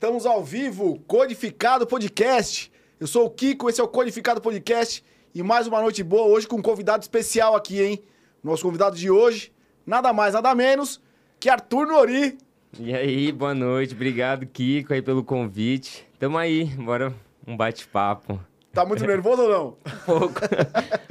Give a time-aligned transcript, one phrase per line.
[0.00, 2.72] Estamos ao vivo, Codificado Podcast.
[2.98, 5.04] Eu sou o Kiko, esse é o Codificado Podcast.
[5.34, 8.02] E mais uma noite boa hoje com um convidado especial aqui, hein?
[8.42, 9.52] Nosso convidado de hoje,
[9.84, 11.02] nada mais, nada menos
[11.38, 12.38] que Arthur Nori.
[12.78, 13.92] E aí, boa noite.
[13.92, 16.08] Obrigado, Kiko, aí pelo convite.
[16.18, 17.14] Tamo aí, bora
[17.46, 18.40] um bate-papo.
[18.72, 19.76] Tá muito nervoso ou não?
[20.06, 20.40] Pouco.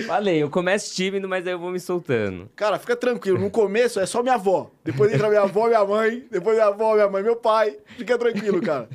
[0.08, 2.50] Falei, eu começo tímido, mas aí eu vou me soltando.
[2.56, 3.38] Cara, fica tranquilo.
[3.38, 4.72] No começo é só minha avó.
[4.84, 6.26] Depois entra minha avó, minha mãe.
[6.32, 7.78] Depois minha avó, minha mãe, meu pai.
[7.98, 8.88] Fica tranquilo, cara.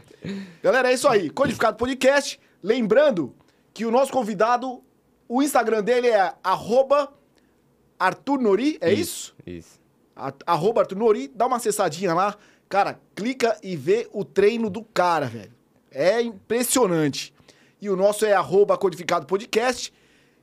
[0.63, 1.29] Galera, é isso aí.
[1.29, 2.41] Codificado Podcast.
[2.63, 3.35] Lembrando
[3.75, 4.83] que o nosso convidado,
[5.29, 7.13] o Instagram dele é arroba
[7.99, 9.35] Arthur Nori, é isso?
[9.47, 9.79] Isso.
[10.47, 11.29] Arroba Arthur Nori.
[11.35, 12.35] Dá uma acessadinha lá.
[12.67, 15.53] Cara, clica e vê o treino do cara, velho.
[15.91, 17.35] É impressionante.
[17.85, 19.93] E o nosso é arroba Codificado Podcast.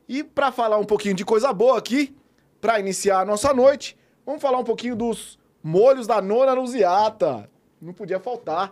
[0.08, 2.16] E pra falar um pouquinho de coisa boa aqui,
[2.62, 7.50] pra iniciar a nossa noite, vamos falar um pouquinho dos molhos da nona Luziata.
[7.82, 8.72] Não podia faltar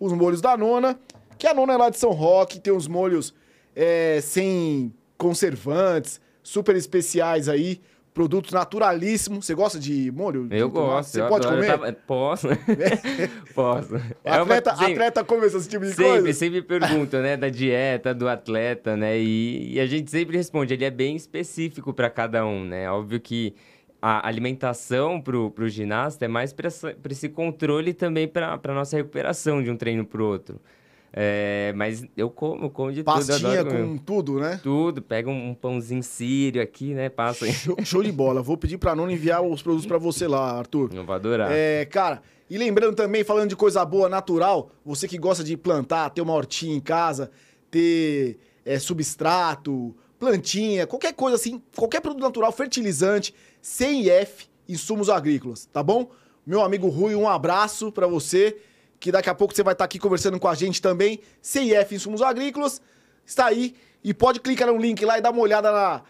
[0.00, 0.98] os molhos da nona,
[1.38, 3.32] que a nona é lá de São Roque, tem uns molhos
[3.72, 7.80] é, sem conservantes, super especiais aí,
[8.18, 9.46] produtos naturalíssimos.
[9.46, 10.48] Você gosta de molho?
[10.50, 11.10] Eu gosto.
[11.10, 11.62] Você eu pode adoro.
[11.62, 11.70] comer?
[11.78, 12.48] Tava- Posso?
[13.54, 13.94] Posso.
[14.24, 16.32] É uma- Atleta, sempre- atleta come esse tipo de Sempre, coisa?
[16.32, 20.84] sempre perguntam, né, da dieta do atleta, né, e, e a gente sempre responde, ele
[20.84, 23.54] é bem específico para cada um, né, óbvio que
[24.02, 26.68] a alimentação pro, pro ginasta é mais para
[27.10, 30.60] esse controle também para nossa recuperação de um treino pro outro.
[31.20, 33.88] É, mas eu como, eu como de tudo, Pastinha adoro comer.
[33.88, 34.60] com tudo, né?
[34.62, 37.52] tudo, pega um, um pãozinho sírio aqui, né, passa aí.
[37.52, 38.40] Show, show de bola.
[38.40, 40.90] Vou pedir pra nona enviar os produtos pra você lá, Arthur.
[40.94, 41.50] Eu vou adorar.
[41.50, 46.08] É, cara, e lembrando também, falando de coisa boa, natural, você que gosta de plantar,
[46.10, 47.32] ter uma hortinha em casa,
[47.68, 55.82] ter é, substrato, plantinha, qualquer coisa assim, qualquer produto natural, fertilizante, CIF, insumos agrícolas, tá
[55.82, 56.10] bom?
[56.46, 58.56] Meu amigo Rui, um abraço pra você,
[59.00, 61.20] que daqui a pouco você vai estar aqui conversando com a gente também.
[61.40, 62.80] CIF, insumos agrícolas,
[63.24, 66.02] está aí e pode clicar no link lá e dar uma olhada na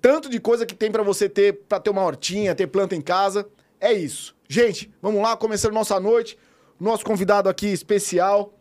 [0.00, 3.00] tanto de coisa que tem pra você ter, pra ter uma hortinha, ter planta em
[3.00, 3.46] casa.
[3.80, 4.34] É isso.
[4.48, 6.36] Gente, vamos lá, começando nossa noite.
[6.80, 8.52] Nosso convidado aqui especial,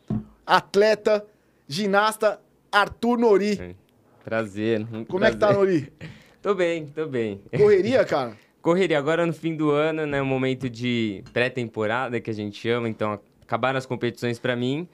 [0.45, 1.25] atleta,
[1.67, 2.39] ginasta
[2.71, 3.75] Arthur Nori.
[4.23, 4.85] Prazer.
[5.07, 5.57] Como é que tá, prazer.
[5.57, 5.93] Nori?
[6.41, 7.39] Tô bem, tô bem.
[7.55, 8.35] Correria, cara?
[8.63, 10.19] Correria agora no fim do ano, né?
[10.19, 13.19] Um momento de pré-temporada que a gente chama, então
[13.51, 14.87] acabaram as competições para mim.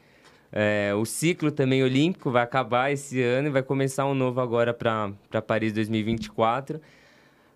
[0.51, 4.73] É, o ciclo também olímpico vai acabar esse ano e vai começar um novo agora
[4.73, 5.13] para
[5.45, 6.81] Paris 2024.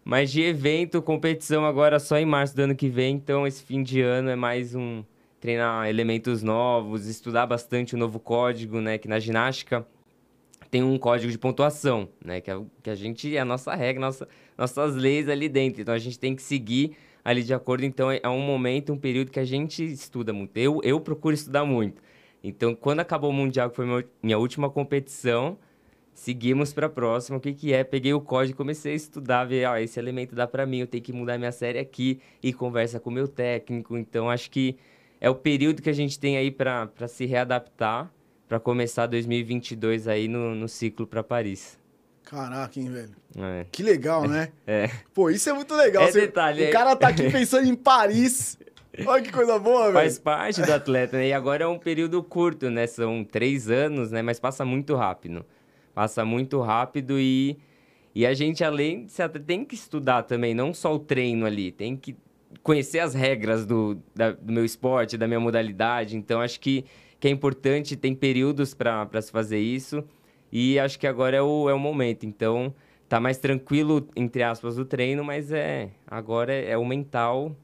[0.03, 3.81] Mas de evento, competição agora só em março do ano que vem, então esse fim
[3.81, 5.03] de ano é mais um
[5.39, 8.99] treinar elementos novos, estudar bastante o novo código, né?
[8.99, 9.85] Que na ginástica
[10.69, 12.41] tem um código de pontuação, né?
[12.41, 15.81] Que, é, o- que a gente, é a nossa regra, nossa, nossas leis ali dentro.
[15.81, 17.83] Então a gente tem que seguir ali de acordo.
[17.85, 20.55] Então é é um momento, um período que a gente estuda muito.
[20.57, 22.01] Eu, eu procuro estudar muito.
[22.43, 23.85] Então quando acabou o Mundial, que foi
[24.21, 25.57] minha última competição,
[26.13, 27.37] seguimos para a próxima.
[27.37, 27.83] O que, que é?
[27.83, 31.03] Peguei o código, comecei a estudar, ver, ó, esse elemento dá para mim, eu tenho
[31.03, 33.97] que mudar minha série aqui e conversa com o meu técnico.
[33.97, 34.77] Então acho que
[35.19, 38.11] é o período que a gente tem aí para se readaptar
[38.47, 41.80] para começar 2022 aí no, no ciclo para Paris.
[42.23, 43.11] Caraca, hein, velho?
[43.37, 43.65] É.
[43.71, 44.49] Que legal, né?
[44.65, 44.89] É.
[45.13, 46.03] Pô, isso é muito legal.
[46.07, 46.69] É detalhe, o é.
[46.71, 48.57] cara tá aqui pensando em Paris.
[49.05, 50.23] Olha que coisa boa, Faz velho.
[50.23, 51.27] parte do atleta, né?
[51.29, 52.85] E agora é um período curto, né?
[52.87, 54.21] São três anos, né?
[54.21, 55.45] Mas passa muito rápido.
[55.93, 57.57] Passa muito rápido e,
[58.13, 61.71] e a gente, além de tem que estudar também, não só o treino ali.
[61.71, 62.15] Tem que
[62.63, 66.15] conhecer as regras do, da- do meu esporte, da minha modalidade.
[66.17, 66.85] Então, acho que,
[67.19, 70.03] que é importante, tem períodos para se fazer isso.
[70.51, 72.25] E acho que agora é o, é o momento.
[72.25, 72.73] Então,
[73.07, 77.55] tá mais tranquilo, entre aspas, o treino, mas é agora é, é o mental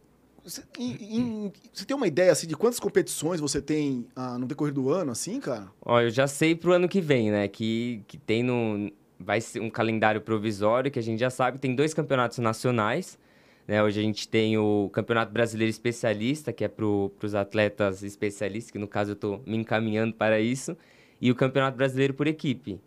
[0.44, 4.46] Você, em- em- você tem uma ideia, assim, de quantas competições você tem ah, no
[4.46, 5.68] decorrer do ano, assim, cara?
[5.81, 7.48] Ó, eu já sei pro ano que vem, né?
[7.48, 8.90] Que, que tem no.
[9.19, 11.58] Vai ser um calendário provisório que a gente já sabe.
[11.59, 13.18] Tem dois campeonatos nacionais.
[13.68, 13.84] Né?
[13.84, 18.78] Hoje a gente tem o Campeonato Brasileiro Especialista, que é para os atletas especialistas, que
[18.80, 20.78] no caso eu estou me encaminhando para isso,
[21.22, 22.80] e o Campeonato Brasileiro por equipe.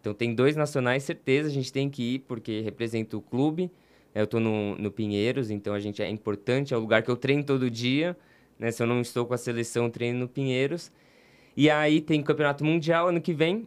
[0.00, 3.70] Então tem dois nacionais, certeza, a gente tem que ir, porque representa o clube.
[4.14, 7.16] Eu estou no, no Pinheiros, então a gente é importante, é o lugar que eu
[7.16, 8.16] treino todo dia.
[8.58, 8.70] Né?
[8.70, 10.90] Se eu não estou com a seleção, treino no Pinheiros.
[11.56, 13.66] E aí tem Campeonato Mundial ano que vem,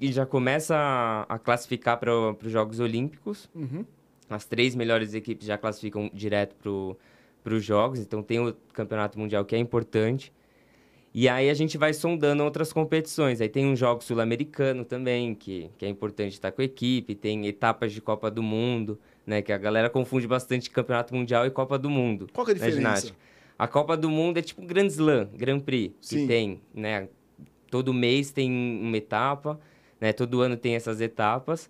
[0.00, 3.48] e já começa a, a classificar para os Jogos Olímpicos.
[3.54, 3.84] Uhum.
[4.28, 6.54] As três melhores equipes já classificam direto
[7.42, 10.32] para os Jogos, então tem o Campeonato Mundial que é importante.
[11.14, 13.40] E aí a gente vai sondando outras competições.
[13.40, 17.14] Aí tem um jogo sul-americano também, que, que é importante estar com a equipe.
[17.14, 19.42] Tem etapas de Copa do Mundo, né?
[19.42, 22.28] Que a galera confunde bastante Campeonato Mundial e Copa do Mundo.
[22.32, 22.80] Qual que é a na diferença?
[22.80, 23.18] ginástica.
[23.58, 26.26] A Copa do Mundo é tipo um Grand Slam, Grand Prix, que Sim.
[26.26, 27.08] tem, né?
[27.70, 29.58] Todo mês tem uma etapa,
[30.00, 30.12] né?
[30.12, 31.68] Todo ano tem essas etapas.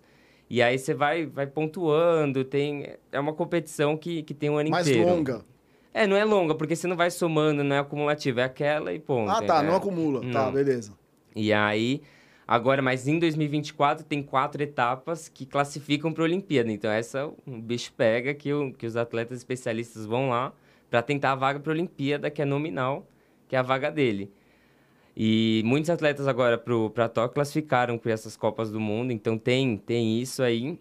[0.49, 2.85] E aí você vai, vai pontuando, tem...
[3.11, 5.07] É uma competição que, que tem um ano Mais inteiro.
[5.07, 5.45] longa.
[5.93, 8.99] É, não é longa, porque você não vai somando, não é acumulativa, é aquela e
[8.99, 9.31] ponto.
[9.31, 9.69] Ah, tá, né?
[9.69, 10.21] não acumula.
[10.21, 10.51] Tá, Não.
[10.51, 10.93] beleza.
[11.35, 12.01] E aí,
[12.47, 16.71] agora, mas em 2024 tem quatro etapas que classificam para a Olimpíada.
[16.71, 20.53] Então, essa o bicho pega que, o, que os atletas especialistas vão lá
[20.89, 23.07] para tentar a vaga para a Olimpíada, que é nominal,
[23.47, 24.31] que é a vaga dele.
[25.15, 30.19] E muitos atletas agora para Tóquio classificaram para essas Copas do Mundo, então tem, tem
[30.21, 30.79] isso aí.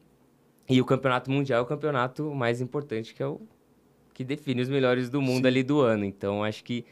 [0.68, 3.40] E o Campeonato Mundial é o campeonato mais importante, que é o
[4.18, 5.46] que define os melhores do mundo Sim.
[5.46, 6.04] ali do ano.
[6.04, 6.84] Então, acho que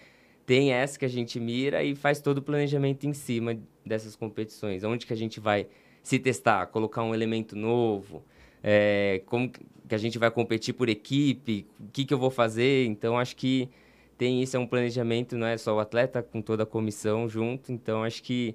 [0.46, 4.84] tem essa que a gente mira e faz todo o planejamento em cima dessas competições.
[4.84, 5.66] Onde que a gente vai
[6.04, 8.22] se testar, colocar um elemento novo,
[8.62, 9.60] é, como que
[9.92, 12.86] a gente vai competir por equipe, o que, que eu vou fazer.
[12.86, 13.68] Então, acho que
[14.16, 17.72] tem isso, é um planejamento, não é só o atleta, com toda a comissão junto.
[17.72, 18.54] Então, acho que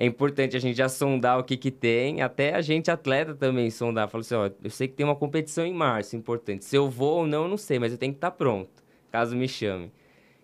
[0.00, 3.70] é importante a gente já sondar o que, que tem, até a gente, atleta, também
[3.70, 4.08] sondar.
[4.08, 6.64] Falar assim, ó, eu sei que tem uma competição em março, importante.
[6.64, 8.70] Se eu vou ou não, eu não sei, mas eu tenho que estar pronto,
[9.12, 9.92] caso me chame.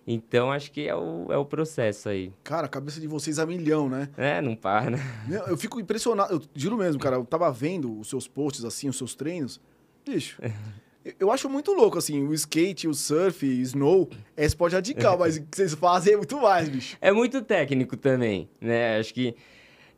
[0.06, 2.34] Então, acho que é o, é o processo aí.
[2.44, 4.10] Cara, a cabeça de vocês a milhão, né?
[4.18, 4.98] É, não para.
[5.26, 7.16] Meu, Eu fico impressionado, eu juro mesmo, cara.
[7.16, 9.58] Eu tava vendo os seus posts, assim, os seus treinos.
[10.04, 10.38] Bicho,
[11.18, 15.42] eu- acho muito louco, assim, o skate, o surf, snow, é esporte radical, mas o
[15.42, 16.96] que vocês fazem é muito mais, bicho.
[17.00, 18.98] É muito técnico também, né?
[18.98, 19.34] Acho que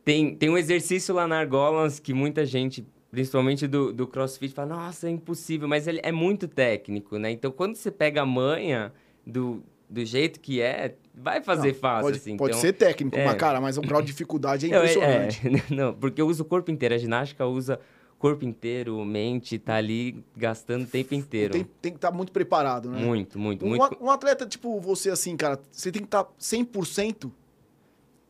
[0.03, 4.75] tem, tem um exercício lá na Argolas que muita gente, principalmente do, do CrossFit, fala,
[4.75, 7.31] nossa, é impossível, mas ele é muito técnico, né?
[7.31, 8.91] Então, quando você pega a manha
[9.25, 12.37] do, do jeito que é, vai fazer Não, fácil, pode, assim.
[12.37, 13.25] pode então, ser técnico, é.
[13.25, 15.41] mas, cara, mas o grau de dificuldade é Não, impressionante.
[15.47, 16.95] É, não, porque eu uso o corpo inteiro.
[16.95, 17.79] A ginástica usa
[18.19, 21.53] corpo inteiro, mente, tá ali gastando o tempo inteiro.
[21.53, 22.99] Tem, tem que estar muito preparado, né?
[23.03, 23.97] Muito, muito, Um, muito.
[24.03, 27.31] um atleta tipo você, assim, cara, você tem que estar 100%.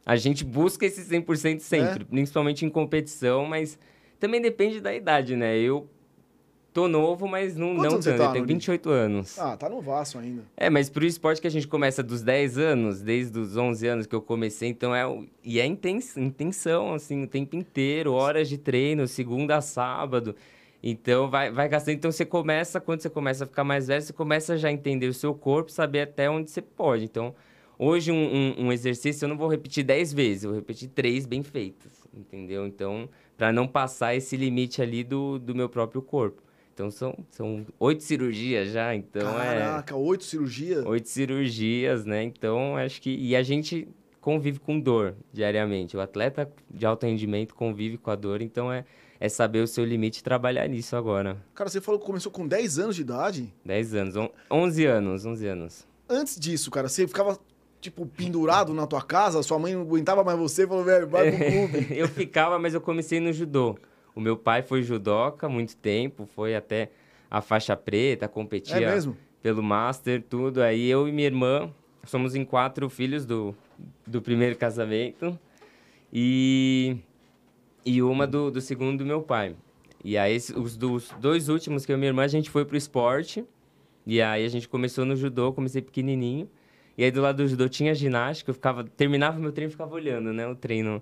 [0.05, 1.59] A gente busca esse 100% É?
[1.59, 3.77] sempre, principalmente em competição, mas
[4.19, 5.57] também depende da idade, né?
[5.57, 5.89] Eu
[6.83, 8.17] tô novo, mas não, Quantos não você tanto.
[8.19, 8.53] tá, eu tenho Noni?
[8.53, 9.39] 28 anos.
[9.39, 10.43] Ah, tá no Vasco ainda.
[10.57, 14.05] É, mas pro esporte que a gente começa dos 10 anos, desde os 11 anos
[14.05, 15.05] que eu comecei, então é...
[15.07, 20.35] o- E é intens, intenção, assim, o tempo inteiro, horas de treino, segunda a sábado.
[20.81, 21.95] Então, vai, vai gastando.
[21.95, 25.07] Então, você começa, quando você começa a ficar mais velho, você começa já a entender
[25.07, 27.03] o seu corpo, saber até onde você pode.
[27.03, 27.35] Então,
[27.77, 31.25] hoje, um, um, um exercício, eu não vou repetir 10 vezes, eu vou repetir 3
[31.25, 32.65] bem feitas, entendeu?
[32.65, 36.41] Então, para não passar esse limite ali do, do meu próprio corpo.
[36.79, 40.85] Então, são, são oito cirurgias já, então é Caraca, oito cirurgias.
[40.85, 42.23] oito cirurgias, né?
[42.23, 43.13] Então, acho que.
[43.13, 43.85] E a gente
[44.21, 45.97] convive com dor diariamente.
[45.97, 48.85] O atleta de alto rendimento convive com a dor, então é,
[49.19, 51.35] é saber o seu limite e trabalhar nisso agora.
[51.53, 53.53] Cara, você falou que começou com 10 anos de idade.
[53.65, 55.85] 10 anos, on- 11 anos, 11 anos.
[56.07, 57.37] Antes disso, cara, você ficava,
[57.81, 61.39] tipo, pendurado na tua casa, sua mãe não aguentava mais você, falou, velho, vai pro
[61.51, 61.87] clube.
[61.91, 63.77] eu ficava, mas eu comecei no judô.
[64.19, 66.91] O meu pai foi judoca há muito tempo, foi até
[67.31, 68.79] a faixa preta, competia É
[69.41, 70.61] pelo Master, tudo.
[70.61, 71.71] Aí eu e minha irmã,
[72.03, 73.55] somos em quatro filhos do,
[74.05, 75.39] do primeiro casamento
[76.11, 76.97] e,
[77.85, 79.55] e uma do, do segundo do meu pai.
[80.03, 82.75] E aí os dos dois últimos, que eu e minha irmã, a gente foi pro
[82.75, 83.45] esporte.
[84.05, 86.49] E aí a gente começou no judô, comecei pequenininho.
[86.97, 89.95] E aí do lado do judô tinha ginástica, eu ficava, terminava meu treino e ficava
[89.95, 91.01] olhando, né, o treino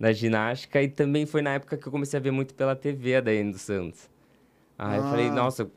[0.00, 0.82] da ginástica.
[0.82, 3.52] E também foi na época que eu comecei a ver muito pela TV a Daiane
[3.52, 4.08] dos Santos.
[4.78, 5.32] Aí eu falei, Ah.
[5.34, 5.70] nossa,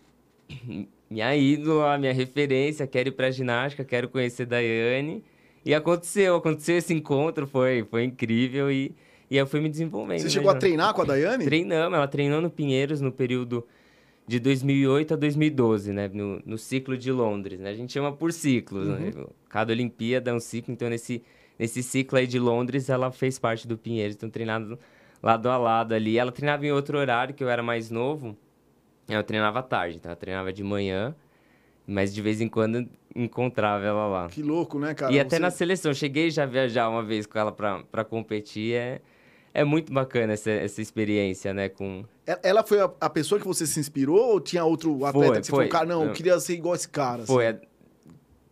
[1.12, 5.22] minha ídola, minha referência, quero ir pra ginástica, quero conhecer Daiane.
[5.66, 8.94] E aconteceu, aconteceu esse encontro, foi, foi incrível e,
[9.30, 10.20] e eu fui me desenvolvendo.
[10.20, 10.60] Você né, chegou a já.
[10.60, 11.44] treinar com a Daiane?
[11.44, 13.66] Treinamos, ela treinou no Pinheiros no período
[14.26, 16.10] de 2008 a 2012, né?
[16.14, 17.70] No, no ciclo de Londres, né?
[17.70, 19.12] A gente chama por ciclos, né?
[19.50, 21.22] Cada Olimpíada é um ciclo, então nesse,
[21.58, 24.78] nesse ciclo aí de Londres ela fez parte do Pinheiros, então treinado
[25.22, 26.18] lado a lado ali.
[26.18, 28.36] Ela treinava em outro horário, que eu era mais novo,
[29.08, 31.16] eu treinava à tarde, então ela treinava de manhã,
[31.88, 34.28] mas de vez em quando encontrava ela lá.
[34.28, 35.12] Que louco, né, cara?
[35.14, 38.74] e até Você- na seleção, cheguei já a viajar uma vez com ela pra competir,
[38.76, 39.02] é,
[39.54, 41.70] é muito bacana essa, essa experiência, né?
[41.70, 42.04] Com,
[42.42, 45.52] Ela foi a, a pessoa que você se inspirou ou tinha outro atleta que você
[45.52, 45.66] foi.
[45.68, 47.26] falou, cara, não, eu queria ser igual esse cara?
[47.26, 47.48] Foi.
[47.48, 47.60] assim?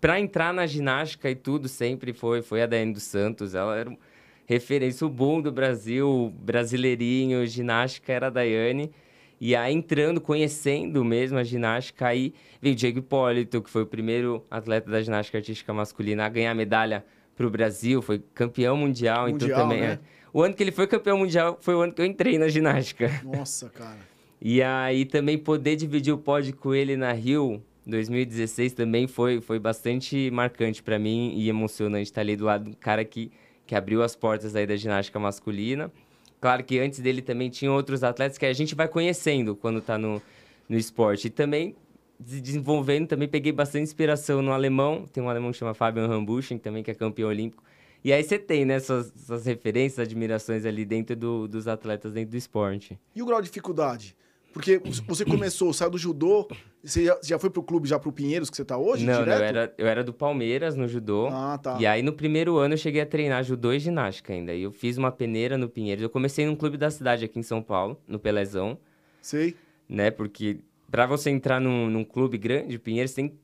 [0.02, 3.54] A- Pra entrar na ginástica e tudo, sempre foi, foi a Daiane dos Santos.
[3.56, 3.98] Ela era
[4.46, 8.92] referência, o boom do Brasil, brasileirinho, ginástica era a Daiane.
[9.40, 13.88] E aí, entrando, conhecendo mesmo a ginástica, aí veio o Diego Hipólito, que foi o
[13.88, 17.04] primeiro atleta da ginástica artística masculina a ganhar medalha
[17.36, 19.94] pro Brasil, foi campeão mundial, então Mundial, também né?
[19.94, 20.00] é.
[20.34, 23.22] O ano que ele foi campeão mundial foi o ano que eu entrei na ginástica.
[23.24, 23.98] Nossa, cara.
[24.44, 29.60] E aí também poder dividir o pódio com ele na Rio 2016 também foi, foi
[29.60, 33.32] bastante marcante para mim e emocionante estar ali do lado do cara que,
[33.66, 35.92] que abriu as portas aí da ginástica masculina.
[36.40, 39.98] Claro que antes dele também tinha outros atletas que a gente vai conhecendo quando está
[39.98, 40.22] no,
[40.68, 41.28] no esporte.
[41.28, 41.76] E também
[42.20, 45.06] desenvolvendo, também peguei bastante inspiração no alemão.
[45.12, 47.64] Tem um alemão que chama Fabian Rambuschen, também que é campeão olímpico.
[48.04, 52.32] E aí você tem, né, essas, essas referências, admirações ali dentro do, dos atletas, dentro
[52.32, 53.00] do esporte.
[53.16, 54.16] E o grau de dificuldade?
[54.54, 56.48] Porque você começou, saiu do judô,
[56.84, 59.34] você já, já foi pro clube, já pro Pinheiros que você tá hoje, Não, não,
[59.34, 61.28] eu era, eu era do Palmeiras no judô.
[61.28, 61.78] Ah, tá.
[61.80, 64.54] E aí no primeiro ano eu cheguei a treinar judô e ginástica ainda.
[64.54, 66.04] E eu fiz uma peneira no Pinheiros.
[66.04, 68.78] Eu comecei num clube da cidade aqui em São Paulo, no Pelezão,
[69.22, 69.56] Sei.
[69.88, 70.12] né?
[70.12, 73.36] Porque para você entrar num, num clube grande, Pinheiros, tem que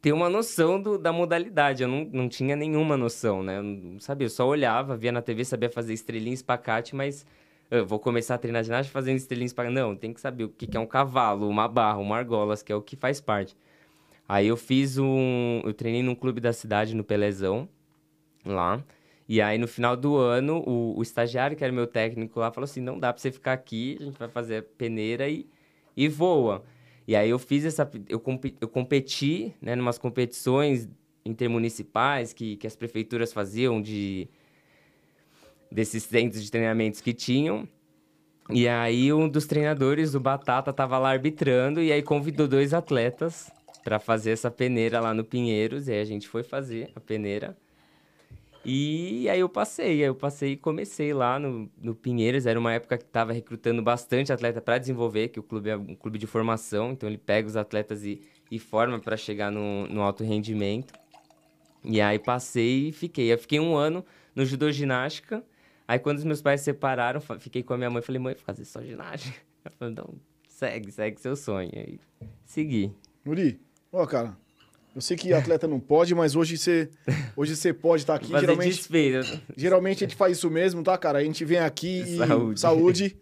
[0.00, 1.82] ter uma noção do, da modalidade.
[1.82, 3.58] Eu não, não tinha nenhuma noção, né?
[3.58, 7.26] Eu não sabia, eu só olhava, via na TV, sabia fazer estrelinha espacate, mas
[7.78, 9.74] eu vou começar a treinar ginástica fazendo estrelinha espacate.
[9.74, 12.72] Não, tem que saber o que, que é um cavalo, uma barra, uma argolas, que
[12.72, 13.56] é o que faz parte.
[14.28, 15.60] Aí eu fiz um...
[15.64, 17.68] Eu treinei num clube da cidade, no Pelezão,
[18.44, 18.82] lá.
[19.28, 22.64] E aí, no final do ano, o, o estagiário, que era meu técnico lá, falou
[22.64, 25.46] assim, não dá pra você ficar aqui, a gente vai fazer a peneira e,
[25.96, 26.64] e voa.
[27.06, 27.90] E aí eu fiz essa...
[28.08, 28.22] Eu,
[28.60, 30.88] eu competi, né, numas competições
[31.24, 34.28] intermunicipais que, que as prefeituras faziam de...
[35.74, 37.68] Desses centros de treinamentos que tinham.
[38.48, 43.50] E aí um dos treinadores, o Batata, tava lá arbitrando e aí convidou dois atletas
[43.82, 45.88] para fazer essa peneira lá no Pinheiros.
[45.88, 47.56] E aí a gente foi fazer a peneira.
[48.64, 52.46] E aí eu passei, aí eu passei e comecei lá no, no Pinheiros.
[52.46, 55.94] Era uma época que estava recrutando bastante atleta para desenvolver, que o clube é um
[55.94, 60.00] clube de formação, então ele pega os atletas e, e forma para chegar no, no
[60.00, 60.94] alto rendimento.
[61.84, 63.30] E aí passei e fiquei.
[63.32, 64.04] Eu fiquei um ano
[64.34, 65.44] no judô ginástica.
[65.86, 68.34] Aí quando os meus pais se separaram, fiquei com a minha mãe e falei, mãe,
[68.34, 69.38] vou fazer só ginástica.
[69.64, 70.14] Ela falou, não,
[70.48, 71.70] segue, segue seu sonho.
[71.74, 72.00] Aí
[72.44, 72.92] segui.
[73.24, 73.60] Muri,
[73.92, 74.36] ó, cara,
[74.94, 76.88] eu sei que atleta não pode, mas hoje você,
[77.36, 78.30] hoje você pode estar aqui.
[78.30, 79.42] Fazer Geralmente, desfeita.
[79.56, 81.18] geralmente a gente faz isso mesmo, tá, cara?
[81.18, 82.16] A gente vem aqui e...
[82.18, 82.60] Saúde.
[82.60, 83.16] Saúde.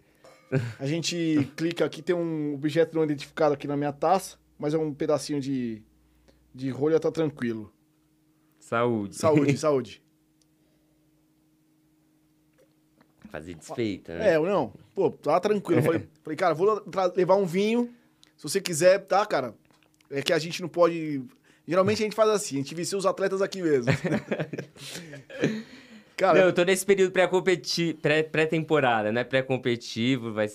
[0.79, 4.79] A gente clica aqui, tem um objeto não identificado aqui na minha taça, mas é
[4.79, 5.83] um pedacinho de,
[6.55, 7.73] de rolha, tá tranquilo.
[8.61, 9.17] Saúde.
[9.17, 10.03] Saúde, saúde.
[13.33, 14.33] Fazer desfeita, né?
[14.33, 14.73] É, eu não.
[14.95, 15.81] Pô, tá tranquilo.
[15.81, 16.83] Eu falei, falei, cara, vou
[17.17, 17.91] levar um vinho.
[18.37, 19.55] Se você quiser, tá, cara?
[20.11, 21.23] É que a gente não pode.
[21.67, 23.91] Geralmente a gente faz assim, a gente vicia os atletas aqui mesmo.
[26.17, 29.25] cara, Não, eu tô nesse período pré-competi- pré- pré-temporada, né?
[29.25, 30.49] Pré-competitivo, vai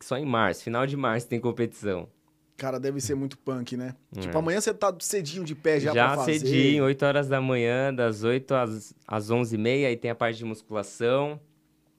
[0.00, 2.08] só em março, final de março tem competição.
[2.56, 3.94] cara, deve ser muito punk, né?
[4.16, 4.20] É.
[4.20, 6.38] Tipo, amanhã você tá cedinho de pé já, Já, pra fazer.
[6.38, 10.44] cedinho, 8 horas da manhã, das 8 às, às 11h30, aí tem a parte de
[10.44, 11.38] musculação,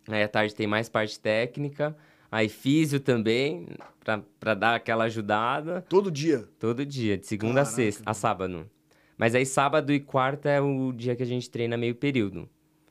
[0.07, 1.95] aí à tarde tem mais parte técnica,
[2.31, 3.67] aí físio também,
[4.03, 6.47] pra, pra dar aquela ajudada, Todo dia.
[6.59, 8.69] todo dia, de segunda a Caraca, sexta, a sábado.
[9.17, 12.47] Mas aí sábado e quarta é o dia que a gente treina meio período.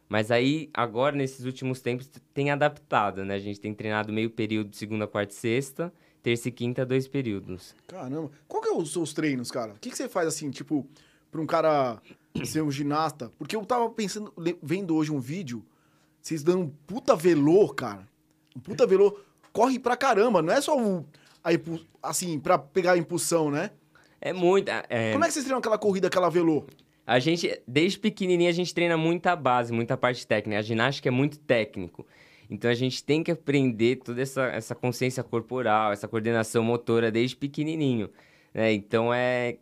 [0.08, 3.34] Mas aí, agora, nesses últimos tempos, tem adaptado, né?
[3.34, 5.92] A gente tem treinado meio período, segunda, quarta e sexta,
[6.22, 7.74] terça e quinta, dois períodos.
[7.88, 8.30] Caramba.
[8.46, 9.72] Qual que é os seus treinos, cara?
[9.72, 10.86] O que, que você faz assim, tipo,
[11.30, 12.00] pra um cara
[12.44, 13.32] ser um ginasta?
[13.36, 14.32] Porque eu tava pensando,
[14.62, 15.64] vendo hoje um vídeo,
[16.26, 18.06] vocês dando um puta velô, cara.
[18.56, 19.16] Um puta velô.
[19.52, 21.06] Corre pra caramba, não é só o.
[21.42, 23.70] A impu- assim, pra pegar a impulsão, né?
[24.20, 24.68] É muito...
[24.68, 26.64] é- Como é que vocês treinam aquela corrida, aquela velô?
[27.06, 30.58] A gente, desde pequenininho, a gente treina muita base, muita parte técnica.
[30.58, 32.04] A ginástica é muito técnico.
[32.50, 37.36] Então, a gente tem que aprender toda essa, essa consciência corporal, essa coordenação motora desde
[37.36, 38.10] pequenininho.
[38.52, 38.72] Né?
[38.72, 39.58] Então, é,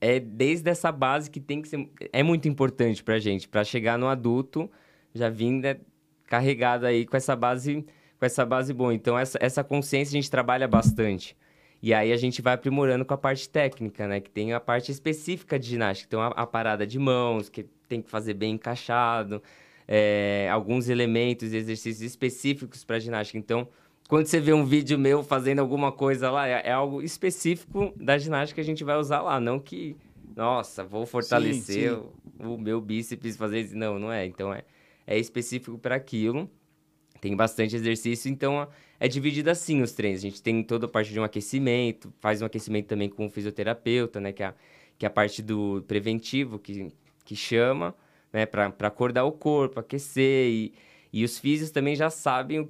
[0.00, 1.88] é desde essa base que tem que ser...
[2.12, 4.70] É muito importante pra gente, pra chegar no adulto
[5.16, 5.78] já vindo né,
[6.26, 7.84] carregado aí com essa base,
[8.18, 8.94] com essa base boa.
[8.94, 11.36] Então, essa, essa consciência a gente trabalha bastante.
[11.82, 14.20] E aí a gente vai aprimorando com a parte técnica, né?
[14.20, 16.08] Que tem a parte específica de ginástica.
[16.08, 19.42] Então, a, a parada de mãos, que tem que fazer bem encaixado.
[19.86, 23.38] é, alguns elementos e exercícios específicos para ginástica.
[23.38, 23.68] Então,
[24.08, 28.18] quando você vê um vídeo meu fazendo alguma coisa lá, é, é algo específico da
[28.18, 29.38] ginástica que a gente vai usar lá.
[29.40, 29.96] Não que,
[30.34, 32.04] nossa, vou fortalecer sim.
[32.40, 33.76] O, o meu bíceps, fazer isso.
[33.76, 34.26] Não, não é.
[34.26, 34.64] Então, é,
[35.06, 36.50] é específico para aquilo.
[37.20, 38.68] Tem bastante exercício, então
[39.00, 40.20] é dividido assim os treinos.
[40.20, 43.30] A gente tem toda a parte de um aquecimento, faz um aquecimento também com o
[43.30, 44.32] fisioterapeuta, né?
[44.32, 44.54] Que é a,
[44.98, 46.92] que é a parte do preventivo, que,
[47.24, 47.94] que chama,
[48.32, 48.44] né?
[48.46, 50.48] Para acordar o corpo, aquecer.
[50.50, 50.74] E,
[51.12, 52.68] e os físios também já sabem o-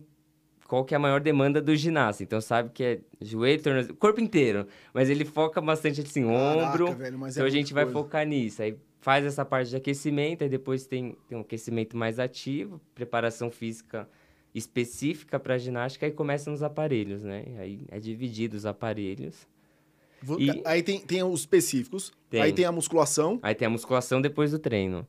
[0.68, 2.22] qual que é a maior demanda do ginasta.
[2.22, 4.66] Então sabe que é joelho, tornozelo, corpo inteiro.
[4.94, 6.86] Mas ele foca bastante assim, ombro.
[6.86, 7.98] Caraca, velho, mas é Então a gente vai coisa.
[8.00, 8.62] focar nisso.
[8.62, 8.76] Aí
[9.06, 14.08] faz essa parte de aquecimento, aí depois tem, tem um aquecimento mais ativo, preparação física
[14.52, 17.44] específica para ginástica, aí começam os aparelhos, né?
[17.60, 19.46] Aí é dividido os aparelhos.
[20.20, 22.42] Vo- E- Aí tem, tem os específicos, Tem.
[22.42, 25.06] aí tem a musculação, Aí tem a musculação depois do treino.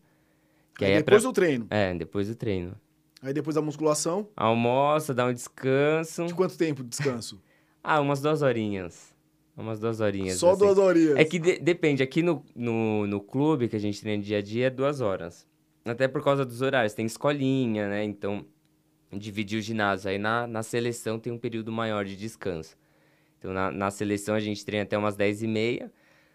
[0.77, 1.65] Que aí aí é depois pra- do treino.
[1.71, 2.75] É, depois do treino.
[3.23, 6.27] Aí depois da musculação, Almoça, dá um descanso.
[6.27, 7.41] de quanto tempo de descanso?
[7.83, 9.15] Ah, umas duas horinhas.
[9.57, 10.37] Umas duas horinhas.
[10.37, 10.59] Só assim.
[10.59, 11.15] duas horinhas.
[11.17, 14.41] É que de- depende, aqui no, no, no clube que a gente treina dia a
[14.41, 15.47] dia é duas horas.
[15.83, 18.03] Até por causa dos horários, tem escolinha, né?
[18.03, 18.45] Então,
[19.11, 20.09] dividir o ginásio.
[20.11, 22.77] Aí na, na seleção tem um período maior de descanso.
[23.39, 25.91] Então, na, na seleção a gente treina até umas 10 e meia,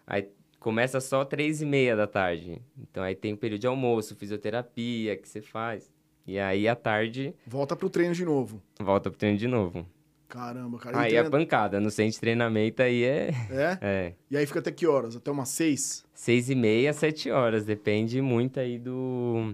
[0.07, 0.27] aí
[0.59, 2.61] começa só 3 e meia da tarde.
[2.77, 5.91] Então, aí tem o período de almoço, fisioterapia que você faz.
[6.25, 8.61] E aí, à tarde, Volta pro treino de novo.
[8.79, 9.85] volta pro treino de novo.
[10.33, 10.99] Caramba, cara.
[10.99, 13.29] Aí treina- pancada, no centro de treinamento aí é...
[13.51, 13.77] É?
[13.81, 15.15] é E aí fica até que horas?
[15.15, 16.03] Até umas seis?
[16.11, 17.65] Seis e meia, sete horas.
[17.65, 19.53] Depende muito aí do,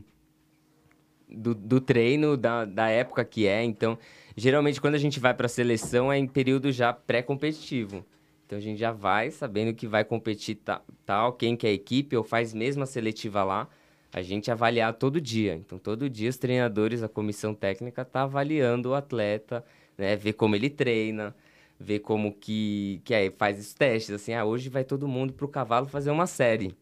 [1.29, 3.62] do, do treino, da, da época que é.
[3.62, 3.98] Então,
[4.38, 8.05] geralmente, quando a gente vai para a seleção, é em período já pré-competitivo.
[8.45, 11.74] Então, a gente já vai sabendo que vai competir ta- tal, quem que é a
[11.74, 13.67] equipe, ou faz mesmo a seletiva lá.
[14.13, 15.55] A gente avaliar todo dia.
[15.55, 19.62] Então, todo dia os treinadores, a comissão técnica tá avaliando o atleta,
[20.00, 20.15] né?
[20.15, 21.36] Ver como ele treina,
[21.79, 24.15] ver como que, que é, faz os testes.
[24.15, 26.75] Assim, ah, hoje vai todo mundo pro cavalo fazer uma série.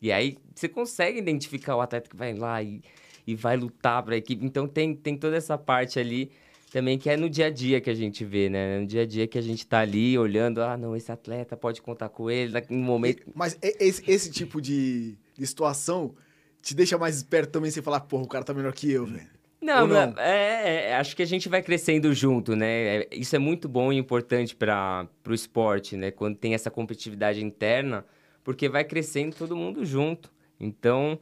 [0.00, 2.82] E aí você consegue identificar o atleta que vai lá e,
[3.26, 4.44] e vai lutar para a equipe.
[4.44, 6.30] Então tem, tem toda essa parte ali
[6.70, 8.80] também que é no dia a dia que a gente vê, né?
[8.80, 11.80] No dia a dia que a gente tá ali olhando, ah, não, esse atleta pode
[11.80, 13.22] contar com ele, naquele momento.
[13.34, 16.14] Mas esse, esse tipo de, de situação
[16.60, 19.35] te deixa mais esperto também você falar, porra, o cara tá melhor que eu, velho.
[19.60, 20.14] Não, não?
[20.18, 22.98] É, é, acho que a gente vai crescendo junto, né?
[22.98, 26.10] É, isso é muito bom e importante para o esporte, né?
[26.10, 28.04] Quando tem essa competitividade interna,
[28.44, 30.30] porque vai crescendo todo mundo junto.
[30.60, 31.18] Então,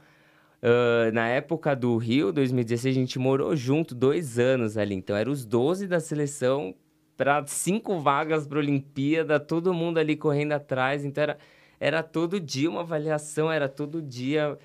[0.65, 4.95] ah, na época do Rio, 2016, a gente morou junto dois anos ali.
[4.95, 6.75] Então, eram os 12 da seleção
[7.17, 11.05] para cinco vagas para Olimpíada, todo mundo ali correndo atrás.
[11.05, 11.39] Então, era,
[11.79, 14.59] era todo dia uma avaliação, era todo dia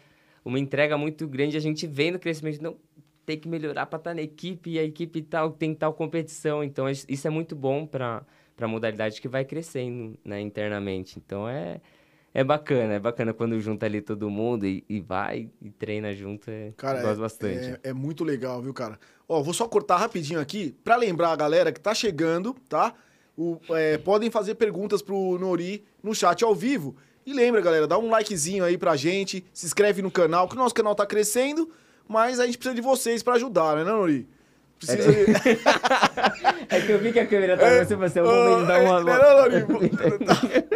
[0.46, 1.58] uma entrega muito grande.
[1.58, 2.78] A gente vendo o crescimento, não
[3.30, 6.64] tem que melhorar para estar na equipe e a equipe tal tem tal competição.
[6.64, 8.26] Então, isso é muito bom para
[8.60, 11.20] a modalidade que vai crescendo né, internamente.
[11.24, 11.80] Então, é,
[12.34, 16.50] é bacana, é bacana quando junta ali todo mundo e, e vai e treina junto.
[16.50, 17.70] É, Cara, gosto é, bastante.
[17.84, 19.00] É, é muito legal, viu, cara?
[19.28, 22.96] Ó, vou só cortar rapidinho aqui pra lembrar a galera que tá chegando, tá?
[23.38, 26.96] O- é, podem fazer perguntas pro Nori no chat ao vivo.
[27.28, 30.58] E lembra, galera, dá um likezinho aí pra gente, se inscreve no canal, que o
[30.58, 31.70] nosso canal tá crescendo,
[32.10, 34.28] mas a gente precisa de vocês pra ajudar, né, Nori?
[34.78, 35.26] Precisa de...
[36.70, 38.80] É que eu vi que a câmera tá você, você é o momento de dar
[38.82, 39.00] uma.
[39.00, 39.66] É, não, Nori,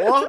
[0.02, 0.28] Ó,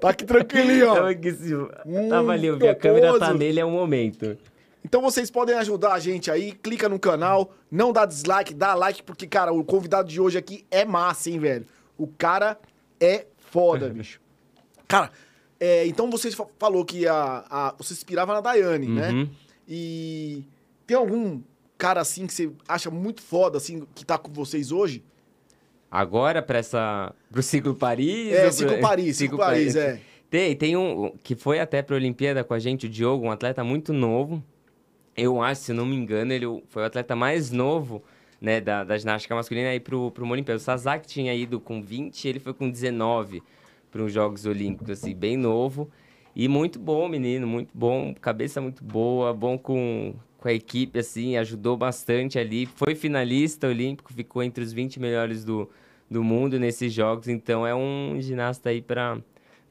[0.00, 0.94] tá aqui tranquilinho, ó.
[0.94, 1.68] Tava, aqui, assim,
[2.08, 4.36] tava ali, eu vi, a Hum, câmera tá nele, é o momento.
[4.84, 9.02] Então vocês podem ajudar a gente aí, clica no canal, não dá dislike, dá like,
[9.02, 11.64] porque, cara, o convidado de hoje aqui é massa, hein, velho?
[11.96, 12.58] O cara
[13.00, 14.20] é foda, bicho.
[14.86, 15.10] Cara,
[15.58, 19.28] é, então você fa- falou que a, a- você se inspirava na Daiane, né?
[19.68, 20.44] E
[20.86, 21.40] tem algum
[21.78, 25.02] cara assim que você acha muito foda, assim, que tá com vocês hoje?
[25.90, 27.14] Agora pra essa.
[27.30, 28.32] pro Ciclo Paris?
[28.32, 30.00] É, Ciclo Paris, Ciclo Paris, é.
[30.28, 33.62] Tem, tem um que foi até pra Olimpíada com a gente, o Diogo, um atleta
[33.62, 34.42] muito novo.
[35.16, 38.02] Eu acho, se não me engano, ele foi o atleta mais novo,
[38.40, 40.56] né, da, da ginástica masculina aí pro, pro Olimpíada.
[40.56, 43.40] O Sasaki tinha ido com 20, ele foi com 19
[43.92, 45.88] para os Jogos Olímpicos, assim, bem novo.
[46.34, 51.36] E muito bom, menino, muito bom, cabeça muito boa, bom com, com a equipe, assim,
[51.36, 52.66] ajudou bastante ali.
[52.66, 55.70] Foi finalista olímpico, ficou entre os 20 melhores do,
[56.10, 59.18] do mundo nesses Jogos, então é um ginasta aí para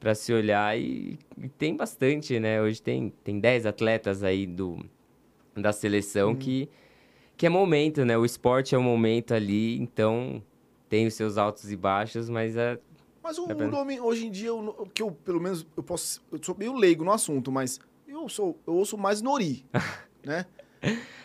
[0.04, 2.60] para se olhar e, e tem bastante, né?
[2.60, 4.84] Hoje tem, tem 10 atletas aí do,
[5.56, 6.68] da seleção que,
[7.38, 8.18] que é momento, né?
[8.18, 10.42] O esporte é o momento ali, então
[10.90, 12.78] tem os seus altos e baixos, mas é,
[13.24, 15.82] Mas o É pra- nome, hoje em dia, o o que eu, pelo menos, eu
[15.82, 16.22] posso.
[16.30, 19.64] Eu sou meio leigo no assunto, mas eu sou, eu ouço mais Nori,
[20.22, 20.44] né?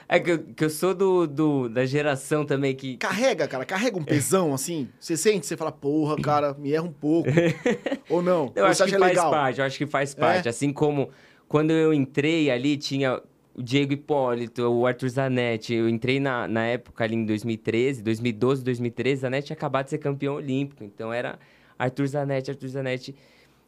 [0.07, 2.95] é que, eu, que eu sou do, do, da geração também que.
[2.95, 4.87] Carrega, cara, carrega um pesão assim.
[4.97, 7.29] Você sente, você fala, porra, cara, me erra um pouco.
[8.09, 8.51] Ou não?
[8.55, 9.29] Eu Ou acho que faz legal?
[9.29, 10.19] parte, eu acho que faz É?
[10.19, 10.47] parte.
[10.47, 11.09] Assim como
[11.49, 13.21] quando eu entrei ali, tinha
[13.53, 15.73] o Diego Hipólito, o Arthur Zanetti.
[15.73, 19.97] Eu entrei na, na época ali em 2013, 2012, 2013, Zanetti tinha acabado de ser
[19.97, 20.81] campeão olímpico.
[20.85, 21.37] Então era
[21.79, 23.15] Arthur Zanetti, Arthur Zanetti.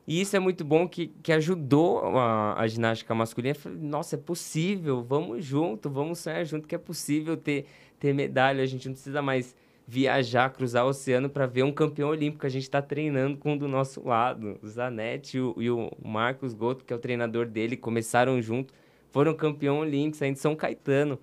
[0.05, 3.55] E isso é muito bom que, que ajudou a, a ginástica masculina.
[3.55, 7.65] Falei, Nossa, é possível, vamos junto, vamos sonhar junto, que é possível ter,
[7.99, 8.61] ter medalha.
[8.61, 9.55] A gente não precisa mais
[9.87, 12.45] viajar, cruzar o oceano para ver um campeão olímpico.
[12.45, 14.57] A gente está treinando com um do nosso lado.
[14.61, 18.73] O Zanetti e o, e o Marcos Goto, que é o treinador dele, começaram junto,
[19.11, 21.19] foram campeão olímpico, saindo de São Caetano.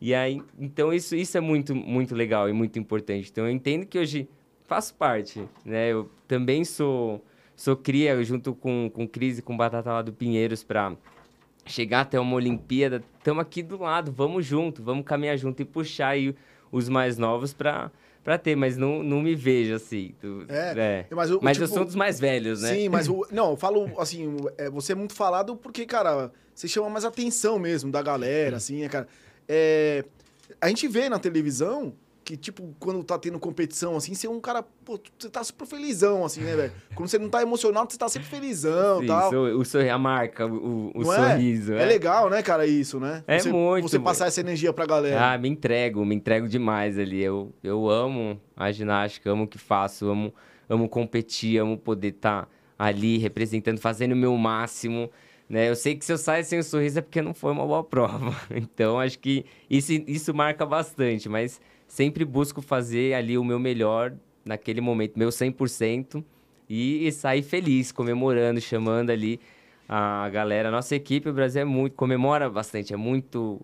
[0.00, 3.28] E aí, então isso, isso é muito, muito legal e muito importante.
[3.30, 4.28] Então eu entendo que hoje
[4.66, 5.92] faço parte, né?
[5.92, 7.22] Eu também sou
[7.54, 10.96] sou cria junto com, com Cris e com Batata lá do Pinheiros para
[11.64, 13.02] chegar até uma Olimpíada.
[13.18, 16.34] Estamos aqui do lado, vamos junto, vamos caminhar junto e puxar aí
[16.70, 17.90] os mais novos para
[18.22, 20.14] para ter, mas não, não me vejo assim.
[20.20, 22.74] Tu, é, é, mas, o, mas tipo, eu sou um dos mais velhos, né?
[22.74, 26.68] Sim, mas o, não, eu falo assim, é, você é muito falado porque, cara, você
[26.68, 29.08] chama mais atenção mesmo da galera, assim, é, cara.
[29.48, 30.04] É,
[30.60, 31.92] a gente vê na televisão
[32.24, 35.66] que, tipo, quando tá tendo competição, assim, você é um cara, pô, você tá super
[35.66, 36.72] felizão, assim, né, velho?
[36.94, 39.30] Quando você não tá emocionado, você tá sempre felizão e tal.
[39.30, 41.74] Sou, o sorriso, a marca, o, o sorriso.
[41.74, 41.82] É?
[41.82, 41.86] é?
[41.86, 43.24] legal, né, cara, isso, né?
[43.26, 43.88] É você, muito.
[43.88, 45.32] Você passar essa energia pra galera.
[45.32, 47.22] Ah, me entrego, me entrego demais ali.
[47.22, 50.32] Eu, eu amo a ginástica, amo o que faço, amo,
[50.68, 55.10] amo competir, amo poder estar tá ali representando, fazendo o meu máximo.
[55.48, 55.68] Né?
[55.68, 57.84] Eu sei que se eu saio sem o sorriso é porque não foi uma boa
[57.84, 58.34] prova.
[58.50, 61.60] Então, acho que isso, isso marca bastante, mas
[61.92, 64.14] sempre busco fazer ali o meu melhor
[64.46, 66.24] naquele momento, meu 100%,
[66.66, 69.38] e, e sair feliz, comemorando, chamando ali
[69.86, 70.70] a galera.
[70.70, 73.60] Nossa equipe, o Brasil é muito, comemora bastante, é muito,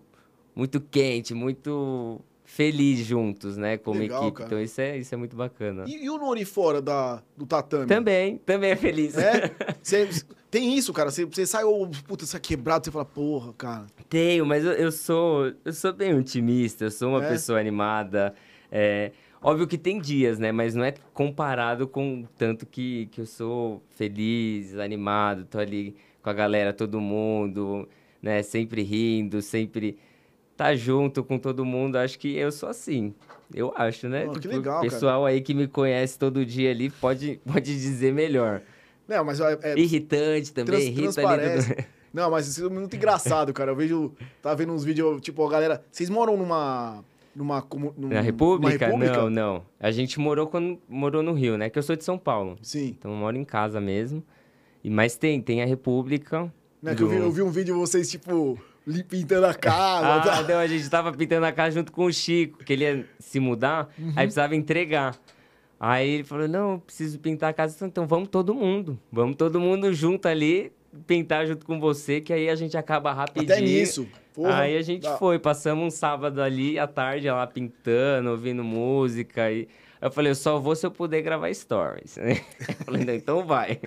[0.55, 2.21] muito quente, muito
[2.59, 4.37] feliz juntos, né, como Legal, equipe.
[4.39, 4.47] Cara.
[4.47, 5.85] Então isso é, isso é muito bacana.
[5.87, 7.85] E, e o Nori fora da, do tatame?
[7.85, 9.17] Também, também é feliz.
[9.17, 9.49] É?
[9.81, 10.09] Cê,
[10.51, 11.09] tem isso, cara?
[11.09, 13.85] Você, você sai, oh, puta, você é quebrado, você fala, porra, cara.
[14.09, 17.29] Tenho, mas eu, eu sou eu sou bem otimista, eu sou uma é?
[17.29, 18.35] pessoa animada.
[18.69, 20.51] É, óbvio que tem dias, né?
[20.51, 26.29] Mas não é comparado com tanto que, que eu sou feliz, animado, tô ali com
[26.29, 27.87] a galera, todo mundo,
[28.21, 28.43] né?
[28.43, 29.97] Sempre rindo, sempre
[30.59, 31.95] tá junto com todo mundo.
[31.95, 33.13] Acho que eu sou assim.
[33.55, 34.25] Eu acho, né?
[34.27, 35.33] Oh, que tipo, legal, o pessoal cara.
[35.33, 38.61] aí que me conhece todo dia ali pode, pode dizer melhor.
[39.07, 41.85] Não, mas é, é Irritante também, trans, irrita ali.
[42.11, 43.71] Não, mas isso é muito engraçado, cara.
[43.71, 44.11] Eu vejo.
[44.41, 45.83] Tava vendo uns vídeos, tipo, a galera.
[45.91, 47.03] Vocês moram numa.
[47.35, 47.63] Numa,
[47.97, 48.87] Na República?
[48.87, 49.17] República?
[49.17, 49.65] Não, não.
[49.79, 51.69] A gente morou quando morou no Rio, né?
[51.69, 52.57] Que eu sou de São Paulo.
[52.63, 52.95] Sim.
[52.97, 54.23] Então eu moro em casa mesmo.
[54.83, 56.51] E, mas tem, tem a República.
[56.81, 56.97] Não, é do...
[56.97, 58.59] que eu vi, eu vi um vídeo de vocês, tipo,
[59.07, 60.15] pintando a casa.
[60.15, 60.43] ah, tá?
[60.43, 63.39] não, a gente tava pintando a casa junto com o Chico, que ele ia se
[63.39, 64.13] mudar, uhum.
[64.15, 65.15] aí precisava entregar.
[65.79, 67.85] Aí ele falou: Não, eu preciso pintar a casa.
[67.85, 68.99] Então vamos todo mundo.
[69.11, 70.73] Vamos todo mundo junto ali,
[71.07, 73.53] pintar junto com você, que aí a gente acaba rapidinho.
[73.53, 74.07] Até nisso.
[74.33, 79.49] Porra, aí a gente foi, passamos um sábado ali à tarde lá pintando, ouvindo música.
[79.51, 79.69] E
[80.01, 82.17] eu falei: Eu só vou se eu puder gravar stories.
[82.19, 83.79] Eu falei: Não, então vai.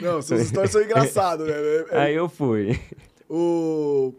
[0.00, 1.84] Não, suas stories são engraçadas, né?
[1.98, 2.78] Aí eu fui.
[3.30, 4.12] O.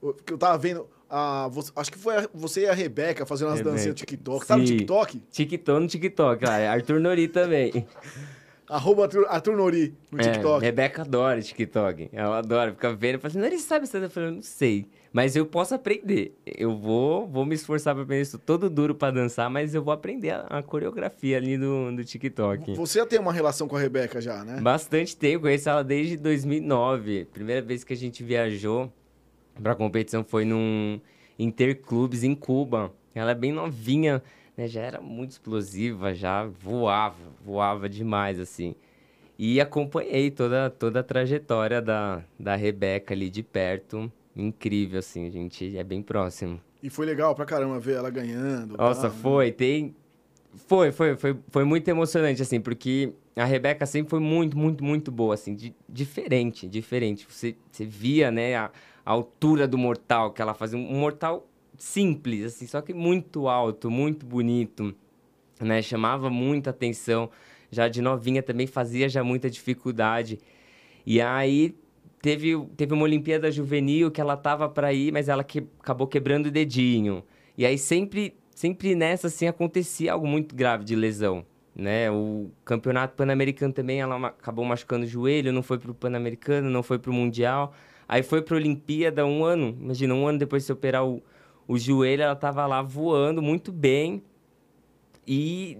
[0.00, 0.86] o que eu tava vendo.
[1.50, 4.40] Você, acho que foi a, você e a Rebeca fazendo umas dancinhas no TikTok.
[4.40, 4.46] Sim.
[4.46, 5.22] Tá no TikTok?
[5.30, 7.86] TikTok no TikTok, ah, Arthur Nori também.
[8.66, 10.64] Arroba Arthur, Arthur Nori no é, TikTok.
[10.64, 12.08] Rebeca adora TikTok.
[12.12, 14.36] Ela adora, fica vendo fala assim, Nori, sabe você tá falando?
[14.36, 14.86] Não sei.
[15.12, 16.34] Mas eu posso aprender.
[16.46, 19.92] Eu vou, vou me esforçar para aprender isso todo duro para dançar, mas eu vou
[19.92, 22.74] aprender a, a, coreografia ali do, do TikTok.
[22.74, 24.58] Você já tem uma relação com a Rebeca já, né?
[24.60, 25.42] Bastante tempo.
[25.42, 27.26] Conheço ela desde 2009.
[27.26, 28.90] Primeira vez que a gente viajou
[29.62, 30.98] para competição foi num
[31.38, 32.90] Interclubes em Cuba.
[33.14, 34.22] Ela é bem novinha,
[34.56, 34.66] né?
[34.66, 38.74] Já era muito explosiva, já voava, voava demais, assim.
[39.38, 44.10] E acompanhei toda, toda a trajetória da, da Rebeca ali de perto.
[44.34, 46.60] Incrível, assim, a gente é bem próximo.
[46.82, 48.76] E foi legal pra caramba ver ela ganhando.
[48.76, 49.46] Nossa, tá, foi.
[49.46, 49.52] Né?
[49.52, 49.96] Tem.
[50.66, 55.10] Foi, foi, foi, foi muito emocionante, assim, porque a Rebeca sempre foi muito, muito, muito
[55.10, 57.26] boa, assim, de, diferente, diferente.
[57.28, 58.70] Você, você via, né, a,
[59.04, 60.78] a altura do mortal que ela fazia.
[60.78, 64.94] Um mortal simples, assim, só que muito alto, muito bonito,
[65.60, 65.80] né?
[65.82, 67.30] Chamava muita atenção.
[67.70, 70.38] Já de novinha também fazia já muita dificuldade.
[71.06, 71.74] E aí
[72.22, 76.46] teve, teve uma Olimpíada Juvenil que ela tava para ir, mas ela que, acabou quebrando
[76.46, 77.24] o dedinho.
[77.58, 81.44] E aí sempre, sempre nessa, assim, acontecia algo muito grave de lesão.
[81.74, 82.10] Né?
[82.10, 86.98] O campeonato pan-americano também, ela acabou machucando o joelho, não foi pro pan-americano, não foi
[86.98, 87.74] pro mundial.
[88.08, 91.22] Aí foi pra Olimpíada um ano, imagina, um ano depois de se operar o,
[91.66, 94.22] o joelho, ela tava lá voando muito bem.
[95.26, 95.76] E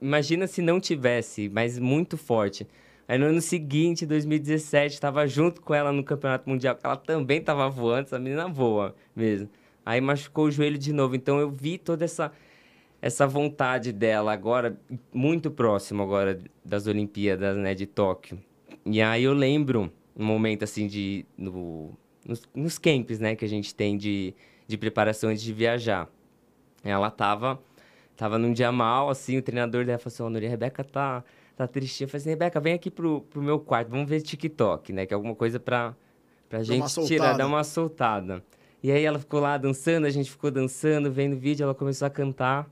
[0.00, 2.66] imagina se não tivesse, mas muito forte.
[3.08, 7.68] Aí no ano seguinte, 2017, estava junto com ela no Campeonato Mundial, ela também estava
[7.68, 9.48] voando, essa menina voa mesmo.
[9.84, 11.14] Aí machucou o joelho de novo.
[11.14, 12.32] Então eu vi toda essa
[13.00, 14.76] essa vontade dela agora
[15.12, 18.42] muito próximo agora das Olimpíadas, né, de Tóquio.
[18.84, 21.92] E aí eu lembro um momento assim de no,
[22.26, 24.34] nos, nos camps, né, que a gente tem de,
[24.66, 26.08] de preparação antes de viajar.
[26.82, 27.60] Ela tava
[28.16, 31.22] tava num dia mal, assim, o treinador dela falou assim, oh, Nuri, a Rebeca tá,
[31.56, 32.04] tá tristinha.
[32.04, 35.14] Eu falei assim, Rebeca, vem aqui pro, pro meu quarto, vamos ver TikTok, né, que
[35.14, 35.96] é alguma coisa pra,
[36.48, 38.44] pra gente tirar, dar uma soltada.
[38.82, 42.10] E aí ela ficou lá dançando, a gente ficou dançando, vendo vídeo, ela começou a
[42.10, 42.70] cantar,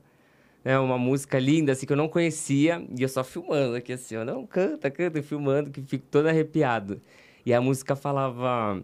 [0.63, 4.15] né, uma música linda, assim, que eu não conhecia, e eu só filmando aqui, assim,
[4.15, 7.01] ó, não, canta, canta, filmando, que fico todo arrepiado.
[7.45, 8.83] E a música falava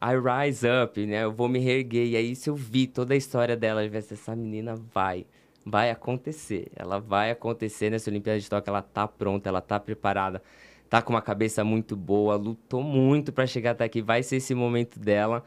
[0.00, 3.16] I rise up, né, eu vou me reerguer, e aí se eu vi toda a
[3.16, 5.26] história dela, eu assim, essa menina vai,
[5.68, 10.42] vai acontecer, ela vai acontecer nessa Olimpíada de Tóquio, ela tá pronta, ela tá preparada,
[10.88, 14.54] tá com uma cabeça muito boa, lutou muito para chegar até aqui, vai ser esse
[14.54, 15.44] momento dela,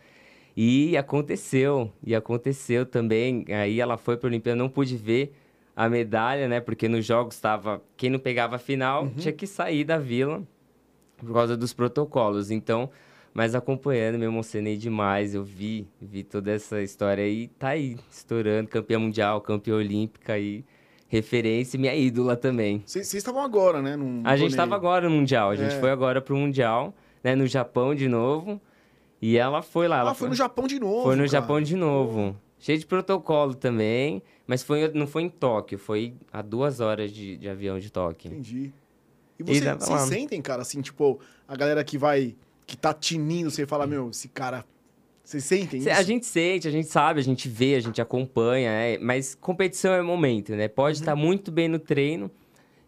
[0.56, 5.34] e aconteceu, e aconteceu também, aí ela foi para a Olimpíada, não pude ver,
[5.76, 6.60] a medalha, né?
[6.60, 9.14] Porque nos jogos estava quem não pegava a final uhum.
[9.16, 10.44] tinha que sair da vila
[11.18, 12.52] por causa dos protocolos.
[12.52, 12.90] Então,
[13.34, 15.34] mas acompanhando, me emocionei demais.
[15.34, 20.64] Eu vi, vi toda essa história aí, tá aí, estourando, campeã mundial, campeã olímpica e
[21.08, 22.82] referência e minha ídola também.
[22.86, 23.96] Vocês estavam agora, né?
[23.96, 25.80] Num a gente estava agora no Mundial, a gente é.
[25.80, 27.36] foi agora pro Mundial, né?
[27.36, 28.62] No Japão de novo.
[29.22, 29.98] E ela foi lá.
[29.98, 31.04] Ah, ela foi, no Japão de novo.
[31.04, 31.28] Foi no cara.
[31.28, 32.36] Japão de novo.
[32.58, 34.24] Cheio de protocolo também.
[34.48, 38.32] Mas foi, não foi em Tóquio, foi a duas horas de, de avião de Tóquio.
[38.32, 38.74] Entendi.
[39.40, 43.66] E vocês você sentem, cara, assim, tipo, a galera que vai, que tá tinindo, você
[43.66, 44.66] fala, meu, esse cara.
[45.24, 45.90] Vocês sentem isso?
[45.90, 49.94] A gente sente, a gente sabe, a gente vê, a gente acompanha, é, mas competição
[49.94, 50.68] é momento, né?
[50.68, 51.20] Pode estar uhum.
[51.20, 52.30] tá muito bem no treino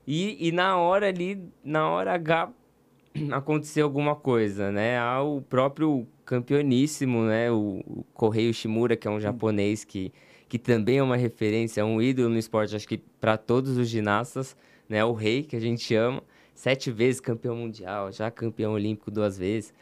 [0.06, 2.52] e, e na hora ali, na hora H,
[3.32, 4.98] acontecer alguma coisa, né?
[4.98, 7.52] Há o próprio campeoníssimo, né?
[7.52, 10.12] O, o Correio Shimura, que é um japonês que
[10.54, 13.88] que também é uma referência, é um ídolo no esporte, acho que para todos os
[13.88, 14.56] ginastas,
[14.88, 15.04] né?
[15.04, 16.22] O rei, que a gente ama,
[16.54, 19.74] sete vezes campeão mundial, já campeão olímpico duas vezes.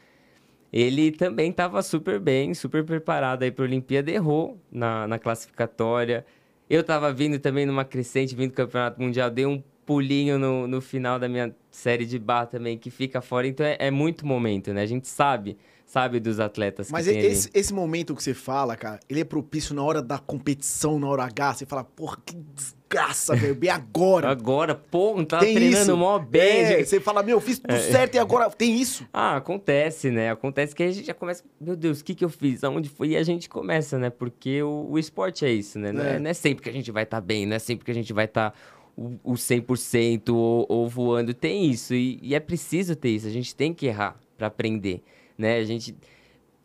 [0.72, 6.26] Ele também estava super bem, super preparado aí para a Olimpíada, errou na, na classificatória.
[6.70, 10.80] Eu estava vindo também numa crescente, vindo do Campeonato Mundial, dei um pulinho no, no
[10.80, 13.48] final da minha série de bar também, que fica fora.
[13.48, 14.82] Então é, é muito momento, né?
[14.82, 15.58] A gente sabe
[15.92, 19.84] sabe dos atletas Mas esse, esse momento que você fala, cara, ele é propício na
[19.84, 21.56] hora da competição, na hora H.
[21.56, 23.54] Você fala, porra, que desgraça, velho.
[23.54, 24.30] Bem agora.
[24.30, 25.98] Agora, pô, não tava tem treinando isso.
[25.98, 26.62] mó bem.
[26.62, 27.80] É, você fala, meu, fiz tudo é.
[27.80, 29.06] certo e agora tem isso.
[29.12, 30.32] Ah, acontece, né?
[30.32, 32.64] Acontece que a gente já começa, meu Deus, o que que eu fiz?
[32.64, 33.10] Aonde foi?
[33.10, 34.10] E a gente começa, né?
[34.10, 35.92] Porque o, o esporte é isso, né?
[35.92, 37.60] Não é, é não é sempre que a gente vai estar tá bem, não é
[37.60, 38.52] sempre que a gente vai estar...
[38.52, 38.58] Tá
[38.96, 41.94] o, o 100% ou, ou voando, tem isso.
[41.94, 43.26] E, e é preciso ter isso.
[43.26, 45.02] A gente tem que errar para aprender
[45.42, 45.58] né?
[45.58, 45.96] A gente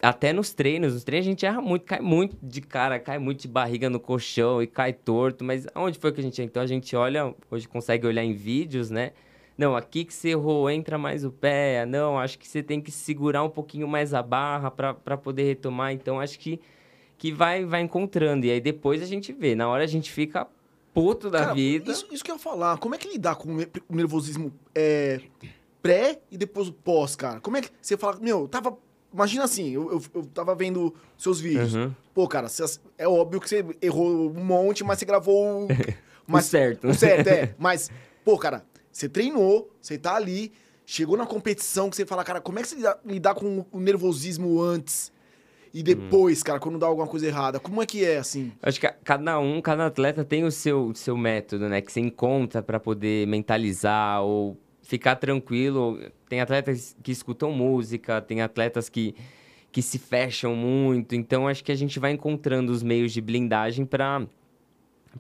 [0.01, 3.41] até nos treinos, nos treinos a gente erra muito, cai muito de cara, cai muito
[3.41, 6.67] de barriga no colchão e cai torto, mas aonde foi que a gente então a
[6.67, 9.13] gente olha, hoje consegue olhar em vídeos, né?
[9.57, 11.87] Não, aqui que você errou, entra mais o pé.
[11.87, 15.93] Não, acho que você tem que segurar um pouquinho mais a barra para poder retomar.
[15.93, 16.61] Então acho que
[17.17, 19.55] que vai vai encontrando e aí depois a gente vê.
[19.55, 20.47] Na hora a gente fica
[20.93, 21.91] puto da Cara, vida.
[21.91, 22.77] Isso, isso que eu ia falar.
[22.77, 23.57] Como é que lidar com
[23.89, 25.21] o nervosismo é,
[25.87, 27.41] pré e depois o pós, cara?
[27.41, 28.77] Como é que você fala, meu, tava.
[29.13, 31.75] Imagina assim, eu, eu, eu tava vendo seus vídeos.
[31.75, 31.93] Uhum.
[32.13, 32.65] Pô, cara, você,
[32.99, 35.69] é óbvio que você errou um monte, mas você gravou.
[36.29, 36.89] Mas, o certo.
[36.89, 37.55] O certo, é.
[37.57, 37.89] Mas,
[38.25, 40.53] pô, cara, você treinou, você tá ali,
[40.85, 43.79] chegou na competição que você fala, cara, como é que você lidar, lidar com o
[43.79, 45.13] nervosismo antes?
[45.73, 46.45] E depois, hum.
[46.45, 48.51] cara, quando dá alguma coisa errada, como é que é assim?
[48.63, 51.83] Acho que cada um, cada atleta tem o seu, seu método, né?
[51.83, 56.01] Que você encontra para poder mentalizar ou ficar tranquilo.
[56.29, 59.15] Tem atletas que escutam música, tem atletas que,
[59.71, 61.15] que se fecham muito.
[61.15, 64.27] Então, acho que a gente vai encontrando os meios de blindagem para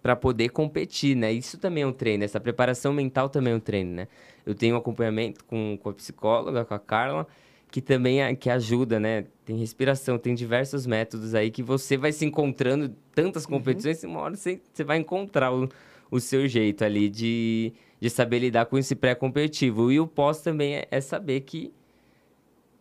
[0.03, 1.33] para poder competir, né?
[1.33, 4.09] Isso também é um treino, essa preparação mental também é um treino, né?
[4.45, 7.27] Eu tenho acompanhamento com, com a psicóloga, com a Carla,
[7.71, 9.25] que também é, que ajuda, né?
[9.47, 13.53] Tem respiração, tem diversos métodos aí que você vai se encontrando tantas uhum.
[13.53, 14.11] competições, uhum.
[14.11, 15.67] uma hora você, você vai encontrar o,
[16.11, 17.73] o seu jeito ali de,
[18.07, 19.91] de saber lidar com esse pré-competitivo.
[19.91, 21.73] E o pós também é, é, saber que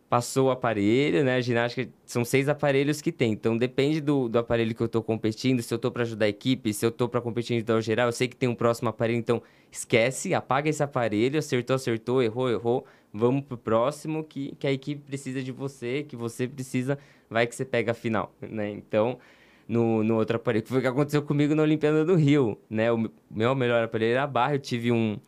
[0.08, 1.34] passou o aparelho, né?
[1.34, 3.32] A ginástica são seis aparelhos que tem.
[3.32, 6.28] Então depende do, do aparelho que eu estou competindo, se eu estou para ajudar a
[6.28, 9.18] equipe, se eu estou para competir em geral, eu sei que tem um próximo aparelho,
[9.18, 12.86] então esquece, apaga esse aparelho, acertou, acertou, errou, errou.
[13.12, 17.56] Vamos pro próximo que, que a equipe precisa de você, que você precisa, vai que
[17.56, 18.70] você pega a final, né?
[18.70, 19.18] Então,
[19.68, 20.62] no, no outro aparelho.
[20.62, 22.90] Que foi o que aconteceu comigo na Olimpíada do Rio, né?
[22.92, 25.18] O meu melhor aparelho era a barra, eu tive um,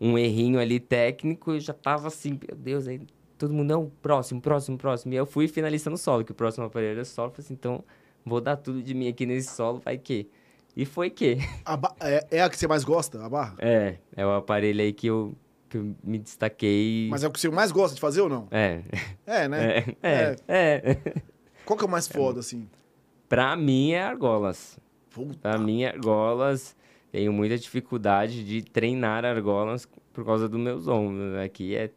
[0.00, 3.00] um errinho ali técnico e já tava assim, meu Deus, aí
[3.36, 5.12] todo mundo, não, próximo, próximo, próximo.
[5.14, 7.30] E eu fui finalista no solo, que o próximo aparelho era solo.
[7.30, 7.82] Falei assim, então
[8.24, 10.28] vou dar tudo de mim aqui nesse solo, vai que.
[10.76, 11.38] E foi que.
[12.00, 13.56] É, é, a que você mais gosta, a barra?
[13.58, 15.34] É, é o aparelho aí que eu,
[15.68, 17.08] que eu me destaquei.
[17.10, 18.46] Mas é o que você mais gosta de fazer ou não?
[18.50, 18.82] É.
[19.26, 19.78] É, né?
[20.02, 20.36] É.
[20.36, 20.36] é.
[20.48, 21.12] é.
[21.64, 22.68] Qual que é o mais foda, assim?
[23.30, 24.76] Pra mim é argolas.
[25.08, 25.38] Puta.
[25.38, 26.76] Pra mim é argolas.
[27.12, 31.36] Tenho muita dificuldade de treinar argolas por causa dos meus ombros.
[31.36, 31.92] Aqui é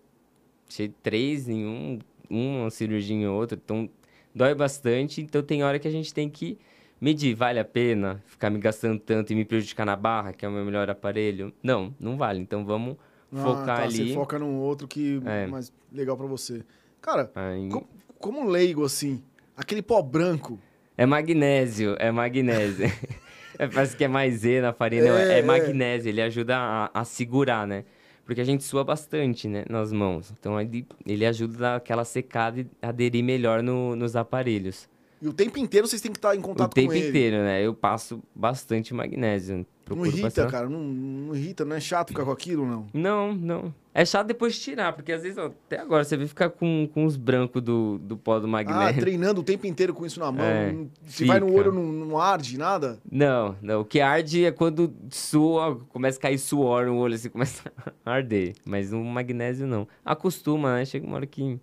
[1.01, 3.59] três em um, uma cirurgia em outra.
[3.63, 3.89] Então
[4.33, 5.21] dói bastante.
[5.21, 6.55] Então tem hora que a gente tem que
[7.01, 10.47] medir, vale a pena ficar me gastando tanto e me prejudicar na barra, que é
[10.47, 11.51] o meu melhor aparelho?
[11.63, 12.39] Não, não vale.
[12.39, 12.95] Então vamos
[13.31, 14.09] Ah, focar tá, ali.
[14.09, 16.63] Você foca num outro que é mais legal pra você.
[17.01, 17.87] Cara, Aí- co-
[18.19, 19.19] como leigo, assim,
[19.57, 20.59] aquele pó branco.
[20.97, 22.85] É magnésio, é magnésio.
[23.59, 25.41] É, Parece que é maisena a farinha, não, É, é, é.
[25.43, 27.85] magnésio, ele ajuda a, a segurar, né?
[28.25, 30.33] Porque a gente sua bastante, né, nas mãos.
[30.39, 34.89] Então ele, ele ajuda aquela secada e aderir melhor no- nos aparelhos.
[35.21, 37.09] E o tempo inteiro vocês têm que estar em O contato tempo com ele.
[37.09, 37.61] inteiro, né?
[37.63, 39.63] Eu passo bastante magnésio.
[39.87, 40.67] Não irrita, passar- cara.
[40.67, 42.87] Não, não irrita, não é chato ficar com aquilo, não.
[42.91, 43.75] Não, não.
[43.95, 46.89] É chato depois de tirar, porque às vezes, ó, até agora, você vê ficar com,
[46.91, 48.99] com os brancos do, do pó do Ah, magnésio.
[49.01, 50.41] treinando o tempo inteiro com isso na mão.
[50.43, 50.75] É,
[51.05, 51.59] se vai no fica.
[51.59, 52.99] olho, não, não arde nada.
[53.11, 53.81] Não, não.
[53.81, 57.71] O que arde é quando sua, começa a cair suor no olho, assim, começa
[58.03, 58.55] a arder.
[58.65, 59.87] Mas no magnésio, não.
[60.03, 60.85] Acostuma, né?
[60.85, 61.59] Chega uma hora que,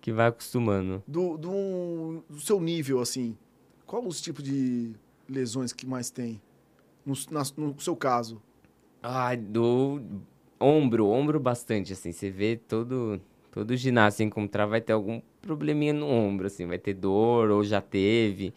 [0.00, 1.02] que vai acostumando.
[1.08, 3.36] Do, do, do seu nível, assim,
[3.84, 4.92] qual os tipos de
[5.28, 6.40] lesões que mais tem?
[7.04, 8.40] No, na- no seu caso.
[9.02, 10.00] Ai, do
[10.60, 12.12] ombro, ombro bastante, assim.
[12.12, 16.66] Você vê todo, todo ginasta encontrar vai ter algum probleminha no ombro, assim.
[16.66, 18.52] Vai ter dor ou já teve.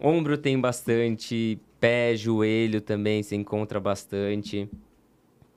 [0.00, 4.68] Ombro tem bastante, pé, joelho também se encontra bastante.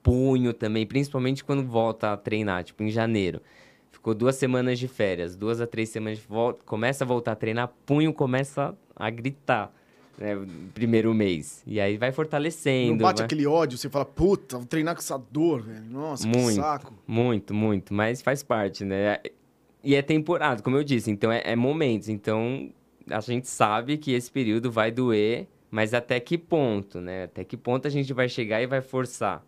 [0.02, 3.42] Punho também, principalmente quando volta a treinar, tipo em janeiro.
[3.90, 7.72] Ficou duas semanas de férias, duas a três semanas volta, começa a voltar a treinar,
[7.84, 9.74] punho começa a gritar,
[10.18, 10.36] né,
[10.74, 11.62] primeiro mês.
[11.66, 12.90] E aí vai fortalecendo.
[12.92, 15.84] Não bate vai- aquele ódio, você fala, puta, vou treinar com essa dor, velho.
[15.84, 16.56] Nossa, que Muito.
[16.56, 16.94] saco.
[17.06, 19.18] Muito, muito, mas faz parte, né?
[19.82, 22.08] E é temporada, como eu disse, então é, é momentos.
[22.08, 22.70] Então
[23.08, 27.24] a gente sabe que esse período vai doer, mas até que ponto, né?
[27.24, 29.42] Até que ponto a gente vai chegar e vai forçar.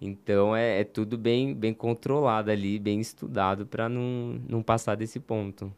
[0.00, 5.18] Então é, é tudo bem, bem controlado ali, bem estudado para não, não passar desse
[5.18, 5.72] ponto.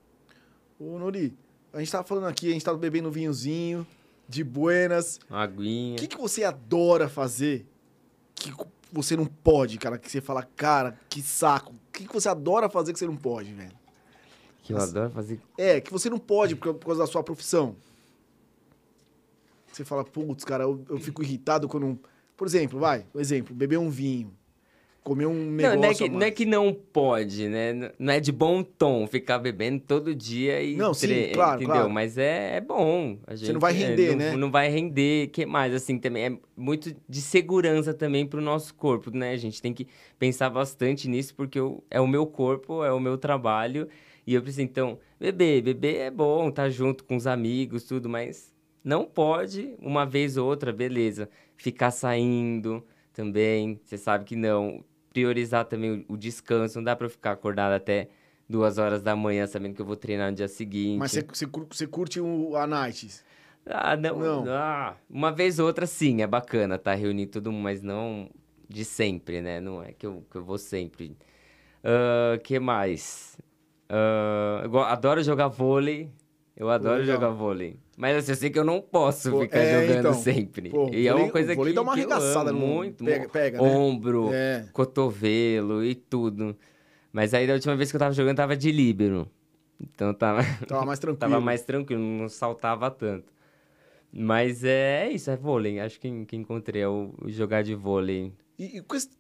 [0.79, 1.33] Ô, Nori,
[1.73, 3.87] a gente tava falando aqui, a gente tava bebendo vinhozinho,
[4.29, 5.19] de buenas.
[5.31, 5.97] Aguinha.
[5.97, 7.67] O que, que você adora fazer
[8.35, 8.53] que
[8.93, 9.99] você não pode, cara?
[9.99, 11.73] Que você fala, cara, que saco.
[11.73, 13.77] O que, que você adora fazer que você não pode, velho?
[14.63, 15.41] Que eu adoro fazer.
[15.57, 17.75] É, que você não pode por por causa da sua profissão.
[19.73, 21.99] Você fala, putz, cara, eu, eu fico irritado quando.
[22.37, 24.33] Por exemplo, vai, um exemplo, beber um vinho,
[25.09, 25.81] comer um Não, negócio.
[25.81, 27.93] não é, que, não é que não pode, né?
[27.99, 30.77] Não é de bom tom ficar bebendo todo dia e.
[30.77, 31.75] Não, sim, tre- claro, Entendeu?
[31.75, 31.91] claro.
[31.91, 33.19] Mas é, é bom.
[33.27, 34.37] A gente, não vai é, render, não, né?
[34.37, 35.29] Não vai render.
[35.29, 35.75] que mais?
[35.75, 39.33] Assim, também é muito de segurança também pro nosso corpo, né?
[39.33, 39.87] A gente tem que
[40.19, 43.89] pensar bastante nisso, porque eu- é o meu corpo, é o meu trabalho.
[44.27, 45.63] E eu preciso, então, beber.
[45.63, 48.53] Beber é bom, tá junto com os amigos, tudo, mas
[48.85, 51.29] não pode, uma vez ou outra, beleza.
[51.57, 54.85] Ficar saindo também, você sabe que não.
[55.19, 58.09] Priorizar também o, o descanso, não dá pra eu ficar acordado até
[58.49, 60.99] duas horas da manhã sabendo que eu vou treinar no dia seguinte.
[60.99, 63.09] Mas você, você, cur- você curte o, a night.
[63.67, 64.45] Ah, não, Não.
[64.53, 66.95] Ah, uma vez ou outra, sim, é bacana, tá?
[66.95, 68.31] Reunir todo mundo, mas não
[68.69, 69.61] de sempre, né?
[69.61, 71.17] Não é que eu, que eu vou sempre.
[71.83, 73.37] O que mais?
[73.89, 76.11] Ah, eu adoro jogar vôlei.
[76.57, 77.17] Eu adoro legal.
[77.17, 77.77] jogar vôlei.
[78.01, 80.15] Mas assim, eu sei que eu não posso Pô, ficar é, jogando então.
[80.15, 80.71] sempre.
[80.71, 83.05] Pô, e é uma coisa que, dá uma arregaçada amo no- muito.
[83.05, 83.69] pega- pega, né?
[83.77, 84.69] Ombro, É.
[84.73, 86.57] cotovelo e tudo.
[87.13, 89.29] Mas aí da última vez que eu tava jogando, tava de líbero.
[89.81, 90.43] Então tava...
[90.69, 91.19] Tava mais tranquilo.
[91.19, 93.33] Tava mais tranquilo, não saltava tanto.
[94.13, 95.81] Mas é, é isso, é vôlei.
[95.81, 98.33] Acho que, que encontrei é o, jogar de vôlei.
[98.57, 99.11] E, e com esse-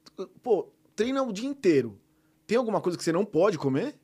[0.40, 1.98] pô, treina o dia inteiro.
[2.46, 3.96] Tem alguma coisa que você não pode comer?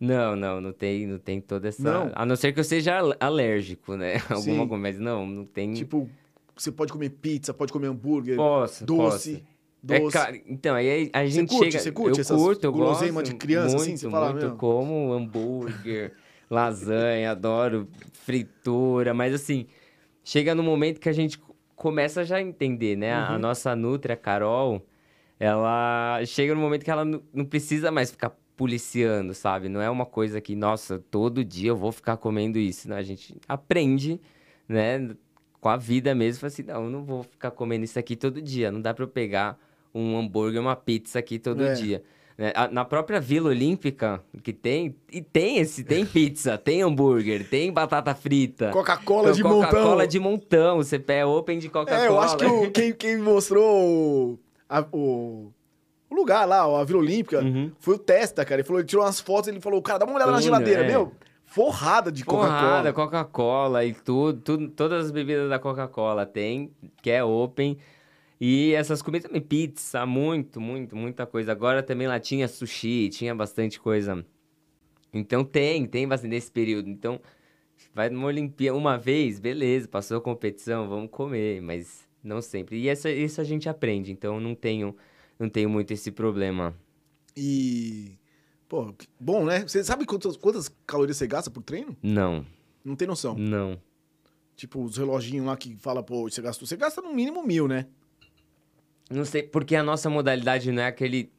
[0.00, 1.82] Não, não, não tem, não tem toda essa.
[1.82, 2.10] Não?
[2.14, 4.14] A não ser que eu seja al- alérgico, né?
[4.30, 5.74] Alguma coisa, mas não, não tem.
[5.74, 6.08] Tipo,
[6.56, 9.32] você pode comer pizza, pode comer hambúrguer, posso, doce.
[9.36, 9.50] posso.
[9.82, 10.16] Doce.
[10.16, 10.40] É caro.
[10.46, 11.64] Então, aí a Você gente curte?
[11.72, 11.78] chega.
[11.82, 13.96] Você curte eu essas curto, eu guloseima gosto de criança, muito, assim?
[13.96, 14.56] Você fala, muito, meu?
[14.56, 16.12] como hambúrguer,
[16.50, 19.66] lasanha, adoro fritura, mas assim,
[20.24, 21.40] chega no momento que a gente
[21.74, 23.12] começa já a entender, né?
[23.12, 23.38] A- A Uhum.
[23.40, 24.84] nossa Nutri, a Carol,
[25.38, 28.30] ela chega no momento que ela não não precisa mais ficar
[28.60, 29.70] policiando, sabe?
[29.70, 32.96] Não é uma coisa que, nossa, todo dia eu vou ficar comendo isso, né?
[32.96, 34.20] A gente aprende,
[34.68, 35.16] né?
[35.62, 38.70] Com a vida mesmo, assim, não, eu não vou ficar comendo isso aqui todo dia.
[38.70, 39.58] Não dá pra eu pegar
[39.94, 41.72] um hambúrguer, uma pizza aqui todo É.
[41.72, 42.02] dia.
[42.36, 42.52] né?
[42.70, 48.14] Na própria Vila Olímpica, que tem, e tem esse, tem pizza, tem hambúrguer, tem batata
[48.14, 48.70] frita.
[48.70, 50.06] Coca-Cola de Coca-Cola montão.
[50.06, 52.04] de montão, você pé open de Coca-Cola.
[52.04, 54.38] É, eu acho que o- quem, quem mostrou
[54.68, 55.50] a- o,
[56.10, 57.70] o lugar lá, a Vila Olímpica, Uhum.
[57.78, 58.60] foi o Testa, cara.
[58.60, 60.88] Ele falou, ele tirou umas fotos, ele falou, cara, dá uma olhada na geladeira, é.
[60.88, 61.12] meu.
[61.44, 62.92] Forrada de Coca-Cola.
[62.92, 66.70] Coca-Cola e tudo, tudo, todas as bebidas da Coca-Cola tem,
[67.02, 67.76] que é open.
[68.40, 71.52] E essas comidas também, pizza, muito, muito, muita coisa.
[71.52, 74.24] Agora também lá tinha sushi, tinha bastante coisa.
[75.12, 76.88] Então tem, tem bastante nesse período.
[76.88, 77.20] Então,
[77.94, 82.78] vai numa Olimpíada uma vez, beleza, passou a competição, vamos comer, mas não sempre.
[82.78, 84.96] E essa, isso a gente aprende, então não tenho,
[85.40, 86.74] não tenho muito esse problema.
[87.36, 88.18] E.
[88.68, 89.62] Pô, bom, né?
[89.66, 91.96] Você sabe quantas, quantas calorias você gasta por treino?
[92.00, 92.46] Não,
[92.84, 93.34] Não tem noção.
[93.36, 93.80] não.
[94.54, 96.68] Tipo, os reloginhos lá que fala, pô, você gastou.
[96.68, 97.86] Você gasta no mínimo mil, né?
[99.10, 101.32] Não sei, porque a nossa modalidade não é aquele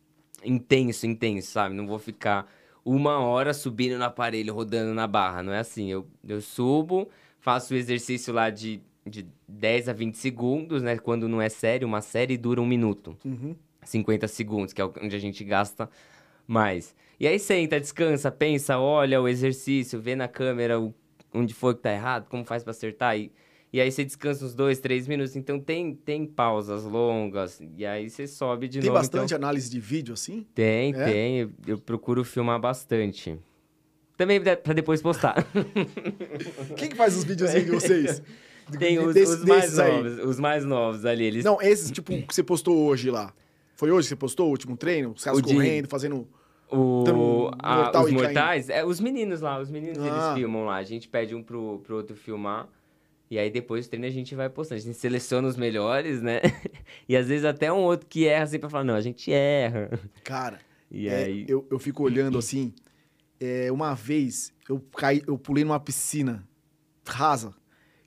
[0.44, 1.76] intenso, intenso, sabe?
[1.76, 2.52] Não vou ficar
[2.84, 5.44] uma hora subindo no aparelho, rodando na barra.
[5.44, 5.88] Não é assim.
[5.92, 7.08] Eu, eu subo,
[7.40, 10.98] faço o exercício lá de, de 10 a 20 segundos, né?
[10.98, 13.16] Quando não é sério, uma série dura um minuto.
[13.24, 13.56] Uhum.
[13.84, 15.90] 50 segundos, que é onde a gente gasta
[16.48, 16.96] mais.
[17.20, 20.94] E aí senta, descansa, pensa, olha o exercício, vê na câmera o,
[21.34, 23.18] onde foi que tá errado, como faz pra acertar.
[23.18, 23.32] E,
[23.72, 25.36] e aí você descansa uns dois, três minutos.
[25.36, 27.62] Então tem, tem pausas longas.
[27.78, 29.00] E aí você sobe de Tem novo.
[29.00, 29.38] bastante então...
[29.38, 30.46] análise de vídeo assim?
[30.54, 31.06] Tem, É?
[31.06, 31.38] tem.
[31.40, 33.38] Eu, eu procuro filmar bastante.
[34.18, 35.36] Também pra depois postar.
[36.76, 38.22] Quem que faz os videozinhos de vocês?
[38.78, 39.92] tem os, Desse- os mais desses aí.
[40.04, 40.26] novos.
[40.26, 41.24] Os mais novos ali.
[41.26, 43.34] Eles Não, esses, tipo, que você postou hoje lá.
[43.82, 45.10] Foi hoje que você postou o último treino?
[45.10, 46.28] Os caras O de- correndo, fazendo.
[46.70, 48.14] O, um a- os caindo.
[48.14, 50.06] mortais, é, os meninos lá, os meninos Ah.
[50.08, 50.76] eles filmam lá.
[50.76, 52.70] A gente pede um pro, pro outro filmar.
[53.28, 54.80] E aí depois do treino a gente vai postando.
[54.80, 56.42] A gente seleciona os melhores, né?
[57.10, 59.90] e às vezes até um outro que erra assim pra falar, não, a gente erra.
[60.24, 60.60] Cara,
[60.92, 61.46] E é, aí.
[61.50, 62.72] eu, eu fico olhando assim.
[63.40, 66.48] é, uma vez eu caí, eu pulei numa piscina
[67.08, 67.52] rasa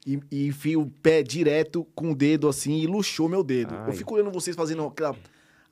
[0.07, 3.75] e, e o pé direto com o dedo assim e luxou meu dedo.
[3.75, 3.89] Ai.
[3.89, 5.17] Eu fico olhando vocês fazendo aquela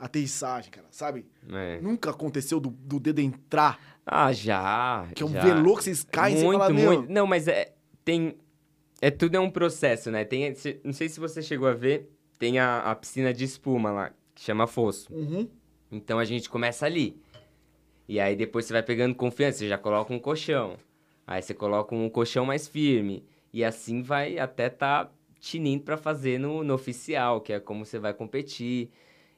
[0.04, 1.24] aterrissagem, cara, sabe?
[1.52, 1.80] é.
[1.80, 5.06] Nunca aconteceu do, do dedo entrar, Ah, já.
[5.14, 5.42] que é um já.
[5.42, 7.12] velô que vocês caem e muito, você fala, muito.
[7.12, 7.72] Não, mas é.
[8.04, 8.36] Tem.
[9.00, 10.24] É tudo é um processo, né?
[10.24, 10.54] Tem.
[10.84, 14.42] Não sei se você chegou a ver, tem a, a piscina de espuma lá, que
[14.42, 15.12] chama Fosso.
[15.12, 15.48] Uhum.
[15.90, 17.16] Então a gente começa ali.
[18.08, 20.76] E aí depois você vai pegando confiança, você já coloca um colchão.
[21.26, 23.24] Aí você coloca um colchão mais firme.
[23.52, 27.98] E assim vai até tá tinindo pra fazer no, no oficial, que é como você
[27.98, 28.90] vai competir.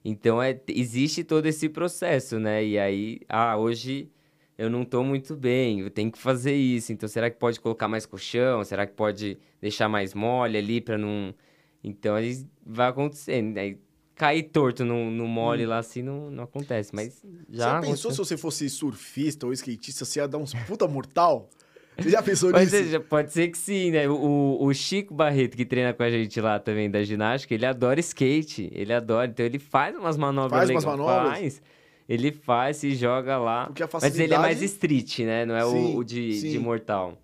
[0.04, 2.64] Então é, existe todo esse processo, né?
[2.64, 4.10] E aí, ah, hoje
[4.56, 6.92] eu não tô muito bem, eu tenho que fazer isso.
[6.92, 8.62] Então será que pode colocar mais colchão?
[8.64, 11.34] Será que pode deixar mais mole ali pra não.
[11.82, 13.56] Então aí vai acontecendo.
[13.56, 13.78] Aí
[14.14, 16.94] cair torto no, no mole lá assim não, não acontece.
[16.94, 17.80] Mas já.
[17.80, 21.48] você pensou se você fosse surfista ou skatista, você ia dar uns puta mortal?
[21.96, 22.76] Você já pensou Pode nisso?
[22.76, 24.08] ser, já- pode ser que sim, né?
[24.08, 28.00] O, o Chico Barreto, que treina com a gente lá também da ginástica, ele adora
[28.00, 28.68] skate.
[28.74, 29.28] Ele adora.
[29.30, 31.28] Então ele faz umas manobras Faz umas manobras?
[31.38, 31.62] Faz.
[32.08, 33.64] Ele faz, se joga lá.
[33.64, 35.46] A Mas ele é mais facilidade- street, né?
[35.46, 36.50] Não é o- Sim, o, de, sim.
[36.50, 37.16] de mortal.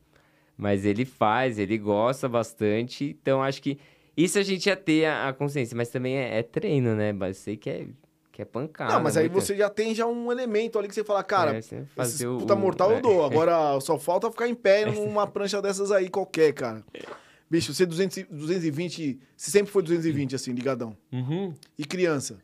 [0.57, 3.16] Mas ele faz, ele gosta bastante.
[3.21, 3.79] Então acho que
[4.16, 5.77] isso a gente ia ter a, a consciência.
[5.77, 7.12] Mas também é, é treino, né?
[7.12, 7.87] Mas sei que é,
[8.41, 8.95] que é pancada.
[8.95, 11.57] Não, mas aí muito- você já tem já um elemento ali que você fala, cara,
[11.57, 12.97] É, você esses fazer o- puta mortal é.
[12.97, 13.24] eu dou.
[13.24, 16.82] Agora só falta ficar em pé numa prancha dessas aí qualquer, cara.
[17.51, 20.97] Bicho, você 200, e- 220, você sempre foi 220 assim, ligadão.
[21.12, 21.53] Uhum.
[21.78, 22.38] E criança?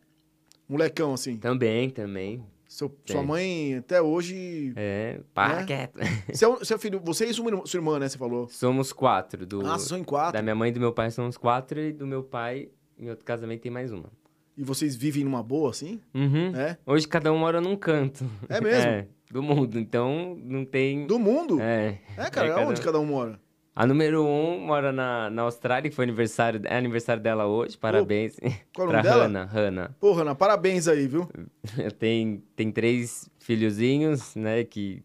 [0.68, 1.36] Molecão assim.
[1.36, 2.44] Também, também.
[2.68, 4.72] Seu, sua mãe até hoje.
[4.76, 5.64] É, para Né?
[5.64, 5.99] quieto.
[6.34, 8.09] Seu, seu filho, você e sua irmã, sua irmã, né?
[8.09, 8.49] Você falou.
[8.49, 9.47] Somos quatro.
[9.47, 10.32] Do, Ah, são em quatro.
[10.32, 11.80] Da minha mãe e do meu pai somos quatro.
[11.80, 12.68] E do meu pai,
[12.99, 14.11] em outro casamento, tem mais uma.
[14.57, 16.00] E vocês vivem numa boa, assim?
[16.14, 16.54] Uhum.
[16.57, 16.78] É?
[16.86, 18.24] Hoje cada um mora num canto.
[18.48, 18.90] É mesmo?
[19.28, 19.78] É, do mundo.
[19.78, 21.07] Então não tem.
[21.07, 21.61] Do mundo?
[21.61, 21.98] É.
[22.16, 23.40] É, cara, É, cada- onde cada um mora?
[23.74, 27.76] A número um mora na, na Austrália, que foi aniversário, é aniversário dela hoje.
[27.76, 28.38] Parabéns.
[28.74, 29.24] Qual é o nome dela?
[29.24, 29.44] Hannah.
[29.44, 29.90] Hannah.
[30.00, 31.28] Porra, Ana, parabéns aí, viu?
[31.98, 35.02] Tem, tem três filhozinhos, né, que,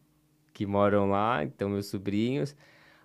[0.53, 2.55] que moram lá, então meus sobrinhos.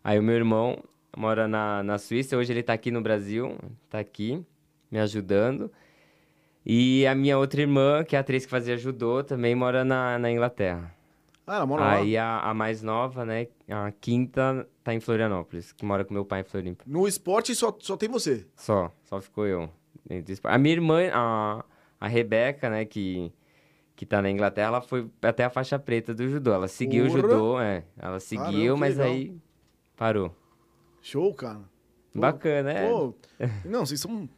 [0.05, 0.79] Aí o meu irmão
[1.17, 3.57] mora na, na Suíça, hoje ele tá aqui no Brasil,
[3.91, 4.41] tá aqui
[4.89, 5.69] me ajudando.
[6.69, 10.19] E a minha outra irmã, que é a atriz que fazia judô, também mora na,
[10.19, 10.93] na Inglaterra.
[11.47, 11.93] Ah, ela mora lá.
[11.95, 16.25] Aí a, a mais nova, né, a quinta, tá em Florianópolis, que mora com meu
[16.25, 16.83] pai em Floripa.
[16.85, 18.45] No esporte só, só tem você.
[18.57, 19.71] Só, só ficou eu.
[20.43, 21.65] A minha irmã, a,
[22.01, 23.33] a Rebeca, né, que,
[23.95, 26.53] que tá na Inglaterra, ela foi até a faixa preta do judô.
[26.53, 27.21] Ela seguiu o Porra!
[27.21, 27.85] judô, é.
[27.97, 28.45] Ela seguiu,
[28.75, 29.13] Caramba, mas legal.
[29.13, 29.37] aí
[29.97, 30.35] parou.
[31.01, 31.61] Show, cara.
[32.13, 32.89] Pô, Bacana, é.
[32.91, 33.15] Pô,
[33.65, 34.29] não, vocês são.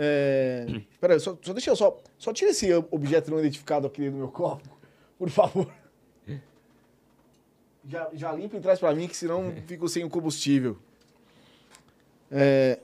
[0.00, 0.64] É...
[1.00, 2.00] Pera aí, só, só deixa eu só.
[2.16, 4.68] Só tira esse objeto não identificado aqui do meu copo,
[5.18, 5.68] por favor.
[7.84, 10.76] Já, já limpa e traz pra mim, que senão fico sem o combustível.
[12.30, 12.78] É,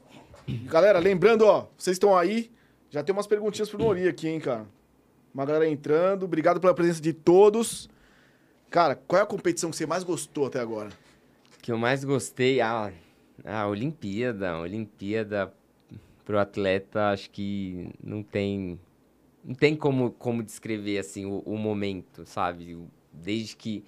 [0.47, 2.51] Galera, lembrando, ó, vocês estão aí,
[2.91, 4.67] já tem umas perguntinhas pro Nori aqui, hein, cara.
[5.33, 7.89] Uma galera entrando, obrigado pela presença de todos.
[8.71, 10.91] Cara, qual é a competição que você mais gostou até agora?
[11.63, 12.93] que eu mais gostei, a,
[13.43, 14.53] a Olimpíada.
[14.53, 14.61] A
[16.25, 18.79] Olimpíada pro atleta, acho que não tem.
[19.45, 22.75] Não tem como, como descrever assim o, o momento, sabe?
[22.75, 23.85] O- Desde que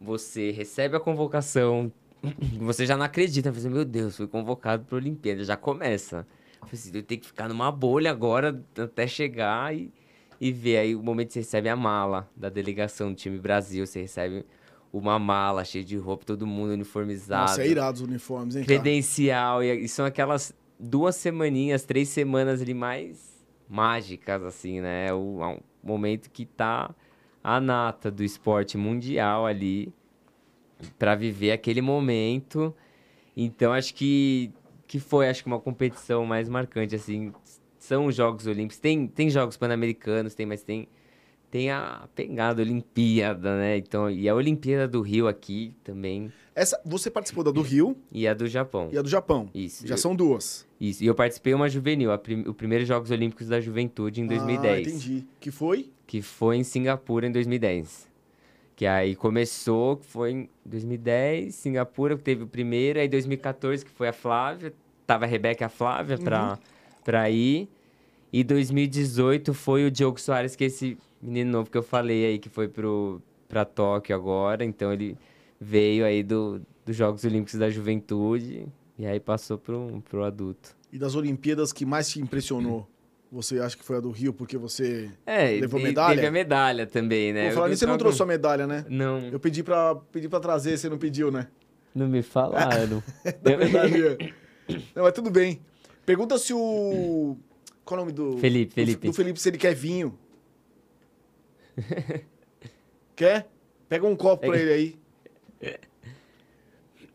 [0.00, 1.92] você recebe a convocação,
[2.58, 3.52] você já não acredita.
[3.52, 5.44] Você, meu Deus, fui convocado para a Olimpíada.
[5.44, 6.26] Já começa.
[6.62, 9.92] Eu assim, eu tenho que ficar numa bolha agora até chegar e,
[10.40, 10.78] e ver.
[10.78, 14.44] Aí o momento que você recebe a mala da delegação do time Brasil, você recebe
[14.92, 17.42] uma mala cheia de roupa, todo mundo uniformizado.
[17.42, 19.62] Nossa, é irado os uniformes, hein, Credencial.
[19.62, 25.12] E, e são aquelas duas semaninhas, três semanas ali mais mágicas, assim, né?
[25.12, 26.94] O, o momento que tá
[27.42, 29.92] a nata do esporte mundial ali
[30.98, 32.74] para viver aquele momento.
[33.36, 34.52] Então acho que
[34.86, 37.32] que foi acho que uma competição mais marcante assim.
[37.78, 38.78] São os Jogos Olímpicos.
[38.78, 40.88] Tem tem jogos pan-americanos, tem, mas tem
[41.50, 43.76] tem a pegada Olimpíada, né?
[43.76, 46.32] Então, e a Olimpíada do Rio aqui também.
[46.54, 48.88] Essa, você participou da do Rio e a do Japão.
[48.92, 49.50] E a do Japão.
[49.52, 49.86] Isso.
[49.86, 50.64] Já eu, são duas.
[50.80, 51.02] Isso.
[51.02, 54.64] E eu participei uma juvenil, a prim, o primeiro Jogos Olímpicos da Juventude em 2010.
[54.64, 55.26] Ah, entendi.
[55.40, 55.90] Que foi?
[56.06, 58.08] Que foi em Singapura em 2010.
[58.76, 64.08] Que aí começou, foi em 2010, Singapura, que teve o primeiro, aí 2014, que foi
[64.08, 64.72] a Flávia,
[65.06, 66.24] tava a Rebeca e a Flávia uhum.
[66.24, 66.58] pra,
[67.04, 67.68] pra ir.
[68.32, 72.38] E 2018 foi o Diogo Soares, que é esse menino novo que eu falei aí,
[72.38, 74.64] que foi pro, pra Tóquio agora.
[74.64, 75.16] Então ele
[75.64, 78.66] veio aí do, dos Jogos Olímpicos da Juventude
[78.98, 80.76] e aí passou pro, pro adulto.
[80.92, 82.88] E das Olimpíadas que mais te impressionou?
[83.32, 86.14] Você acha que foi a do Rio porque você é, levou medalha?
[86.14, 87.46] Teve a medalha também, né?
[87.46, 88.84] Vou falar você não trouxe sua medalha, né?
[88.88, 89.18] Não.
[89.28, 91.48] Eu pedi pra, pedi pra trazer, você não pediu, né?
[91.92, 93.02] Não me falaram.
[93.24, 94.34] é verdade.
[94.94, 95.60] não, mas tudo bem.
[96.06, 97.36] Pergunta se o...
[97.84, 98.38] Qual é o nome do...
[98.38, 99.06] Felipe, Felipe.
[99.06, 100.16] Do, do Felipe, se ele quer vinho.
[103.16, 103.48] quer?
[103.88, 104.48] Pega um copo é...
[104.48, 105.03] pra ele aí.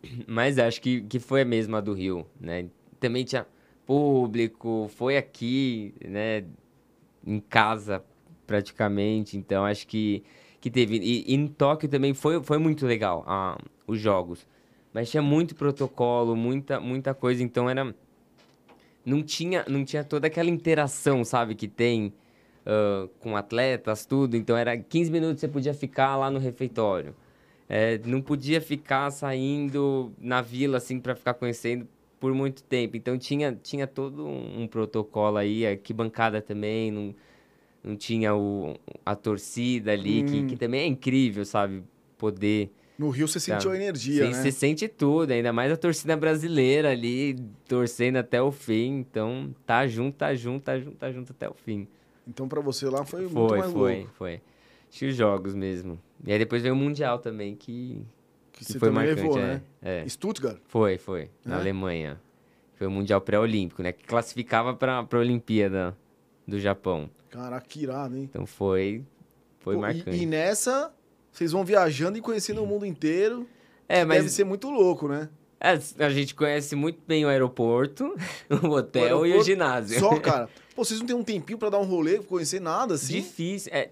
[0.27, 2.67] Mas acho que, que foi a mesma do Rio, né?
[2.99, 3.45] Também tinha
[3.85, 6.45] público, foi aqui, né,
[7.25, 8.03] em casa
[8.45, 10.23] praticamente, então acho que,
[10.61, 10.97] que teve.
[10.97, 14.45] E, e em Tóquio também foi, foi muito legal ah, os jogos,
[14.93, 17.95] mas tinha muito protocolo, muita, muita coisa, então era.
[19.03, 22.13] Não tinha, não tinha toda aquela interação, sabe, que tem
[22.65, 27.15] uh, com atletas, tudo, então era 15 minutos você podia ficar lá no refeitório.
[27.71, 31.87] É, não podia ficar saindo na vila assim para ficar conhecendo
[32.19, 32.97] por muito tempo.
[32.97, 37.15] Então tinha, tinha todo um, um protocolo aí, que bancada também, não,
[37.83, 40.25] não tinha o, a torcida ali, hum.
[40.25, 41.83] que, que também é incrível, sabe?
[42.17, 42.71] Poder.
[42.97, 44.41] No Rio você sentiu a energia, Sim, né?
[44.41, 47.35] Você sente tudo, ainda mais a torcida brasileira ali,
[47.67, 48.97] torcendo até o fim.
[48.97, 51.87] Então, tá junto, tá junto, tá junto, tá junto até o fim.
[52.27, 54.13] Então, para você lá foi, foi muito mais foi, louco.
[54.17, 54.41] Foi,
[54.89, 55.07] foi.
[55.07, 55.97] os jogos mesmo.
[56.25, 58.05] E aí depois veio o Mundial também, que,
[58.51, 59.21] que, que foi marcante.
[59.21, 59.61] Levou, né?
[59.81, 60.07] É.
[60.07, 60.57] Stuttgart?
[60.67, 61.29] Foi, foi.
[61.45, 61.59] Na é?
[61.59, 62.19] Alemanha.
[62.75, 63.91] Foi o Mundial Pré-Olímpico, né?
[63.91, 65.97] Que classificava para a Olimpíada
[66.47, 67.09] do Japão.
[67.29, 68.23] Caraca, que irado, hein?
[68.23, 69.03] Então foi,
[69.59, 70.11] foi Pô, marcante.
[70.11, 70.91] E, e, nessa,
[71.31, 73.47] vocês vão viajando e conhecendo o mundo inteiro.
[73.87, 74.19] É, mas...
[74.19, 75.29] Deve ser muito louco, né?
[75.59, 78.15] É, a gente conhece muito bem o aeroporto,
[78.63, 79.99] o hotel o aeroporto, e o ginásio.
[79.99, 80.49] Só, cara.
[80.73, 83.15] Pô, vocês não tem um tempinho para dar um rolê, conhecer nada, assim?
[83.15, 83.71] Difícil.
[83.73, 83.89] É,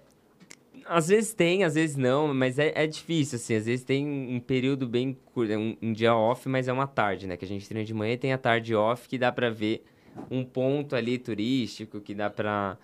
[0.88, 3.54] às vezes tem, às vezes não, mas é, é difícil, assim.
[3.54, 7.26] Às vezes tem um período bem curto, um, um, dia off, mas é uma tarde,
[7.26, 7.36] né?
[7.36, 9.84] Que a gente treina de manhã e tem a tarde off que dá pra ver
[10.30, 12.78] um ponto ali turístico, que dá pra,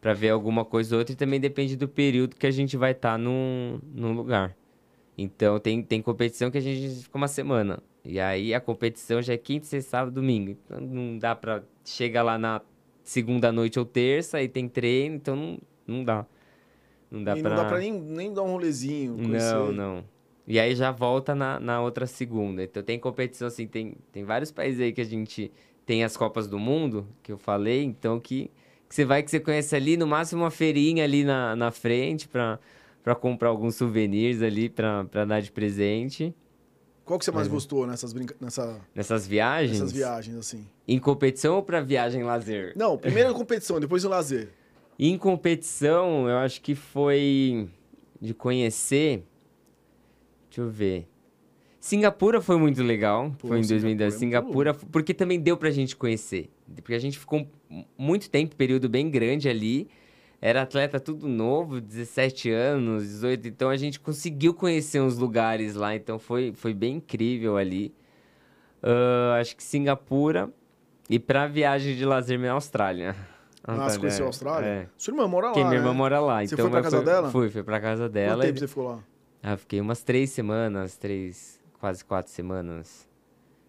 [0.00, 1.12] pra ver alguma coisa ou outra.
[1.12, 4.56] E também depende do período que a gente vai estar tá num, num lugar.
[5.16, 7.82] Então, tem, tem competição que a gente fica uma semana.
[8.04, 10.50] E aí, a competição já é quinta, sexta, sábado, domingo.
[10.50, 11.62] Então, não dá pra...
[11.84, 12.60] chegar lá na
[13.02, 16.26] segunda noite ou terça e tem treino, então não, não dá.
[17.10, 17.50] Não dá e pra...
[17.50, 19.16] não dá pra nem, nem dar um rolezinho.
[19.16, 20.04] Não, não.
[20.46, 22.62] E aí já volta na, na outra segunda.
[22.62, 25.50] Então tem competição, assim, tem, tem vários países aí que a gente
[25.86, 28.50] tem as Copas do Mundo, que eu falei, então que,
[28.88, 32.26] que você vai, que você conhece ali, no máximo uma feirinha ali na, na frente
[32.28, 32.58] pra,
[33.02, 36.34] pra comprar alguns souvenirs ali pra, pra dar de presente.
[37.04, 37.50] Qual que você mais é.
[37.50, 38.34] gostou nessas, brinca...
[38.40, 38.80] Nessa...
[38.94, 39.78] nessas viagens?
[39.78, 40.66] Nessas viagens, assim.
[40.88, 42.72] Em competição ou pra viagem lazer?
[42.76, 44.50] Não, primeiro competição, depois o lazer.
[44.98, 47.68] Em competição, eu acho que foi
[48.20, 49.24] de conhecer.
[50.48, 51.08] Deixa eu ver.
[51.80, 53.34] Singapura foi muito legal.
[53.38, 54.14] Pô, foi em 2010.
[54.14, 56.48] Singapura, Singapura, porque também deu pra gente conhecer.
[56.76, 57.46] Porque a gente ficou
[57.98, 59.88] muito tempo, período bem grande ali.
[60.40, 63.48] Era atleta tudo novo, 17 anos, 18.
[63.48, 65.94] Então a gente conseguiu conhecer uns lugares lá.
[65.94, 67.92] Então foi, foi bem incrível ali.
[68.82, 70.50] Uh, acho que Singapura.
[71.10, 73.14] E pra viagem de lazer, minha Austrália.
[73.66, 74.66] Ah, você conheceu a Austrália?
[74.66, 74.86] É.
[74.96, 75.96] Sua irmã mora lá, Porque minha irmã né?
[75.96, 76.46] mora lá.
[76.46, 77.30] Você então foi pra casa fui, dela?
[77.30, 78.36] Fui, fui pra casa dela.
[78.36, 78.98] Quanto tempo você ficou lá?
[79.42, 83.08] Ah, fiquei umas três semanas, três, quase quatro semanas.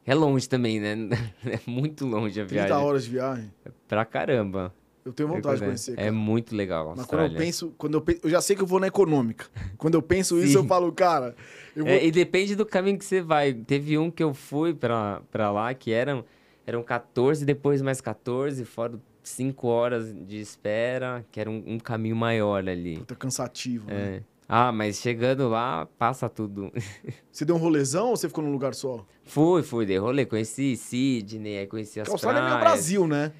[0.05, 0.95] É longe também, né?
[1.45, 2.67] É muito longe a viagem.
[2.67, 3.53] 30 horas de viagem?
[3.87, 4.73] Pra caramba.
[5.05, 5.93] Eu tenho vontade de conhecer.
[5.93, 6.11] É cara.
[6.11, 6.93] muito legal.
[6.97, 7.37] Mas quando eu Austrália.
[7.45, 9.45] penso, quando eu, penso, eu já sei que eu vou na econômica.
[9.77, 11.35] Quando eu penso isso, eu falo, cara,
[11.75, 11.93] eu vou.
[11.93, 13.53] É, e depende do caminho que você vai.
[13.53, 16.25] Teve um que eu fui pra, pra lá que eram,
[16.65, 22.15] eram 14, depois mais 14, fora 5 horas de espera, que era um, um caminho
[22.15, 22.97] maior ali.
[22.97, 24.17] Puta, cansativo, né?
[24.17, 24.21] É.
[24.47, 26.71] Ah, mas chegando lá, passa tudo.
[27.31, 29.05] Você deu um rolezão ou você ficou num lugar só?
[29.23, 32.73] fui, fui, dei rolê, conheci Sydney, aí conheci as Porque a Austrália é meio praias.
[32.75, 33.33] Brasil, né?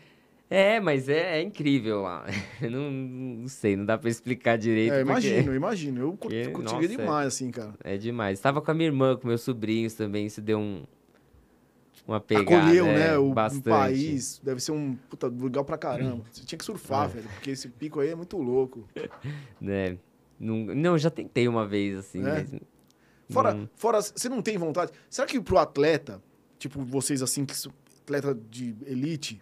[0.50, 2.26] É, mas é, é incrível lá.
[2.62, 4.94] não, não sei, não dá pra explicar direito.
[4.94, 6.02] É, porque imagino, imagino.
[6.02, 7.74] Eu cur- porque, curtiria nossa, demais, assim, cara.
[7.84, 8.40] É demais.
[8.40, 10.84] Tava com a minha irmã, com meus sobrinhos também, isso deu um...
[12.08, 13.18] Uma pegada, Acolheu, é, né?
[13.18, 13.64] O, um bastante.
[13.64, 14.40] país.
[14.44, 16.24] Deve ser um puta, legal pra caramba.
[16.32, 17.14] Você tinha que surfar, É.
[17.14, 17.30] velho.
[17.30, 18.88] Porque esse pico aí é muito louco.
[19.60, 19.98] né?
[20.40, 22.24] Não, não, já tentei uma vez, assim, É?
[22.24, 22.52] mas...
[23.30, 24.92] Fora, não- fora, você não tem vontade.
[25.10, 26.22] Será que pro atleta,
[26.60, 27.56] tipo vocês assim, que
[28.04, 29.42] atleta de elite,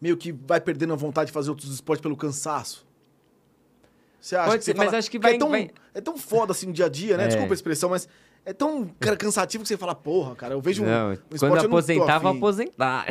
[0.00, 2.86] meio que vai perdendo a vontade de fazer outros esportes pelo cansaço?
[4.20, 6.00] Você acha Pode que ser, mas fala- acho que porque vai- É tão, vai- é
[6.00, 7.24] tão foda assim no dia a dia, né?
[7.24, 7.26] É.
[7.28, 8.08] Desculpa a expressão, mas
[8.46, 11.38] é tão cara, cansativo que você fala, porra, cara, eu vejo um, Não, um esporte
[11.40, 13.06] quando eu aposentar, vou aposentar.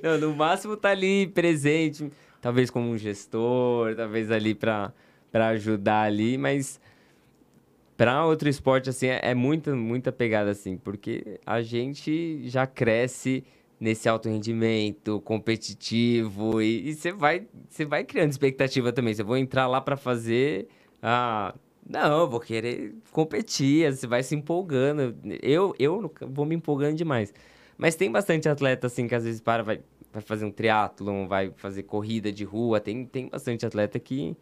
[0.00, 2.08] Não no máximo tá ali presente,
[2.40, 4.92] talvez como um gestor, talvez ali pra,
[5.32, 6.80] pra ajudar ali, mas
[7.96, 13.42] pra outro esporte, assim, é, é muita, muita pegada, assim, porque a gente já cresce
[13.80, 17.48] nesse alto rendimento, competitivo, e você vai,
[17.88, 19.12] vai criando expectativa também.
[19.12, 20.68] Você vou entrar lá pra fazer...
[21.02, 21.52] Ah,
[21.86, 25.16] não, eu vou querer competir, você vai se empolgando.
[25.42, 27.32] Eu, eu vou me empolgando demais.
[27.76, 29.80] Mas tem bastante atleta, assim, que às vezes para, vai,
[30.12, 32.80] vai fazer um triatlon, vai fazer corrida de rua.
[32.80, 34.36] Tem, tem bastante atleta que,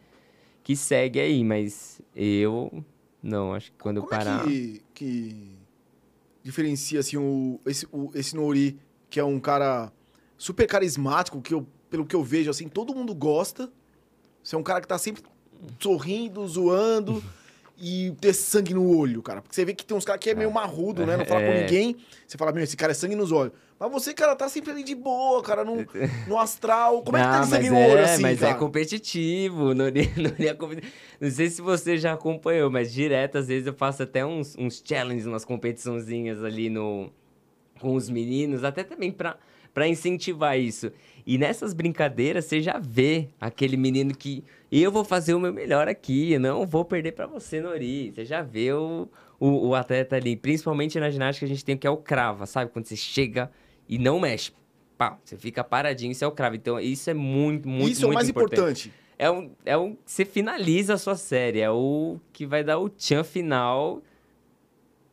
[0.63, 2.83] que segue aí, mas eu...
[3.21, 4.41] Não, acho que quando eu Como parar...
[4.41, 5.59] é que, que
[6.43, 8.77] diferencia assim o esse, o esse Nori,
[9.09, 9.91] que é um cara
[10.37, 13.71] super carismático, que eu, pelo que eu vejo assim, todo mundo gosta.
[14.43, 15.23] Você é um cara que tá sempre
[15.79, 17.23] sorrindo, zoando
[17.77, 19.41] e ter sangue no olho, cara.
[19.41, 21.17] Porque você vê que tem uns caras que é meio marrudo, né?
[21.17, 21.61] Não fala com É.
[21.61, 21.97] ninguém.
[22.27, 23.53] Você fala, meu, esse cara é sangue nos olhos.
[23.79, 25.75] Mas você, cara, tá sempre ali de boa, cara, no,
[26.27, 27.01] no astral.
[27.01, 28.53] Como é que tá de sangue no olho é, assim, mas cara?
[28.53, 29.73] é competitivo.
[29.73, 30.69] Não, não,
[31.19, 34.81] não sei se você já acompanhou, mas direto, às vezes, eu faço até uns, uns
[34.85, 37.11] challenges, umas competiçãozinhas ali no,
[37.81, 39.35] com os meninos, até também pra,
[39.73, 40.91] pra incentivar isso.
[41.25, 45.87] E nessas brincadeiras, você já vê aquele menino que eu vou fazer o meu melhor
[45.87, 48.11] aqui, eu não vou perder pra você, Nori.
[48.11, 49.07] Você já vê o,
[49.39, 50.35] o, o atleta ali.
[50.35, 52.71] Principalmente na ginástica, a gente tem o que é o crava, sabe?
[52.71, 53.49] Quando você chega
[53.87, 54.51] e não mexe.
[54.97, 56.55] Pá, você fica paradinho, isso é o cravo.
[56.55, 58.91] Então, isso é muito, muito, Isso é o muito mais importante.
[59.17, 62.89] É o, é que você finaliza a sua série, é o que vai dar o
[62.89, 64.01] tchan final.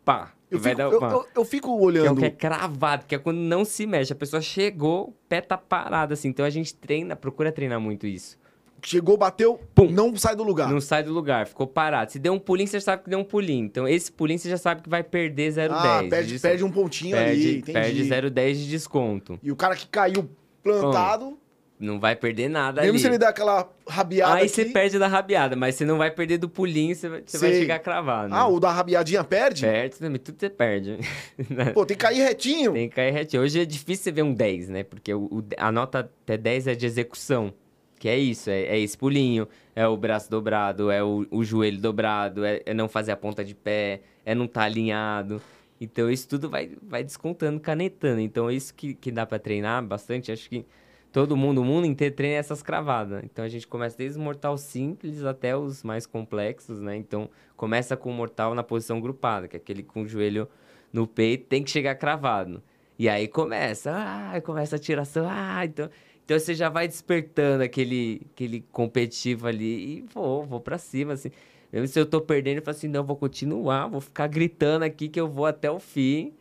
[0.05, 0.33] Pá.
[0.51, 2.19] Eu vai fico, dar, eu, eu- eu fico Que é o olhando.
[2.21, 4.13] que é cravado, que é quando não se mexe.
[4.13, 6.29] A pessoa chegou, o pé tá parado, assim.
[6.29, 8.39] Então a gente treina, procura treinar muito isso.
[8.83, 9.91] Chegou, bateu, Pum.
[9.91, 10.71] não sai do lugar.
[10.73, 12.11] Não sai do lugar, ficou parado.
[12.13, 13.67] Se deu um pulinho, você já sabe que deu um pulinho.
[13.67, 15.71] Então esse pulinho você já sabe que vai perder 0,10.
[15.77, 17.73] Ah, perde, perde um pontinho ali, perde, entendi.
[17.73, 19.39] perde 0,10 de desconto.
[19.43, 20.31] E o cara que caiu
[20.63, 21.39] plantado,
[21.81, 23.01] Não vai perder nada mesmo ali.
[23.01, 24.51] se ele der aquela rabiada Aí aqui...
[24.51, 27.53] você perde da rabiada, mas você não vai perder do pulinho, você vai, você vai
[27.55, 28.35] chegar cravado.
[28.35, 29.63] Ah, o da rabiadinha perde?
[29.63, 30.99] Perde também, tudo você perde.
[31.73, 32.75] Pô, tem que cair retinho.
[32.75, 33.43] Tem que cair retinho.
[33.43, 34.85] Hoje é difícil você ver um 10, né?
[34.85, 37.55] Porque o, a nota até 10 é de execução.
[37.99, 41.79] Que é isso, é, é esse pulinho, é o braço dobrado, é o, o joelho
[41.79, 45.41] dobrado, é, é não fazer a ponta de pé, é não estar alinhado.
[45.81, 48.21] Então isso tudo vai, vai descontando, canetando.
[48.21, 50.31] Então é isso que, que dá pra treinar bastante.
[50.31, 50.67] Acho que
[51.13, 53.23] todo mundo, o mundo inteiro treina essas cravadas.
[53.25, 56.97] Então a gente começa desde o mortal simples até os mais complexos, né?
[56.97, 60.49] Então começa com o mortal na posição grupada, que é aquele com o joelho
[60.93, 62.63] no peito, tem que chegar cravado.
[62.99, 65.89] E aí começa, ah, começa a tiração, ah, então,
[66.25, 71.31] então você já vai despertando aquele, aquele competitivo ali e vou, vou pra cima, assim.
[71.73, 75.09] Mesmo se eu tô perdendo, eu falo assim, não, vou continuar, vou ficar gritando aqui
[75.09, 76.33] que eu vou até o fim.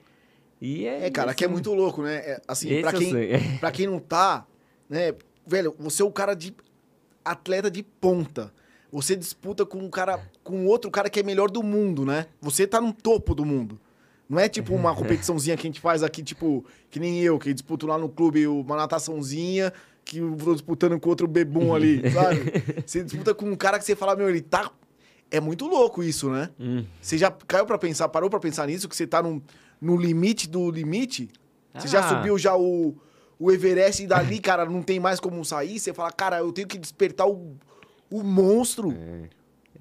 [0.60, 2.16] E é, É, cara, esse que é muito louco, né?
[2.18, 4.46] É, assim, pra é quem, pra quem não tá,
[4.90, 5.14] né?
[5.46, 6.54] Velho, você é o cara de...
[7.24, 8.52] Atleta de ponta.
[8.92, 10.20] Você disputa com um cara...
[10.44, 12.26] Com outro cara que é melhor do mundo, né?
[12.42, 13.80] Você tá no topo do mundo.
[14.28, 16.66] Não é tipo uma competiçãozinha que a gente faz aqui, tipo...
[16.90, 19.72] Que nem eu, que disputo lá no clube uma nataçãozinha...
[20.06, 22.52] Que eu vou disputando com outro bebum ali, sabe?
[22.84, 24.72] Você disputa com um cara que você fala, meu, ele tá...
[25.30, 26.50] É muito louco isso, né?
[26.60, 26.84] Hum.
[27.00, 28.90] Você já caiu pra pensar, parou pra pensar nisso?
[28.90, 29.40] Que você tá no,
[29.80, 31.30] no limite do limite?
[31.76, 32.10] Você já Ah.
[32.10, 32.96] subiu já o,
[33.40, 35.80] o Everest e dali, cara, não tem mais como sair?
[35.80, 37.56] Você fala, cara, eu tenho que despertar o,
[38.12, 38.94] o monstro.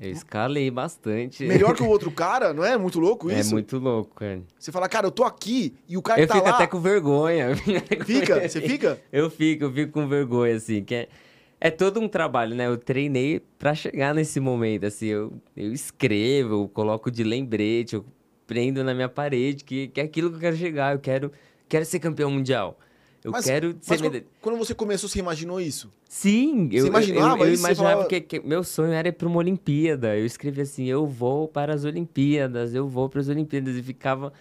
[0.01, 1.45] Eu escalei bastante.
[1.45, 2.79] Melhor que o outro cara, não é?
[2.79, 3.53] Muito louco É isso?
[3.53, 4.41] muito louco, cara.
[4.57, 6.55] Você fala, cara, eu tô aqui e o cara Eu tá fico lá...
[6.55, 7.49] até com vergonha.
[8.07, 8.49] Fica?
[8.49, 9.01] Você fica?
[9.13, 11.09] Eu fico, eu fico com vergonha, assim, que é,
[11.61, 12.69] é todo um trabalho, né?
[12.69, 18.05] Eu treinei pra chegar nesse momento, assim, eu, eu escrevo, eu coloco de lembrete, eu
[18.47, 21.33] prendo na minha parede, que, que é aquilo que eu quero chegar, eu quero,
[21.69, 22.79] quero ser campeão mundial.
[23.25, 23.99] Eu Mas- quero ser...
[23.99, 25.93] Quando, quando você começou, você imaginou isso?
[26.09, 27.57] Sim, eu, eu- imaginava eu, eu?
[27.57, 30.17] Você imaginava falava- que, que meu sonho era ir para uma Olimpíada.
[30.17, 34.33] Eu escrevia assim, eu vou para as Olimpíadas, eu vou para as Olimpíadas e ficava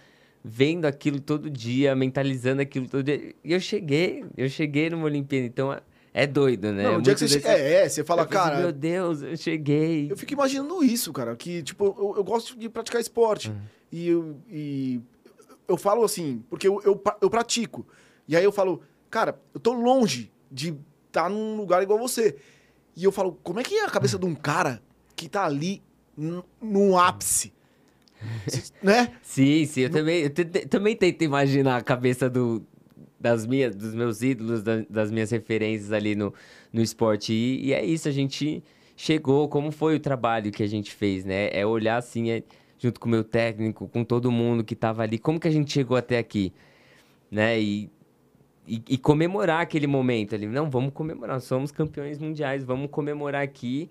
[0.44, 3.34] vendo aquilo todo dia, mentalizando aquilo todo dia.
[3.44, 5.76] E eu cheguei, eu cheguei numa Olimpíada, então
[6.14, 6.84] é, doido, né?
[6.84, 7.36] não, É dia que você...
[7.36, 8.58] desse- É, é, você fala, eu cara...
[8.60, 10.10] meu Deus, eu cheguei.
[10.10, 11.34] Eu fico imaginando isso, cara.
[11.36, 13.50] Que, tipo, eu, eu gosto de praticar esporte.
[13.50, 13.56] Uhum.
[13.92, 15.00] E, eu, e
[15.66, 17.84] eu falo assim, porque eu, eu, eu pratico.
[18.28, 20.76] E aí eu falo, cara, eu tô longe de
[21.06, 22.36] estar num lugar igual você.
[22.94, 24.82] E eu falo, como é que é a cabeça de um cara
[25.16, 25.82] que tá ali
[26.60, 27.52] no ápice?
[28.82, 29.12] Né?
[29.22, 32.64] Sim, sim, eu também, eu também tento imaginar a cabeça do,
[33.18, 36.32] das minhas, dos meus ídolos, da- das minhas referências ali no,
[36.72, 37.32] no esporte.
[37.32, 38.62] E, e é isso, a gente
[38.96, 41.50] chegou, como foi o trabalho que a gente fez, né?
[41.52, 42.42] É olhar assim, é,
[42.78, 45.72] junto com o meu técnico, com todo mundo que tava ali, como que a gente
[45.72, 46.52] chegou até aqui,
[47.30, 47.60] né?
[47.60, 47.90] E,
[48.68, 50.46] e, e comemorar aquele momento ali.
[50.46, 53.90] Não, vamos comemorar, somos campeões mundiais, vamos comemorar aqui.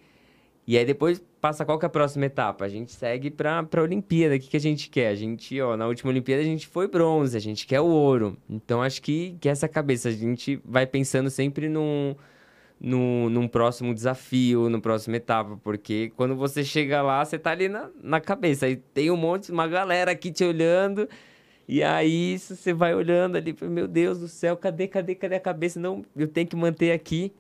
[0.68, 2.66] E aí depois passa qual que é a próxima etapa?
[2.66, 4.36] A gente segue pra, pra Olimpíada.
[4.36, 5.08] O que, que a gente quer?
[5.08, 8.38] A gente, ó, na última Olimpíada a gente foi bronze, a gente quer o ouro.
[8.50, 12.16] Então acho que, que essa cabeça, a gente vai pensando sempre num,
[12.80, 15.58] num, num próximo desafio, no próxima etapa.
[15.64, 18.66] Porque quando você chega lá, você tá ali na, na cabeça.
[18.66, 21.08] Aí tem um monte, uma galera aqui te olhando.
[21.68, 25.40] E aí você vai olhando ali, fala, meu Deus do céu, cadê, cadê, cadê a
[25.40, 25.80] cabeça?
[25.80, 27.34] Não, eu tenho que manter aqui.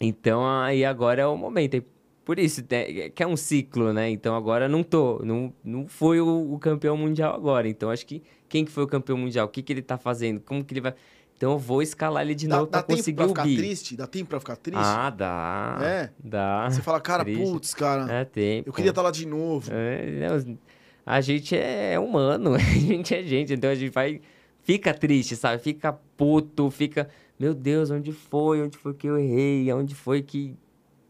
[0.00, 1.82] Então aí agora é o momento.
[2.24, 4.08] Por isso, né, que é um ciclo, né?
[4.08, 7.68] Então agora não tô, não, não fui o, o campeão mundial agora.
[7.68, 9.46] Então acho que quem que foi o campeão mundial?
[9.46, 10.40] O que, que ele tá fazendo?
[10.40, 10.94] Como que ele vai.
[11.36, 13.42] Então eu vou escalar ele de Dá, novo dá pra tempo conseguir pra o ficar
[13.44, 13.56] bi.
[13.56, 13.96] triste?
[13.96, 14.80] Dá tempo pra ficar triste?
[14.82, 15.78] Ah, dá.
[15.82, 16.10] É?
[16.22, 16.70] Dá.
[16.70, 17.42] Você fala, cara, triste.
[17.42, 18.68] putz, cara, É tempo.
[18.68, 19.68] eu queria estar lá de novo.
[19.72, 20.58] É, não,
[21.04, 24.20] a gente é humano, a gente é gente, então a gente vai.
[24.62, 25.62] Fica triste, sabe?
[25.62, 27.08] Fica puto, fica.
[27.38, 28.62] Meu Deus, onde foi?
[28.62, 29.72] Onde foi que eu errei?
[29.72, 30.56] Onde foi que.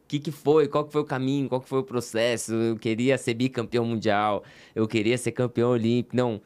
[0.09, 0.69] Que, que foi?
[0.69, 1.49] Qual que foi o caminho?
[1.49, 2.53] Qual que foi o processo?
[2.53, 6.15] Eu queria ser bicampeão mundial, eu queria ser campeão olímpico.
[6.15, 6.41] Não,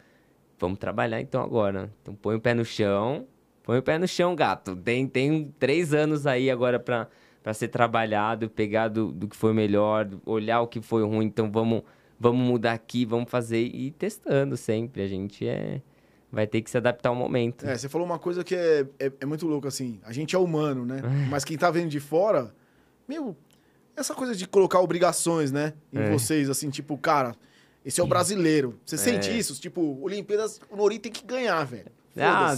[0.59, 1.93] vamos trabalhar então agora.
[2.03, 3.27] Então põe o pé no chão,
[3.63, 4.77] põe o pé no chão, gato.
[4.77, 7.09] Tem, tem três anos aí agora pra,
[7.43, 11.27] pra ser trabalhado, pegar do, do que foi melhor, olhar o que foi ruim.
[11.27, 11.83] Então vamos,
[12.19, 15.03] vamos mudar aqui, vamos fazer e ir testando sempre.
[15.03, 15.81] A gente é
[16.31, 17.67] vai ter que se adaptar ao momento.
[17.67, 20.01] É, você falou uma coisa que é, é, é muito louca, assim.
[20.03, 21.01] A gente é humano, né?
[21.31, 22.55] Mas quem tá vendo de fora,
[23.09, 23.35] meu,
[23.97, 25.73] essa coisa de colocar obrigações, né?
[25.93, 26.11] Em É.
[26.11, 27.35] vocês, assim, tipo, cara,
[27.85, 28.79] esse é o brasileiro.
[28.85, 29.59] Você sente isso?
[29.61, 31.87] Tipo, Olimpíadas, o Nori tem que ganhar, velho.
[32.19, 32.55] Ah,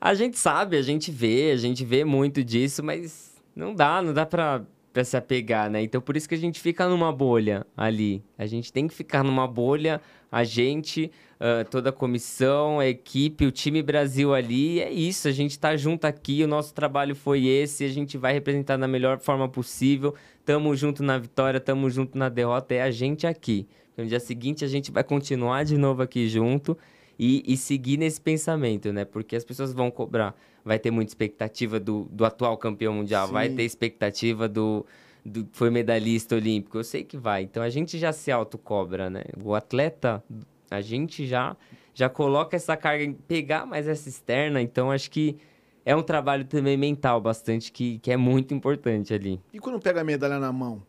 [0.00, 4.12] a gente sabe, a gente vê, a gente vê muito disso, mas não dá, não
[4.12, 4.62] dá pra,
[4.94, 5.82] pra se apegar, né?
[5.82, 8.22] Então por isso que a gente fica numa bolha ali.
[8.38, 13.44] A gente tem que ficar numa bolha, a gente, ah, toda a comissão, a equipe,
[13.44, 17.44] o time Brasil ali, é isso, a gente tá junto aqui, o nosso trabalho foi
[17.44, 20.14] esse, a gente vai representar da melhor forma possível,
[20.44, 23.66] tamo junto na vitória, tamo junto na derrota, é a gente aqui.
[23.96, 26.78] No dia seguinte a gente vai continuar de novo aqui junto
[27.18, 29.04] e, e seguir nesse pensamento, né?
[29.04, 30.34] Porque as pessoas vão cobrar.
[30.64, 33.56] Vai ter muita expectativa do, do atual campeão mundial, vai Sim.
[33.56, 34.84] ter expectativa do,
[35.24, 36.78] do que foi medalhista olímpico.
[36.78, 37.42] Eu sei que vai.
[37.42, 39.24] Então a gente já se autocobra, né?
[39.42, 40.22] O atleta,
[40.70, 41.56] a gente já,
[41.92, 44.60] já coloca essa carga em pegar mais essa externa.
[44.60, 45.36] Então acho que
[45.84, 49.40] é um trabalho também mental bastante que, que é muito importante ali.
[49.52, 50.82] E quando pega a medalha na mão?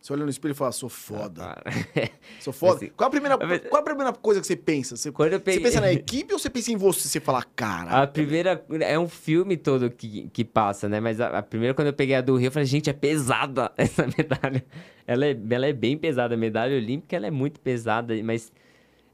[0.00, 1.44] Você olha no espelho e fala, sou foda.
[1.44, 1.62] Ah,
[2.40, 2.76] Sou foda.
[2.76, 4.96] Assim, qual, a primeira, qual a primeira coisa que você pensa?
[4.96, 7.06] Você, eu você pensa na equipe ou você pensa em você?
[7.06, 8.02] Você fala, cara.
[8.02, 8.64] A primeira.
[8.80, 11.00] É um filme todo que, que passa, né?
[11.00, 13.70] Mas a, a primeira, quando eu peguei a do Rio, eu falei, gente, é pesada
[13.76, 14.64] essa medalha.
[15.06, 16.34] Ela é, ela é bem pesada.
[16.34, 18.50] A medalha olímpica, ela é muito pesada, mas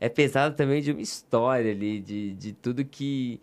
[0.00, 3.40] é pesada também de uma história ali, de, de tudo que.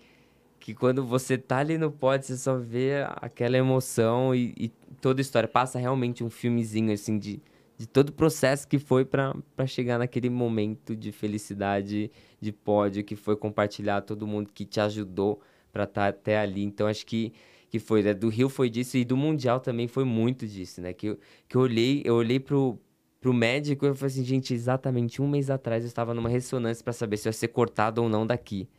[0.62, 4.72] Que quando você tá ali no pódio, você só vê aquela emoção e, e
[5.04, 5.50] toda a história.
[5.50, 7.42] Passa realmente um filmezinho, assim, de,
[7.78, 9.34] de todo o processo que foi para
[9.68, 15.42] chegar naquele momento de felicidade, de pódio, que foi compartilhar todo mundo que te ajudou
[15.74, 16.64] para estar até ali.
[16.64, 17.34] Então, acho que,
[17.70, 18.14] que foi, né?
[18.14, 20.94] Do Rio foi disso e do Mundial também foi muito disso, né?
[20.94, 22.80] Que eu, que eu olhei, eu olhei pro,
[23.20, 26.82] pro médico e eu falei assim, gente, exatamente um mês atrás eu estava numa ressonância
[26.82, 28.70] para saber se eu ia ser cortado ou não daqui.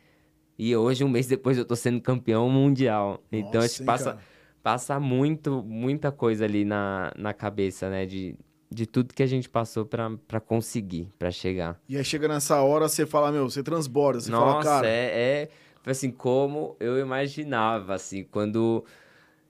[0.57, 3.21] E hoje, um mês depois, eu tô sendo campeão mundial.
[3.31, 4.34] Então, Nossa, acho que passa, cara?
[4.65, 8.03] Passa muito, muita coisa ali na, na cabeça, né?
[8.03, 8.35] De,
[8.67, 11.79] de tudo que a gente passou para conseguir, para chegar.
[11.87, 14.87] E aí chega nessa hora, você fala, meu, você transborda, você Nossa, fala, cara...
[14.87, 15.49] é, é,
[15.85, 18.83] assim, como eu imaginava, assim, quando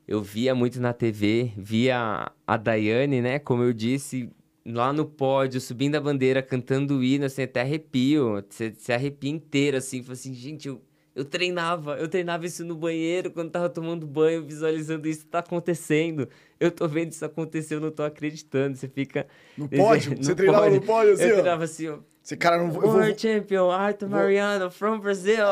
[0.05, 4.30] eu via muito na TV, via a Daiane, né, como eu disse,
[4.66, 9.32] lá no pódio, subindo a bandeira, cantando o hino, assim, até arrepio, você se arrepia
[9.32, 10.82] inteiro, assim, fala assim, gente, eu
[11.16, 16.28] eu treinava, eu treinava isso no banheiro quando tava tomando banho, visualizando isso tá acontecendo.
[16.59, 18.76] Eu tô vendo isso acontecer, eu não tô acreditando.
[18.76, 19.26] Você fica.
[19.57, 20.18] No pódio?
[20.18, 20.80] Você treinava pódio.
[20.82, 21.24] no pódio assim?
[21.24, 21.34] Eu ó?
[21.34, 21.99] treinava assim, ó.
[22.22, 22.84] Você, cara, não vou.
[22.84, 25.45] World Champion, Arthur Mariano, from Brazil.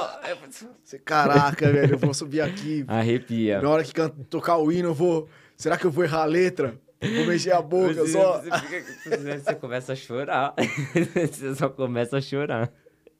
[0.83, 2.83] Você, caraca, velho, eu vou subir aqui.
[2.87, 3.61] Arrepia.
[3.61, 4.09] Na hora que can...
[4.09, 5.29] tocar o hino, eu vou.
[5.55, 6.77] Será que eu vou errar a letra?
[6.99, 8.41] Vou mexer a boca você, só.
[8.41, 9.39] Você, fica...
[9.39, 10.55] você começa a chorar.
[11.31, 12.73] você só começa a chorar.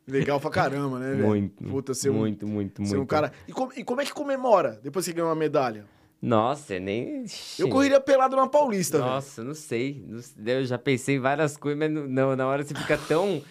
[0.08, 1.28] Legal pra caramba, né, velho?
[1.28, 1.64] Muito.
[1.64, 3.04] Puta, ser um, muito, muito, ser muito.
[3.04, 3.32] um cara.
[3.48, 3.70] E, com...
[3.76, 5.86] e como é que comemora depois que ganha uma medalha?
[6.22, 7.26] Nossa, nem.
[7.60, 9.10] Eu correria pelado na Paulista, velho.
[9.10, 10.06] Nossa, não sei.
[10.08, 10.22] Não.
[10.46, 13.42] Eu já pensei em várias coisas, mas não, na hora você fica tão.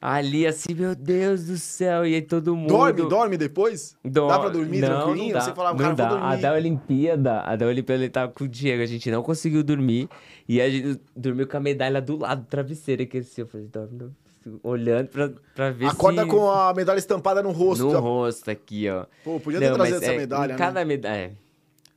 [0.00, 2.68] Ali assim, meu Deus do céu, e aí todo mundo.
[2.68, 3.96] Dorme, dorme depois?
[4.04, 5.32] Dá pra dormir não, tranquilinho?
[5.32, 6.08] Não dá, Você falava, não cara, dá.
[6.08, 6.26] dormir.
[6.26, 9.62] A da Olimpíada, a da Olimpíada ele tava com o Diego, a gente não conseguiu
[9.62, 10.08] dormir.
[10.46, 13.66] E a gente dormiu com a medalha do lado do travesseiro, que assim, eu falei,
[13.66, 14.10] dorme,
[14.62, 16.28] olhando pra, pra ver Acorda se...
[16.28, 17.84] com a medalha estampada no rosto.
[17.86, 17.98] No já...
[17.98, 19.06] rosto aqui, ó.
[19.24, 20.58] Pô, podia ter não, trazido essa é, medalha, né?
[20.58, 21.14] cada medalha...
[21.16, 21.32] É.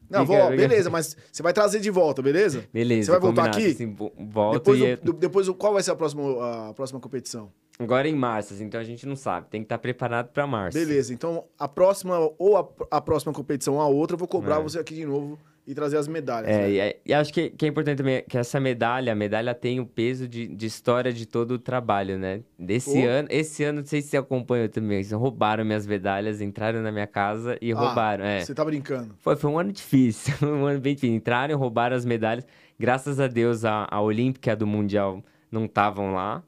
[0.10, 2.64] Não, Fica- fica- beleza, mas você vai trazer de volta, beleza?
[2.74, 3.66] Beleza, Você vai voltar aqui?
[3.72, 4.86] Assim, vo- volto Depois, e...
[4.86, 7.52] é o- do- depois qual vai ser a próxima, a próxima competição?
[7.78, 9.48] Agora é em março, assim, então a gente não sabe.
[9.50, 10.80] Tem que estar preparado pra março.
[10.80, 14.60] Beleza, então a próxima, ou a, a próxima competição ou a outra, eu vou cobrar
[14.60, 14.64] É.
[14.64, 15.38] você aqui de novo
[15.68, 16.50] e trazer as medalhas.
[16.50, 16.72] É, né?
[16.72, 19.82] e, é- e acho que, que é importante também que essa medalha, a medalha tem
[19.82, 22.42] o peso de, de história de todo o trabalho, né?
[22.58, 23.06] Desse Pô.
[23.06, 26.90] ano, esse ano, não sei se você acompanhou também, eles roubaram minhas medalhas, entraram na
[26.90, 28.46] minha casa e Ah, roubaram, é.
[28.46, 29.14] Você tá brincando.
[29.20, 31.14] Foi, foi um ano difícil, um ano bem difícil.
[31.14, 32.48] Entraram, roubaram as medalhas.
[32.80, 36.42] Graças a Deus, a, a Olímpica do Mundial não estavam lá,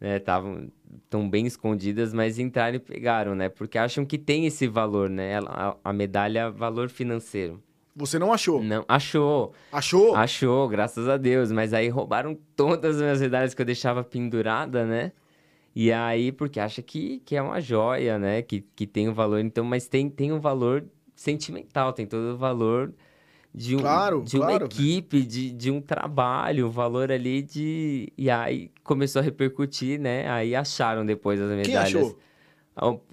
[0.00, 0.16] né?
[0.16, 0.68] Estavam
[1.08, 3.48] tão bem escondidas, mas entraram e pegaram, né?
[3.48, 5.38] Porque acham que tem esse valor, né?
[5.46, 7.62] A, a medalha, valor financeiro.
[7.98, 8.62] Você não achou?
[8.62, 9.52] Não, achou.
[9.72, 10.14] Achou?
[10.14, 11.50] Achou, graças a Deus.
[11.50, 15.10] Mas aí roubaram todas as minhas medalhas que eu deixava pendurada, né?
[15.74, 18.40] E aí, porque acha que, que é uma joia, né?
[18.42, 19.40] Que, que tem um valor.
[19.40, 20.84] Então, mas tem, tem um valor
[21.16, 22.94] sentimental, tem todo o valor
[23.52, 24.66] de, um, Claro, de uma claro.
[24.66, 28.12] equipe, de, de um trabalho, o valor ali de.
[28.16, 30.28] E aí começou a repercutir, né?
[30.30, 31.66] Aí acharam depois as medalhas.
[31.66, 32.18] Quem achou?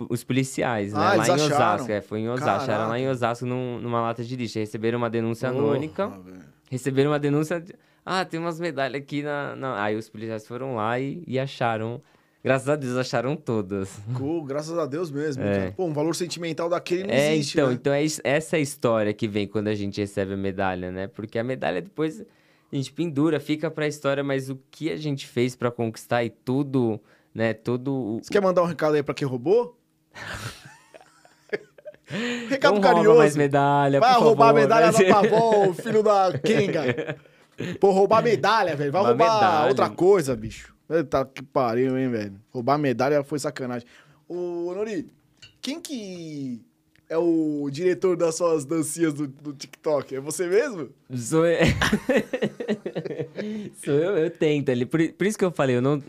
[0.09, 0.99] Os policiais, né?
[0.99, 1.31] Ah, lá em?
[1.31, 1.91] Osasco.
[1.91, 2.49] É, foi em Osasco.
[2.71, 4.59] Acharam lá em Osasco num- numa lata de lixo.
[4.59, 6.07] Receberam uma denúncia anônica.
[6.07, 6.39] Porra, velho.
[6.69, 7.59] Receberam uma denúncia.
[7.59, 7.73] de-
[8.05, 9.55] Ah, tem umas medalhas aqui na.
[9.55, 12.01] na-" Aí os policiais foram lá e, e acharam.
[12.43, 13.99] Graças a Deus, acharam todas.
[14.15, 15.41] Pô, graças a Deus mesmo.
[15.41, 15.71] É.
[15.71, 17.73] Pô, um valor sentimental daquele não é, existe, então, né?
[17.73, 21.07] então é essa é a história que vem quando a gente recebe a medalha, né?
[21.07, 22.21] Porque a medalha depois
[22.71, 26.29] a gente pendura, fica pra história, mas o que a gente fez pra conquistar e
[26.29, 26.99] tudo,
[27.35, 27.53] né?
[27.53, 28.19] Todo.
[28.23, 29.77] Você quer mandar um recado aí pra quem roubou?
[32.49, 33.17] recado Não rouba carinhoso.
[33.17, 35.03] mais medalha, Vai roubar a favor, medalha né?
[35.03, 37.17] da Pavon, filho da Kenga.
[37.79, 38.91] Pô, roubar medalha, velho.
[38.91, 39.67] Vai Uma roubar medalha.
[39.69, 40.73] outra coisa, bicho.
[41.09, 42.35] Tá que pariu, hein, velho.
[42.51, 43.87] Roubar medalha foi sacanagem.
[44.27, 45.09] Ô, Nori,
[45.61, 46.61] quem que
[47.09, 50.15] é o diretor das suas dancinhas do, do TikTok?
[50.15, 50.89] É você mesmo?
[51.15, 51.59] Sou eu.
[53.83, 54.85] Sou eu, eu tento ali.
[54.85, 56.03] Por, por isso que eu falei, eu não,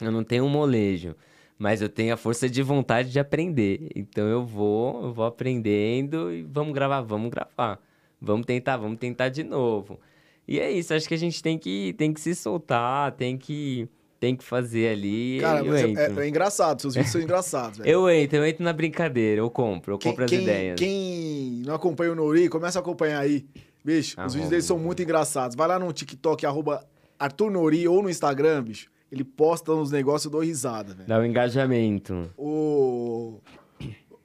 [0.00, 1.14] eu não tenho um molejo,
[1.58, 3.88] mas eu tenho a força de vontade de aprender.
[3.94, 7.78] Então eu vou, eu vou aprendendo e vamos gravar, vamos gravar.
[8.20, 9.98] Vamos tentar, vamos tentar de novo.
[10.46, 13.88] E é isso, acho que a gente tem que, tem que se soltar, tem que,
[14.18, 15.38] tem que fazer ali.
[15.40, 15.92] Cara, é,
[16.22, 16.80] é- é engraçado.
[16.82, 17.88] Seus vídeos são engraçados, velho.
[17.88, 20.78] Eu entro, eu entro na brincadeira, eu compro, eu Quem, compro as quem- ideias.
[20.78, 23.46] quem não acompanha o Nori, começa a acompanhar aí.
[23.82, 24.32] Bicho, os Arroba.
[24.32, 25.56] vídeos dele são muito engraçados.
[25.56, 26.84] Vai lá no TikTok, arroba
[27.18, 28.90] Arthur Nori, ou no Instagram, bicho.
[29.10, 31.08] Ele posta uns negócios, eu dou risada, velho.
[31.08, 32.30] Dá o engajamento.
[32.36, 33.40] O...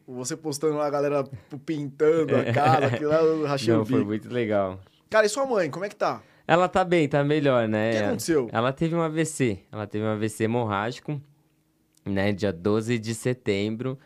[0.07, 1.23] Você postando lá a galera
[1.65, 4.79] pintando a casa, aquilo lá eu rachei o Não, foi muito legal.
[5.09, 6.21] Cara, e sua mãe, como é que tá?
[6.47, 7.89] Ela tá bem, tá melhor, né?
[7.89, 8.49] O que aconteceu?
[8.51, 9.59] Ela teve um AVC.
[9.71, 11.19] Ela teve um AVC hemorrágico,
[12.05, 12.31] né?
[12.31, 13.97] Dia 12 de setembro.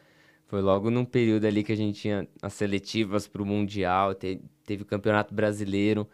[0.48, 4.84] Foi logo num período ali que a gente tinha as seletivas pro Mundial, te- teve
[4.84, 6.08] o Campeonato Brasileiro.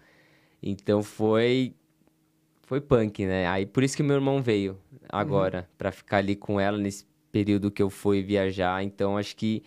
[0.63, 1.76] Então foi.
[2.66, 3.47] Foi punk, né?
[3.47, 4.78] Aí por isso que meu irmão veio
[5.09, 8.84] agora, pra ficar ali com ela nesse período que eu fui viajar.
[8.84, 9.63] Então acho que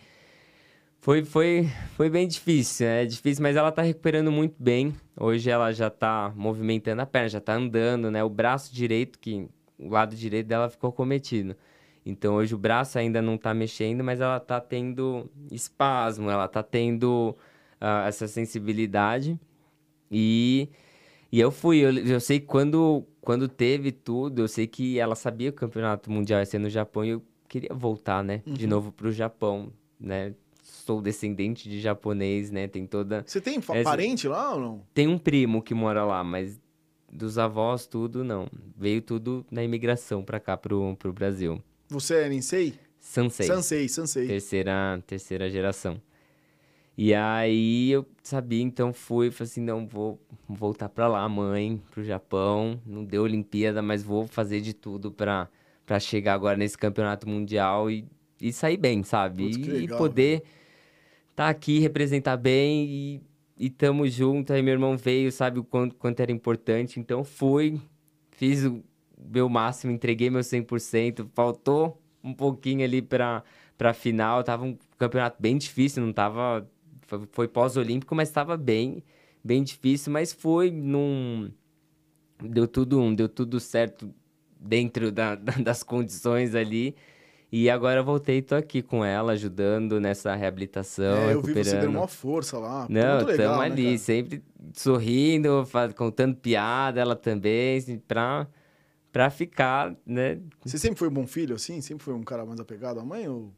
[1.01, 4.93] foi, foi, foi bem difícil, é difícil, mas ela tá recuperando muito bem.
[5.17, 8.21] Hoje ela já tá movimentando a perna, já tá andando, né?
[8.23, 9.47] O braço direito, que
[9.77, 11.55] o lado direito dela ficou cometido.
[12.05, 16.61] Então hoje o braço ainda não tá mexendo, mas ela tá tendo espasmo, ela tá
[16.61, 17.35] tendo
[17.79, 19.39] ah, essa sensibilidade.
[20.11, 20.69] E,
[21.31, 25.51] E eu fui, eu, eu sei quando, quando teve tudo, eu sei que ela sabia
[25.51, 28.41] que o campeonato mundial ia ser no Japão e eu queria voltar, né?
[28.45, 28.69] De Uhum.
[28.71, 30.33] novo pro Japão, né?
[30.63, 32.67] Sou descendente de japonês, né?
[32.67, 33.23] Tem toda.
[33.27, 34.83] Você tem Essa- parente lá ou não?
[34.93, 36.59] Tem um primo que mora lá, mas
[37.11, 38.47] dos avós, tudo não.
[38.75, 41.61] Veio tudo na imigração pra cá, pro, pro Brasil.
[41.89, 42.73] Você é Ninsei?
[42.99, 43.45] Sansei.
[43.47, 44.27] Sansei, Sansei.
[44.27, 46.01] terceira, terceira geração.
[47.01, 50.19] E aí eu sabia, então fui, falei assim, não, vou
[50.49, 52.77] voltar pra lá, mãe, pro Japão.
[52.85, 55.47] Não deu Olimpíada, mas vou fazer de tudo pra,
[55.85, 58.05] pra chegar agora nesse campeonato mundial e,
[58.41, 59.45] e sair bem, sabe?
[59.45, 60.43] Putz, e, e legal, poder
[61.31, 63.21] estar aqui, representar bem e,
[63.57, 64.51] e tamo junto.
[64.51, 66.99] Aí meu irmão veio, sabe o quanto, quanto era importante.
[66.99, 67.79] Então fui,
[68.31, 68.83] fiz o
[69.17, 71.29] meu máximo, entreguei meu 100%.
[71.33, 73.41] Faltou um pouquinho ali pra,
[73.77, 74.43] pra final.
[74.43, 76.69] Tava um campeonato bem difícil, não tava...
[77.09, 79.03] Foi, foi pós-olímpico, mas tava bem,
[79.43, 80.11] bem difícil.
[80.13, 81.51] Mas foi num...
[82.41, 84.13] Deu tudo, deu tudo certo
[84.59, 86.95] dentro da- da- das condições ali.
[87.51, 91.53] E agora eu voltei e tô aqui com ela, ajudando nessa reabilitação, É, eu vi
[91.55, 92.87] você dando uma força lá.
[92.87, 93.97] Não, muito legal, né, ali, cara?
[93.97, 94.43] sempre
[94.73, 98.47] sorrindo, contando piada, ela também, assim, pra,
[99.11, 100.39] pra ficar, né?
[100.63, 101.81] Você sempre foi um bom filho, assim?
[101.81, 103.51] Sempre foi um cara mais apegado à mãe ou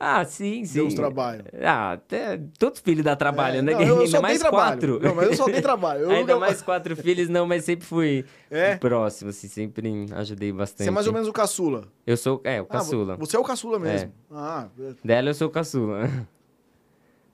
[0.00, 0.74] Ah, sim, sim.
[0.74, 1.44] deu uns trabalho?
[1.60, 3.72] Ah, até, todo filho dá trabalho, É, né?
[3.72, 5.00] não, eu Ainda só dei mais quatro.
[5.00, 6.02] Não, mas eu só dei trabalho.
[6.02, 8.76] Eu Ainda mais quatro filhos, não, mas sempre fui É?
[8.76, 10.84] próximo, assim, sempre ajudei bastante.
[10.84, 11.88] Você é mais ou menos o caçula.
[12.06, 13.16] Eu sou, é, o Ah, caçula.
[13.16, 14.12] vo- você é o caçula mesmo.
[14.30, 14.94] Ah, é.
[15.04, 16.08] Dela eu sou o caçula.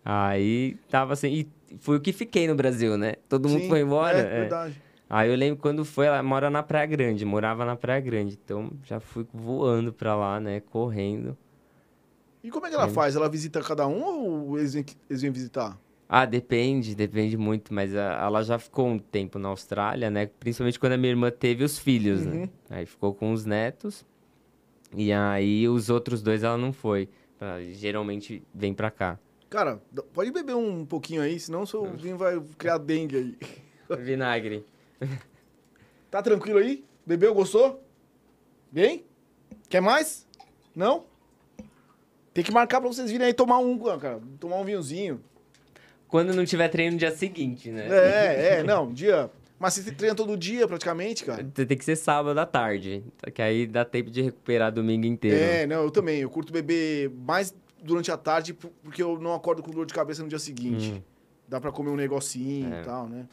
[0.05, 1.29] Aí tava assim,
[1.73, 3.15] e fui o que fiquei no Brasil, né?
[3.29, 4.19] Todo mundo sim, foi embora.
[4.19, 4.41] É, é.
[4.41, 4.83] verdade.
[5.09, 8.39] Aí eu lembro quando foi, ela mora na Praia Grande, morava na Praia Grande.
[8.43, 10.61] Então já fui voando pra lá, né?
[10.61, 11.37] Correndo.
[12.45, 13.17] E como é que ela faz?
[13.17, 15.81] Ela visita cada um ou eles vêm, eles vêm visitar?
[16.07, 20.27] Ah, depende, depende muito, mas a- ela já ficou um tempo na Austrália, né?
[20.39, 22.43] Principalmente quando a minha irmã teve os filhos, Uhum.
[22.43, 22.49] né?
[22.69, 24.05] Aí ficou com os netos.
[24.95, 27.09] E aí os outros dois ela não foi.
[27.41, 29.19] Ela geralmente vem pra cá.
[29.49, 29.81] Cara,
[30.13, 33.39] pode beber um pouquinho aí, senão o seu vinho vai criar dengue aí.
[34.05, 34.65] Vinagre.
[36.11, 36.85] Tá tranquilo aí?
[37.07, 37.83] Bebeu, gostou?
[38.71, 39.05] Bem?
[39.69, 40.27] Quer mais?
[40.77, 41.07] Não?
[42.35, 44.21] Tem que marcar pra vocês virem aí tomar um, cara.
[44.41, 45.21] Tomar um vinhozinho.
[46.09, 47.89] Quando não tiver treino no dia seguinte, né?
[47.89, 49.31] É, é, não, dia.
[49.59, 51.43] Mas você treina todo dia praticamente, cara.
[51.45, 55.37] Tem que ser sábado à tarde, que aí dá tempo de recuperar domingo inteiro.
[55.37, 56.21] É, não, eu também.
[56.21, 59.95] Eu curto beber mais durante a tarde por- porque eu não acordo com dor de
[59.95, 60.93] cabeça no dia seguinte.
[60.97, 61.03] Hum.
[61.49, 62.81] Dá pra comer um negocinho É.
[62.81, 63.27] e tal, né?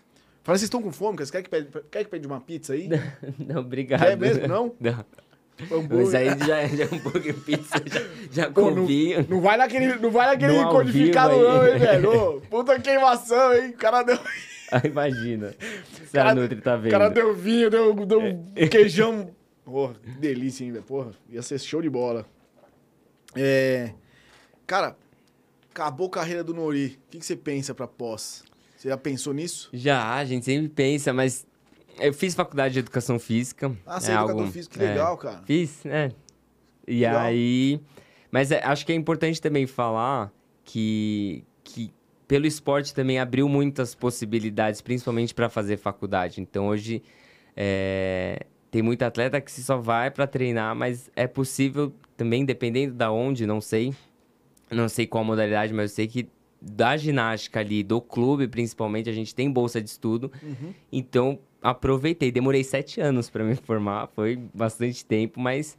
[0.43, 1.26] Fala, vocês estão com fome, cara?
[1.26, 2.88] Você quer que pede, quer que pede uma pizza aí?
[3.39, 4.02] Não, obrigado.
[4.02, 4.74] Quer mesmo, não?
[4.80, 5.06] Não.
[5.70, 5.97] Hambúrguer.
[5.97, 8.01] Mas aí já, já é um pouco pizza, já,
[8.32, 9.26] já Pô, com não, vinho.
[9.30, 12.09] não vai naquele, não vai naquele No ao codificado vivo não, hein, velho?
[12.38, 13.70] Ô, puta queimação, hein?
[13.72, 14.18] O cara deu,
[14.72, 15.53] Ah, imagina.
[16.05, 16.91] Se Cara- a Nutri tá o vendo.
[16.91, 19.30] cara deu vinho, deu, deu um queijão.
[19.66, 20.84] Porra, que delícia, hein, velho?
[20.84, 22.26] Porra, ia ser show de bola.
[23.36, 23.91] É...
[24.68, 24.95] Cara,
[25.72, 26.97] acabou a carreira do Nori.
[27.07, 28.43] O que, que você pensa pra pós?
[28.76, 29.70] Você já pensou nisso?
[29.74, 31.45] Já, a gente sempre pensa, mas
[32.02, 33.72] eu fiz faculdade de educação física.
[33.86, 35.41] Ah, você é é educador algo- físico, que é, legal, cara.
[35.45, 36.12] Fiz, né?
[36.88, 37.20] E Legal.
[37.22, 37.80] aí.
[38.32, 40.32] Mas é- acho que é importante também falar
[40.64, 41.91] que, que
[42.28, 46.39] pelo esporte também abriu muitas possibilidades, principalmente para fazer faculdade.
[46.41, 47.04] Então hoje
[47.56, 53.12] é, tem muito atleta que só vai para treinar, mas é possível também, dependendo da
[53.12, 53.93] onde, não sei.
[54.70, 56.30] Não sei qual modalidade, mas eu sei que
[56.62, 60.32] da ginástica ali, do clube principalmente, a gente tem bolsa de estudo.
[60.43, 60.74] Uhum.
[60.91, 62.32] Então, aproveitei.
[62.32, 65.78] Demorei sete anos para me formar, foi bastante tempo, mas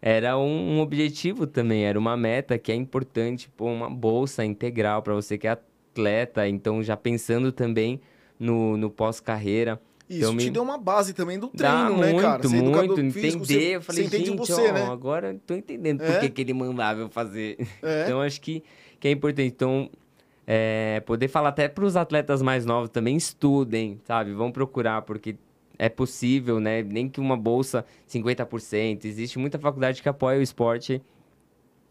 [0.00, 5.02] era um, um objetivo também, era uma meta que é importante, pô, uma bolsa integral
[5.02, 6.46] para você que é atleta.
[6.46, 8.00] Então, já pensando também
[8.38, 9.80] no, no pós-carreira.
[10.08, 12.42] Isso Então, te me- deu uma base também do Dá treino, né, muito, cara?
[12.42, 13.46] Você é muito, físico, entender.
[13.46, 14.82] Você, eu falei, você gente, você, ó, né?
[14.86, 16.10] agora eu tô entendendo É.
[16.12, 17.58] por que, que ele mandava eu fazer.
[17.82, 18.04] É.
[18.04, 18.62] Então, acho que,
[19.00, 19.48] que é importante.
[19.48, 19.90] Então,
[20.50, 24.32] é, poder falar até para os atletas mais novos também, estudem, sabe?
[24.32, 25.36] Vão procurar, porque
[25.78, 26.82] é possível, né?
[26.82, 29.04] Nem que uma bolsa 50%.
[29.04, 31.02] Existe muita faculdade que apoia o esporte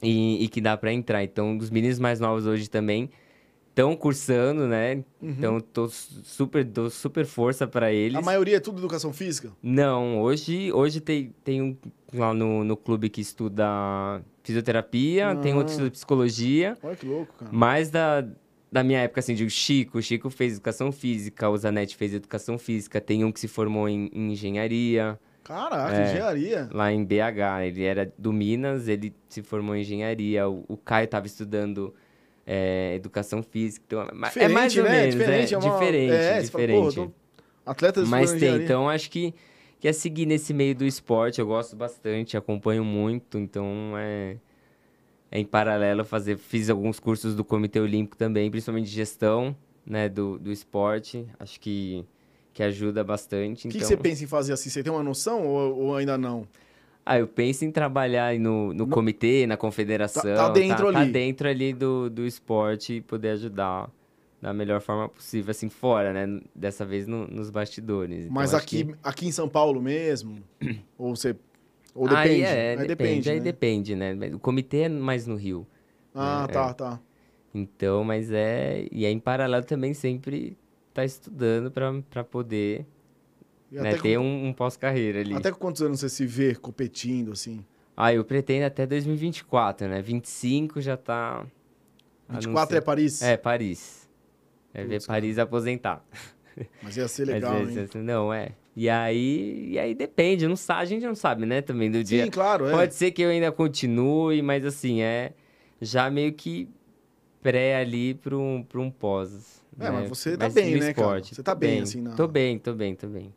[0.02, 1.24] e, e que dá para entrar.
[1.24, 3.12] Então, os meninos mais novos hoje também
[3.70, 4.96] estão cursando, né?
[5.22, 5.30] Uhum.
[5.30, 8.18] Então, tô su- super, dou super força para eles.
[8.18, 9.52] A maioria é tudo educação física?
[9.62, 11.78] Não, hoje, hoje tem, tem um
[12.12, 13.64] lá no, no clube que estuda
[14.44, 17.52] fisioterapia, tem outro que estuda psicologia, Olha que louco, cara.
[17.54, 18.26] mas da,
[18.72, 22.58] da minha época, assim, de Chico, o Chico fez educação física, o Zanetti fez educação
[22.58, 26.04] física, tem um que se formou em, em engenharia, Caraca, É.
[26.12, 26.70] engenharia.
[26.74, 31.06] lá em BH, ele era do Minas, ele se formou em engenharia, o, o Caio
[31.06, 31.94] estava estudando
[32.46, 34.90] é, educação física, então, é ma- é mais ou né?
[34.92, 35.72] menos, Diferente, é, é uma...
[35.72, 36.96] diferente, é, fala, diferente.
[36.96, 37.12] porra, tô-
[37.66, 38.64] Atletas Mas tem, engenharia.
[38.66, 39.34] então acho que,
[39.80, 41.40] que é seguir nesse meio do esporte.
[41.42, 44.38] Eu gosto bastante, acompanho muito, então é, é
[45.32, 46.38] em paralelo fazer.
[46.38, 49.56] Fiz alguns cursos do Comitê Olímpico também, principalmente de gestão
[49.86, 51.26] né, do, do esporte.
[51.40, 52.04] Acho que,
[52.54, 53.68] que ajuda bastante.
[53.68, 53.88] O que, que então...
[53.88, 54.70] você pensa em fazer assim?
[54.70, 56.48] Você tem uma noção ou, ou ainda não?
[57.06, 60.24] Ah, eu penso em trabalhar aí no, no comitê, na confederação.
[60.24, 61.12] Tá- tá dentro tá, ali.
[61.12, 63.90] dentro ali do, do esporte e poder ajudar
[64.42, 66.42] da melhor forma possível, assim, fora, né?
[66.54, 68.20] Dessa vez no- nos bastidores.
[68.26, 70.44] Então, Mas acho aqui, que- aqui em São Paulo mesmo?
[70.98, 71.34] ou você.
[71.98, 72.44] Ou Aí depende?
[72.46, 73.44] é, Aí depende, aí né?
[73.44, 74.14] depende, né?
[74.36, 75.66] O comitê é mais no Rio.
[76.14, 77.02] Ah, É, tá, tá.
[77.54, 78.88] Então, mas é...
[78.92, 80.56] E aí, em paralelo, também sempre
[80.94, 82.86] tá estudando pra poder
[83.72, 85.36] né, ter um, um pós-carreira ali.
[85.36, 87.66] até quantos anos você se vê competindo, assim?
[87.96, 90.00] Ah, eu pretendo até 2024, né?
[90.02, 91.44] 25 já tá...
[92.30, 92.82] 24 é.
[92.82, 93.22] Paris?
[93.24, 94.08] É, Paris.
[94.72, 96.06] É ver Paris aposentar.
[96.84, 97.86] Mas ia ser legal, esse- hein?
[97.86, 98.52] esse- não, é.
[98.80, 102.26] E aí, e aí depende, não sabe, a gente não sabe, né, também do dia.
[102.26, 102.72] Sim, claro, é.
[102.72, 105.34] Pode ser que eu ainda continue, mas assim, é
[105.82, 106.70] já meio que
[107.42, 109.64] pré ali para um, pra um pós.
[109.80, 109.92] É, né?
[109.92, 110.90] mas você tá Mas bem, né, cara?
[110.92, 113.34] esporte, Você tá tô bem, assim, na- Tô bem, tô bem, tô bem.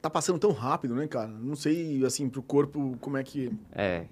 [0.00, 1.28] Tá passando tão rápido, né, cara?
[1.28, 3.48] Não sei, assim, pro corpo, como é que...
[3.70, 4.06] É,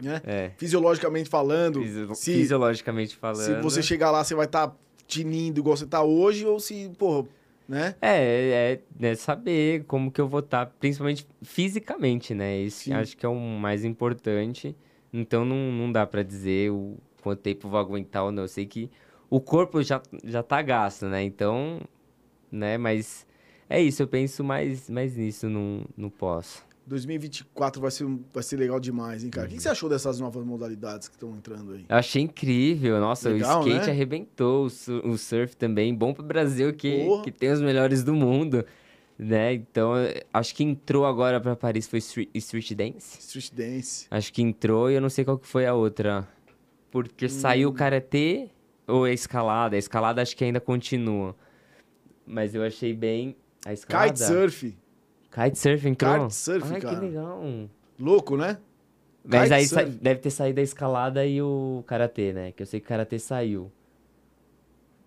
[0.00, 0.22] Né?
[0.24, 0.52] é.
[0.56, 3.44] Fisiologicamente falando, Fisio- se, Fisiologicamente falando.
[3.44, 4.74] se você chegar lá, você vai estar
[5.06, 7.28] tinindo igual você tá hoje, ou se, porra,
[7.68, 7.94] né?
[8.00, 12.58] É, é, né, saber como que eu vou estar, principalmente fisicamente, né?
[12.58, 12.94] Isso Sim.
[12.94, 14.74] acho que é o mais importante.
[15.12, 18.44] Então não, não dá pra dizer o quanto tempo vou aguentar ou não.
[18.44, 18.90] Eu sei que
[19.28, 21.22] o corpo já, já tá gasto, né?
[21.22, 21.80] Então,
[22.50, 22.78] né?
[22.78, 23.26] Mas
[23.68, 26.64] é isso, eu penso mais, mais nisso no, no pós.
[26.88, 29.46] 2024 vai ser, vai ser legal demais, hein, cara?
[29.46, 31.84] O que, você achou dessas novas modalidades que estão entrando aí?
[31.88, 33.92] Eu achei incrível, nossa, Legal, o skate né?
[33.92, 37.22] arrebentou, o, su- o surf também, bom pro Brasil que, Porra.
[37.24, 38.64] que tem os melhores do mundo,
[39.18, 39.52] né?
[39.54, 39.92] Então,
[40.32, 43.18] acho que entrou agora pra Paris foi street, street dance.
[43.20, 44.06] Street Dance.
[44.10, 46.26] Acho que entrou e eu não sei qual que foi a outra.
[46.90, 47.28] Porque Hum.
[47.28, 48.48] saiu o karatê
[48.86, 49.76] ou a escalada?
[49.76, 51.36] A escalada acho que ainda continua.
[52.26, 53.36] Mas eu achei bem
[53.66, 54.12] a escalada.
[54.12, 54.74] Kitesurf.
[55.44, 56.14] Kitesurf entrou?
[56.22, 56.96] Kitesurf, Ai, cara.
[56.96, 57.42] que legal.
[57.98, 58.58] Louco, né?
[59.24, 62.52] Mas aí sa- deve ter saído a escalada e o karatê, né?
[62.52, 63.70] Que eu sei que o karatê saiu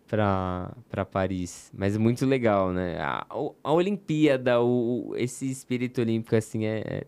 [0.08, 1.72] pra, pra Paris.
[1.74, 2.98] Mas muito legal, né?
[3.00, 3.26] A,
[3.64, 7.04] a Olimpíada, o, o- esse espírito olímpico, assim, é.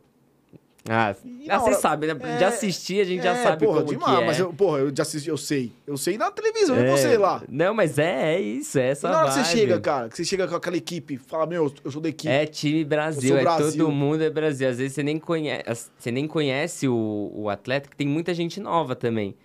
[0.90, 2.16] Ah, E ah, você sabe, né?
[2.20, 4.26] É, de assistir a gente já É, sabe porra, como demais, que é.
[4.26, 5.72] Mas eu, porra, eu já assisti, eu sei.
[5.88, 7.42] Eu sei na televisão, e É, você lá.
[7.48, 9.52] Não, mas é, é isso, é E essa na hora que você vibe.
[9.60, 12.28] chega, cara, que você chega com aquela equipe, fala, meu, eu sou da equipe.
[12.34, 13.86] É time Brasil, Eu é Brasil.
[13.86, 14.68] todo mundo é Brasil.
[14.68, 18.60] Às vezes você nem conhece, você nem conhece o, o atleta, que tem muita gente
[18.60, 19.36] nova também.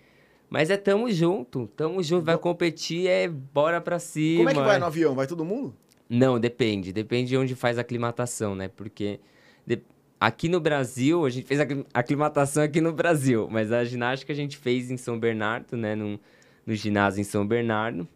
[0.50, 4.38] Mas é tamo junto, tamo junto, vai competir, é bora pra cima.
[4.38, 5.14] Como é que vai no avião?
[5.14, 5.72] Vai todo mundo?
[6.10, 8.66] Não, depende, depende de onde faz a aclimatação, né?
[8.66, 9.20] Porque
[9.66, 9.82] de-
[10.20, 14.32] aqui no Brasil, a gente fez a aclim- aclimatação aqui no Brasil, mas a ginástica
[14.32, 15.94] a gente fez em São Bernardo, né?
[15.94, 16.18] No,
[16.66, 18.06] ginásio em São Bernardo.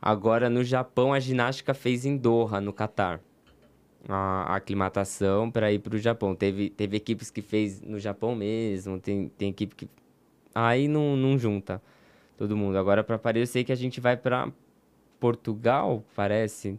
[0.00, 3.20] Agora no Japão a ginástica fez em Doha, no Catar.
[4.08, 6.34] A, a aclimatação para ir para o Japão.
[6.34, 9.88] Teve, teve equipes que fez no Japão mesmo, tem, tem equipe que.
[10.54, 11.82] Aí não, não junta
[12.36, 12.78] todo mundo.
[12.78, 14.50] Agora para Paris eu sei que a gente vai para
[15.18, 16.78] Portugal, parece.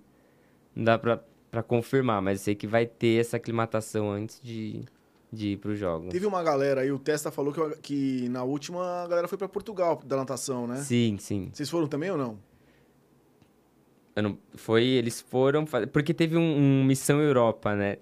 [0.75, 1.21] Não dá pra,
[1.51, 4.83] pra confirmar, mas eu sei que vai ter essa aclimatação antes de,
[5.31, 6.09] de ir pros jogos.
[6.09, 9.47] Teve uma galera aí, o Testa falou que, que na última a galera foi pra
[9.49, 10.77] Portugal da natação, né?
[10.77, 11.49] Sim, sim.
[11.53, 12.37] Vocês foram também ou não?
[14.15, 15.65] Eu não- foi, eles foram.
[15.93, 16.41] Porque teve um,
[16.81, 17.97] um Missão Europa, né?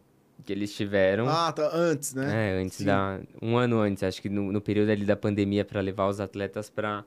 [0.45, 1.27] Que eles tiveram.
[1.27, 2.53] Ah, tá, antes, né?
[2.55, 2.85] É, antes Sim.
[2.85, 3.19] da.
[3.41, 6.69] Um ano antes, acho que no, no período ali da pandemia, pra levar os atletas
[6.69, 7.03] pra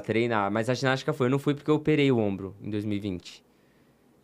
[0.00, 0.50] treinar.
[0.50, 1.26] Mas a ginástica foi.
[1.26, 3.43] Eu não fui porque eu operei o ombro em 2020.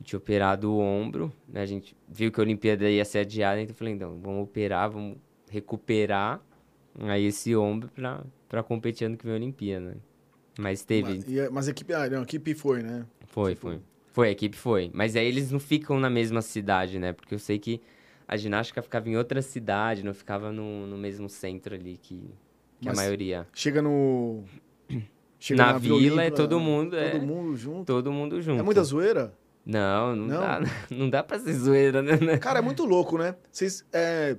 [0.01, 1.60] Eu tinha operado o ombro, né?
[1.60, 4.90] A gente viu que a Olimpíada ia ser adiada, então eu falei, não, vamos operar,
[4.90, 5.18] vamos
[5.51, 6.40] recuperar
[7.01, 9.97] aí esse ombro pra, pra competir ano que vem a Olimpíada.
[10.59, 11.09] Mas teve.
[11.09, 13.06] Mas, e- mas a equipe, ah, não, a equipe foi, né?
[13.27, 13.81] Foi, Tipo- foi.
[14.12, 14.90] Foi, a equipe foi.
[14.93, 17.12] Mas aí eles não ficam na mesma cidade, né?
[17.12, 17.81] Porque eu sei que
[18.27, 22.28] a ginástica ficava em outra cidade, não ficava no, no mesmo centro ali que,
[22.81, 23.47] que a maioria.
[23.55, 24.43] Chega no.
[25.39, 27.10] Chega Na Vila vila é Olímpica, todo mundo, é.
[27.12, 27.85] Todo mundo junto.
[27.86, 28.60] Todo mundo junto.
[28.60, 29.32] É muita zoeira?
[29.71, 30.41] Não, não, Não?
[30.41, 30.61] dá.
[30.91, 32.37] Não dá pra ser zoeira, né?
[32.39, 33.35] Cara, é muito louco, né?
[33.53, 34.37] Vocês, é,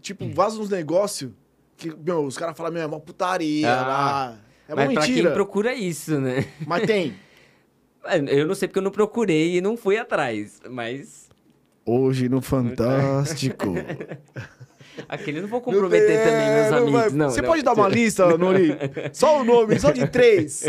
[0.00, 1.30] tipo, vazam uns negócios
[1.76, 3.70] que, meu, os caras falam, meu, é uma putaria.
[3.72, 4.38] Ah, lá.
[4.68, 5.22] é uma Mas pra mentira.
[5.28, 6.46] quem procura isso, né?
[6.66, 7.14] Mas tem.
[8.28, 10.60] Eu não sei porque eu não procurei e não fui atrás.
[10.70, 11.28] Mas
[11.84, 13.74] Hoje no Fantástico.
[15.08, 17.12] aquele eu não vou comprometer também, meus não amigos.
[17.14, 17.48] Não, Você não.
[17.48, 18.76] pode dar uma lista, Nori?
[19.12, 20.62] Só o nome, só de três.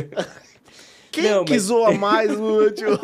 [1.11, 2.99] Quem Não, que mas- zoa mais no último?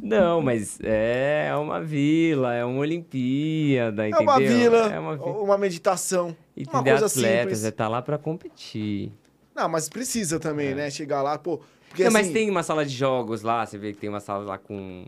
[0.00, 4.20] Não, mas é uma vila, é uma Olimpíada, entendeu?
[4.20, 6.36] É uma vila, É uma uma meditação.
[6.56, 7.64] E uma coisa atletas, simples.
[7.64, 9.10] é tá lá pra competir.
[9.54, 10.90] Não, mas precisa também, né?
[10.90, 11.60] Chegar lá, pô.
[11.88, 12.06] Porque, É.
[12.06, 14.44] Não, mas assim, tem uma sala de jogos lá, você vê que tem uma sala
[14.44, 15.06] lá com.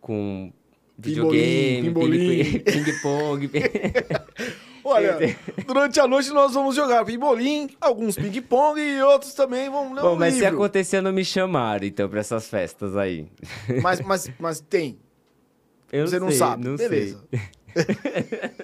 [0.00, 0.52] com.
[0.96, 1.90] Videogame,
[2.64, 3.50] ping-pong.
[4.84, 5.16] Olha,
[5.66, 10.12] durante a noite nós vamos jogar pimbolim, alguns ping-pong e outros também vão ler Bom,
[10.12, 10.56] um mas se livro.
[10.56, 13.26] acontecer, não me chamaram, então, pra essas festas aí.
[13.82, 14.98] Mas, mas, mas tem.
[15.90, 16.64] Eu Você não sei, sabe.
[16.68, 17.24] Não Beleza.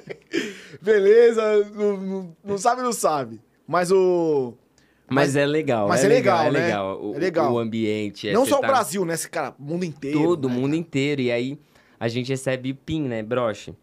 [0.81, 3.41] Beleza, não, não- não sabe, não sabe.
[3.67, 4.55] Mas o.
[5.09, 5.89] Mas, Mas- é legal.
[5.89, 6.61] mas é legal, é né?
[6.67, 7.03] legal.
[7.05, 7.53] O, É legal.
[7.53, 8.29] O ambiente.
[8.29, 9.15] é não só o tá- Brasil, né?
[9.15, 10.19] Esse cara, o mundo inteiro.
[10.21, 10.77] Todo né, mundo cara?
[10.77, 11.21] inteiro.
[11.23, 11.59] E aí
[11.99, 13.23] a gente recebe PIN, né?
[13.23, 13.75] Broche.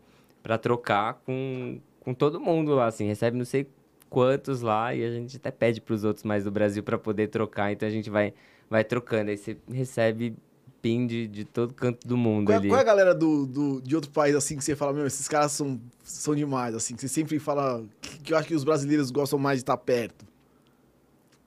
[0.41, 3.05] Pra trocar com, com todo mundo lá, assim.
[3.05, 3.67] Recebe não sei
[4.09, 7.69] quantos lá e a gente até pede pros outros mais do Brasil pra poder trocar.
[7.73, 8.33] Então a gente vai,
[8.69, 9.29] vai trocando.
[9.29, 10.33] Aí você recebe
[10.81, 12.69] PIN de, de todo canto do mundo Qual, é- ali.
[12.69, 15.27] qual é a galera do, do- de outro país, assim, que você fala, meu, esses
[15.27, 18.63] caras são, são demais, assim, que você sempre fala que, que eu acho que os
[18.63, 20.25] brasileiros gostam mais de estar perto.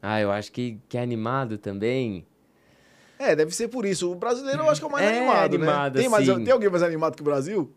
[0.02, 2.26] Ah, eu acho que, que é animado também.
[3.18, 4.12] É, deve ser por isso.
[4.12, 6.00] O brasileiro eu acho que é o mais É, animado, animado, né?
[6.02, 6.44] Tem, mais, assim.
[6.44, 7.72] tem alguém mais animado que o Brasil?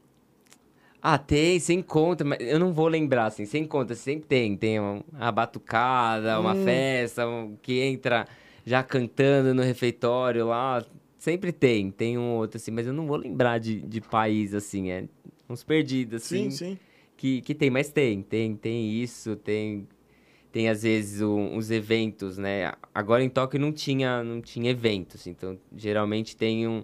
[1.05, 4.55] Ah, tem, sem conta, mas eu não vou lembrar, assim, sem conta, sempre tem.
[4.55, 6.63] Tem uma, batucada, uma Hum.
[6.63, 8.25] festa, um- que entra
[8.65, 10.81] já cantando no refeitório lá.
[11.17, 14.91] Sempre tem, tem um outro, assim, mas eu não vou lembrar de, de país, assim,
[14.91, 15.03] é
[15.49, 16.80] uns perdidos, assim, Sim, sim.
[17.17, 19.85] Que, que tem, mas tem, tem, tem isso, tem,
[20.51, 22.71] tem às vezes um- uns eventos, né?
[22.93, 26.84] Agora em Tóquio não tinha, não tinha eventos, então geralmente tem um,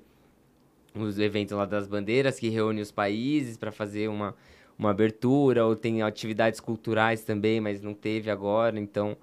[0.96, 4.36] os eventos lá das bandeiras que reúne os países para fazer uma,
[4.78, 9.18] uma abertura, ou tem atividades culturais também, mas não teve agora, então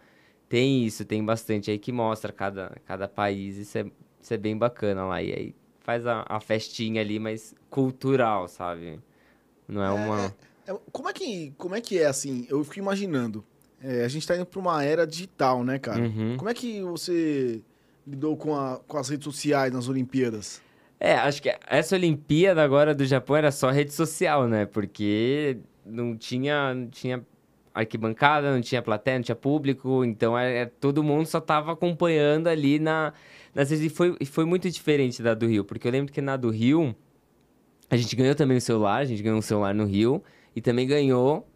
[0.49, 3.87] tem isso, tem bastante aí que mostra cada, cada país, isso é,
[4.21, 9.01] isso é bem bacana lá, e aí faz a, a festinha ali, mas cultural, sabe?
[9.69, 10.35] Não é uma...
[10.67, 13.45] É, como, é que, como é que é, assim, eu fico imaginando,
[13.83, 16.03] é, a gente tá indo pra uma era digital, né, cara?
[16.03, 16.37] Uhum.
[16.37, 17.63] Como é que você
[18.07, 20.61] lidou com, a, com as redes sociais nas Olimpíadas?
[20.99, 24.65] É, acho que essa Olimpíada agora do Japão era só rede social, né?
[24.65, 27.25] Porque não tinha, não tinha
[27.75, 32.47] arquibancada, não tinha plateia, não tinha público, então é, é- todo mundo só tava acompanhando
[32.49, 33.13] ali na,
[33.55, 33.85] nas redes.
[33.85, 36.97] E foi, foi muito diferente da do Rio, porque eu lembro que na do Rio,
[37.91, 40.23] a gente ganhou também o celular, a gente ganhou um celular no Rio
[40.55, 41.47] e também ganhou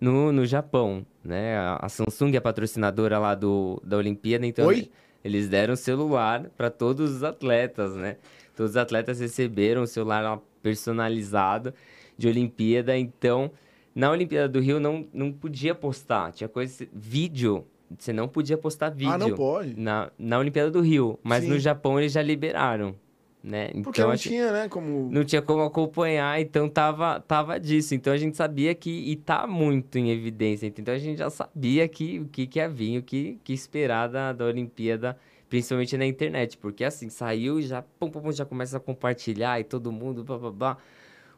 [0.00, 1.56] no, no Japão, né?
[1.56, 4.90] A, a Samsung é a patrocinadora lá do, da Olimpíada, então Oi?
[5.24, 8.16] eles deram celular para todos os atletas, né?
[8.58, 11.72] Todos os atletas receberam o celular personalizado
[12.16, 13.52] de Olimpíada, então
[13.94, 17.64] na Olimpíada do Rio não, não podia postar, tinha coisa vídeo,
[17.96, 19.78] você não podia postar vídeo Ah, não pode.
[19.78, 21.50] na, na Olimpíada do Rio, mas Sim.
[21.50, 22.96] no Japão eles já liberaram,
[23.44, 23.68] né?
[23.84, 25.08] Porque então não acho- tinha, né, como...
[25.08, 27.94] não tinha como acompanhar, então tava, tava disso.
[27.94, 31.86] Então a gente sabia que, e tá muito em evidência, então a gente já sabia
[31.86, 35.16] que, o que, que ia vir, o que, que esperar da, da Olimpíada,
[35.48, 39.58] principalmente na internet, porque assim, saiu e já, pum, pum, pum, já começa a compartilhar
[39.60, 40.78] e todo mundo, blá, blá, blá,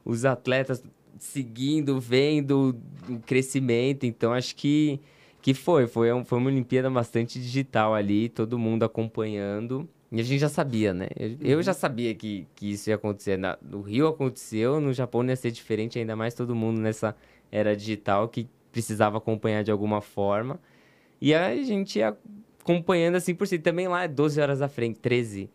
[0.05, 0.83] os atletas
[1.19, 2.77] seguindo, vendo
[3.09, 5.01] o crescimento, então acho que,
[5.43, 9.89] que foi, foi, um- foi uma Olimpíada bastante digital ali, todo mundo acompanhando.
[10.13, 11.07] E a gente já sabia, né?
[11.17, 13.37] Eu, eu já sabia que, que isso ia acontecer.
[13.37, 17.15] Na, no Rio aconteceu, no Japão ia ser diferente, ainda mais todo mundo nessa
[17.53, 20.59] era digital que precisava acompanhar de alguma forma.
[21.21, 22.17] E aí a gente ia
[22.61, 23.59] acompanhando assim por si.
[23.59, 25.49] Também lá é 12 horas à frente, 13.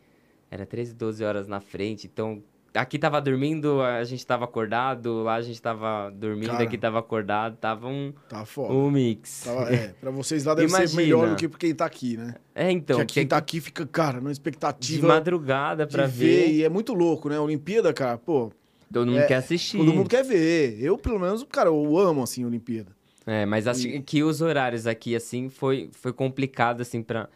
[0.50, 2.08] Era 13, 12 horas na frente.
[2.12, 2.42] Então,
[2.74, 6.64] aqui tava dormindo, a gente tava acordado, lá a gente tava dormindo, Cara.
[6.64, 7.58] aqui tava acordado.
[7.58, 8.74] Tava um, Tá foda.
[8.74, 9.42] um mix.
[9.44, 11.02] Tava- é, pra vocês lá deve ser Imagina.
[11.02, 12.36] melhor do que pra quem tá aqui, né?
[12.54, 16.06] É, então, Porque quem que- tá aqui fica, cara, numa de expectativa madrugada de pra
[16.06, 16.46] ver.
[16.46, 16.52] ver.
[16.54, 17.40] E é muito louco, né?
[17.40, 18.52] Olimpíada, cara, pô,
[18.94, 19.78] Todo mundo É, quer assistir.
[19.80, 20.78] todo mundo quer ver.
[20.80, 22.92] Eu, pelo menos, cara, eu amo, assim, a Olimpíada.
[23.26, 27.28] É, mas acho que os horários aqui, assim, foi, foi complicado, assim, pra,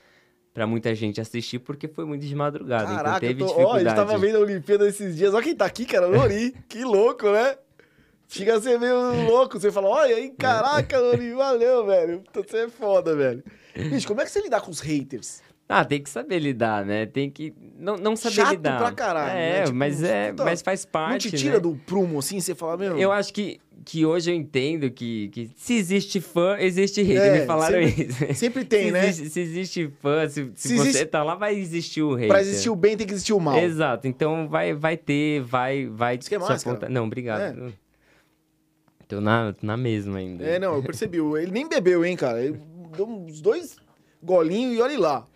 [0.53, 2.83] pra muita gente assistir, porque foi muito de madrugada.
[2.83, 3.53] então Caraca, teve eu tô...
[3.53, 3.85] ó, a dificuldade.
[3.85, 5.33] gente tava vendo a Olimpíada esses dias.
[5.33, 6.53] Olha quem tá aqui, cara, Lori.
[6.69, 7.57] que louco, né?
[8.27, 9.59] Chega a ser meio louco.
[9.59, 12.23] Você fala, olha aí, caraca, Lori, valeu, velho.
[12.33, 13.43] Você é foda, velho.
[13.75, 15.41] Bicho, como é que você lidar com os haters?
[15.71, 17.05] Ah, tem que saber lidar, né?
[17.05, 17.53] Tem que.
[17.77, 18.79] Não, não saber Chato lidar.
[18.79, 19.63] pra caralho, É, né?
[19.65, 21.11] Tipo, mas, é puta, mas faz parte.
[21.11, 21.59] Não te tira né?
[21.59, 22.39] do prumo, assim?
[22.39, 22.97] Você fala, meu...
[22.97, 27.21] Eu acho que, que hoje eu entendo que, que se existe fã, existe hater.
[27.21, 28.33] É, Me falaram sempre- isso.
[28.33, 29.07] Sempre tem, se né?
[29.09, 32.29] Existe, se existe fã, se, se, Se você existe- tá lá, vai existir o hater.
[32.29, 33.59] Pra existir o bem, tem que existir o mal.
[33.59, 36.89] Exato, então vai, vai ter, vai, vai Isso que é máscara.
[36.89, 37.71] Não, obrigado.
[39.07, 40.43] Tô na, tô na mesma ainda.
[40.43, 41.19] É, não, eu percebi.
[41.19, 42.43] Ele nem bebeu, hein, cara.
[42.43, 42.59] Ele
[42.97, 43.77] deu uns dois
[44.21, 45.27] golinhos e olha lá.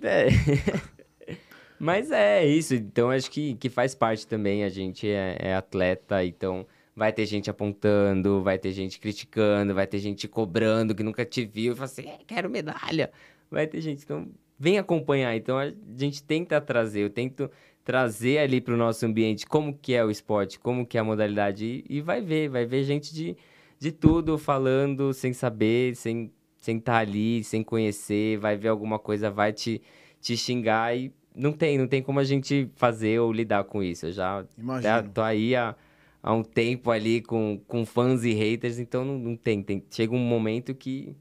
[0.00, 0.28] É.
[1.78, 4.62] Mas é isso, então acho que, que faz parte também.
[4.62, 6.64] A gente é, é atleta, então
[6.94, 11.44] vai ter gente apontando, vai ter gente criticando, vai ter gente cobrando que nunca te
[11.44, 13.10] viu e fala assim, é, quero medalha.
[13.50, 14.28] Vai ter gente, então
[14.58, 15.34] vem acompanhar.
[15.34, 17.50] Então a gente tenta trazer, eu tento
[17.84, 21.04] trazer ali para o nosso ambiente como que é o esporte, como que é a
[21.04, 23.36] modalidade e, e vai ver, vai ver gente de,
[23.78, 26.32] de tudo falando sem saber, sem
[26.62, 29.82] sem estar tá ali, sem conhecer, vai ver alguma coisa, vai te,
[30.20, 34.06] te xingar e não tem, não tem como a gente fazer ou lidar com isso.
[34.06, 34.44] Eu já,
[34.80, 35.74] já tô aí há,
[36.22, 39.84] há um tempo ali com, com fãs e haters, então não, não tem, tem.
[39.90, 41.16] Chega um momento que,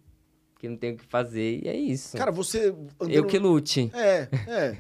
[0.60, 2.16] que não tem o que fazer e é isso.
[2.18, 2.68] Cara, você.
[3.00, 3.12] Andando...
[3.12, 3.90] Eu que lute.
[3.96, 4.78] É, é.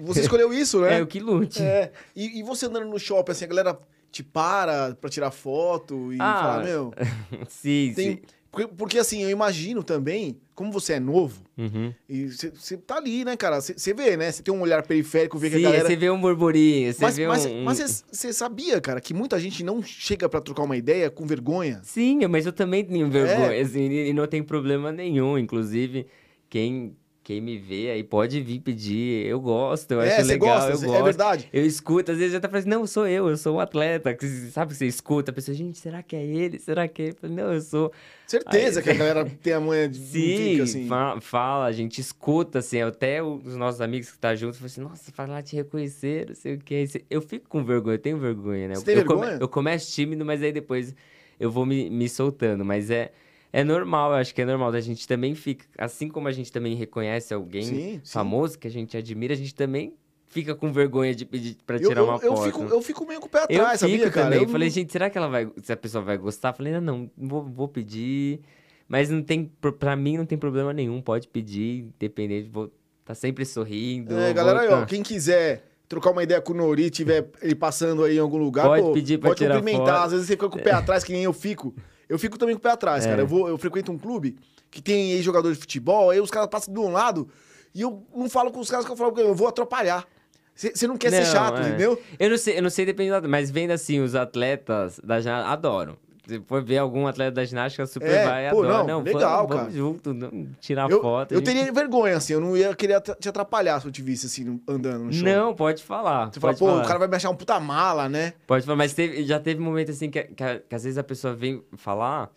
[0.00, 0.96] Você escolheu isso, né?
[0.96, 1.62] É, eu que lute.
[1.62, 1.92] É.
[2.16, 3.78] E, e você andando no shopping, assim, a galera
[4.10, 6.92] te para pra tirar foto e ah, falar, meu.
[7.46, 8.22] sim, tem, sim.
[8.54, 11.92] Porque, porque, assim, eu imagino também, como você é novo, uhum.
[12.08, 13.60] e você tá ali, né, cara?
[13.60, 14.30] Você vê, né?
[14.30, 15.88] Você tem um olhar periférico, vê Sim, que a galera...
[15.88, 17.64] você vê um burburinho, você vê mas, um...
[17.64, 21.80] Mas você sabia, cara, que muita gente não chega para trocar uma ideia com vergonha?
[21.82, 23.60] Sim, mas eu também tenho vergonha, é.
[23.60, 25.36] assim, e não tem problema nenhum.
[25.36, 26.06] Inclusive,
[26.48, 29.26] quem quem me vê aí pode vir pedir.
[29.26, 30.56] Eu gosto, eu é, acho legal.
[30.56, 31.00] Gosta, eu é gosto.
[31.00, 31.48] É verdade.
[31.50, 34.14] Eu escuto, às vezes já tá falando, não, sou eu, eu sou um atleta.
[34.52, 36.58] Sabe que você escuta, a pessoa, gente, será que é ele?
[36.58, 37.16] Será que é ele?
[37.22, 37.90] Não, eu sou.
[38.26, 40.88] Certeza aí, que a galera tem a manha de Sim, fica, assim.
[41.22, 45.12] fala, a gente escuta, assim, até os nossos amigos que tá juntos falam assim, nossa,
[45.12, 46.86] fala lá te reconhecer, não sei o que.
[47.08, 48.74] Eu fico com vergonha, eu tenho vergonha, né?
[48.74, 49.30] Você eu, tem eu vergonha?
[49.32, 50.94] Come, eu começo tímido, mas aí depois
[51.40, 52.66] eu vou me, me soltando.
[52.66, 53.12] Mas é
[53.54, 54.70] é normal, eu acho que é normal.
[54.70, 58.58] A gente também fica, assim como a gente também reconhece alguém sim, famoso sim.
[58.58, 59.94] que a gente admira, a gente também
[60.26, 62.42] fica com vergonha de pedir pra tirar eu, uma eu, foto.
[62.42, 64.34] Fico, eu fico meio com o pé atrás, eu sabia, cara?
[64.34, 66.52] Eu falei, gente, será que ela vai, se a pessoa vai gostar?
[66.52, 68.40] falei, não, não, vou, vou pedir.
[68.88, 69.48] Mas não tem,
[69.78, 72.72] pra mim não tem problema nenhum, pode pedir, independente, vou
[73.04, 74.18] tá sempre sorrindo.
[74.18, 78.02] É, galera, aí, ó, quem quiser trocar uma ideia com o Nori, tiver ele passando
[78.02, 79.94] aí em algum lugar, pode pô, pedir pra pode tirar cumprimentar.
[79.94, 80.04] Foto.
[80.06, 81.72] Às vezes você fica com o pé atrás, que nem eu fico.
[82.08, 83.10] Eu fico também com o pé atrás, é.
[83.10, 83.22] cara.
[83.22, 84.36] Eu, vou, eu frequento um clube
[84.70, 87.28] que tem jogador de futebol, aí os caras passam de um lado
[87.74, 90.06] e eu não falo com os caras que eu falo, porque eu vou atrapalhar.
[90.54, 91.68] Você não quer não, ser chato, é.
[91.68, 92.00] entendeu?
[92.18, 95.96] Eu não sei, eu não sei dependendo, mas vendo assim, os atletas da ginástica, adoram.
[96.46, 98.78] For ver algum atleta da ginástica, super é, vai, pô, adora.
[98.78, 99.70] Não, não legal, vamos, cara.
[99.70, 100.16] Vamos junto,
[100.58, 101.32] tirar eu, foto.
[101.32, 101.46] Eu gente...
[101.46, 105.04] teria vergonha, assim, eu não ia querer te atrapalhar se eu te visse, assim, andando
[105.04, 105.24] no show.
[105.24, 106.32] Não, pode falar.
[106.32, 106.82] Você fala, pô, falar.
[106.82, 108.32] o cara vai me achar um puta mala, né?
[108.46, 111.34] Pode falar, mas teve, já teve momento, assim, que, que, que às vezes a pessoa
[111.34, 112.30] vem falar...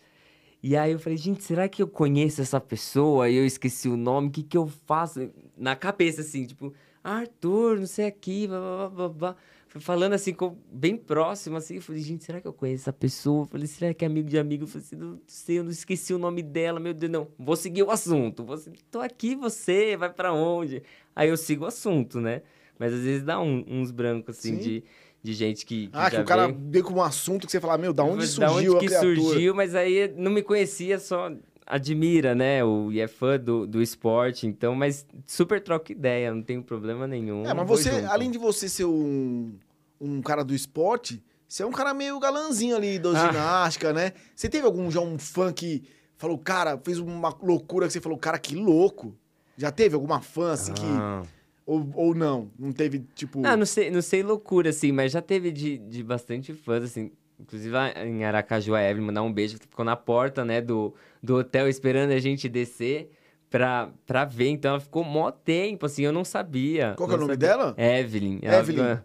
[0.60, 3.28] E aí eu falei, gente, será que eu conheço essa pessoa?
[3.28, 5.30] E eu esqueci o nome, o que, que eu faço?
[5.56, 9.36] Na cabeça, assim, tipo, Arthur, não sei aqui, blá, blá, blá, blá.
[9.68, 10.34] Falando assim,
[10.72, 11.76] bem próximo, assim.
[11.76, 13.42] Eu falei, gente, será que eu conheço essa pessoa?
[13.42, 14.64] Eu falei, será que é amigo de amigo?
[14.64, 17.28] Eu falei assim, não sei, eu não esqueci o nome dela, meu Deus, não.
[17.38, 18.44] Vou seguir o assunto.
[18.44, 18.58] Vou,
[18.90, 20.82] tô aqui, você, vai para onde?
[21.14, 22.42] Aí eu sigo o assunto, né?
[22.78, 24.62] Mas às vezes dá um, uns brancos, assim, Sim.
[24.62, 24.84] de
[25.22, 25.88] de gente que.
[25.88, 28.26] que ah, que o cara veio com um assunto que você fala, meu, da onde
[28.26, 31.30] surgiu da onde que surgiu, mas aí não me conhecia, só
[31.68, 32.64] admira, né?
[32.64, 37.06] O, e é fã do, do esporte, então, mas super troca ideia, não tem problema
[37.06, 37.46] nenhum.
[37.46, 38.10] É, mas você, junto.
[38.10, 39.52] além de você ser um,
[40.00, 43.26] um cara do esporte, você é um cara meio galanzinho ali da ah.
[43.26, 44.12] ginástica, né?
[44.34, 45.82] Você teve algum já um fã que
[46.16, 49.14] falou, cara, fez uma loucura que você falou, cara, que louco?
[49.56, 51.22] Já teve alguma fã assim ah.
[51.22, 51.38] que
[51.68, 52.50] ou, ou não?
[52.58, 53.46] Não teve, tipo.
[53.46, 57.12] Ah, não sei, não sei loucura, assim, mas já teve de, de bastante fãs, assim.
[57.38, 60.92] Inclusive em Aracaju, a Evelyn mandar um beijo, ficou na porta, né, do,
[61.22, 63.10] do hotel esperando a gente descer
[63.50, 64.48] pra, pra ver.
[64.48, 66.94] Então ela ficou mó tempo, assim, eu não sabia.
[66.96, 67.74] Qual que é o nome dela?
[67.76, 68.40] Evelyn.
[68.42, 68.80] Evelyn.
[68.80, 69.04] Ela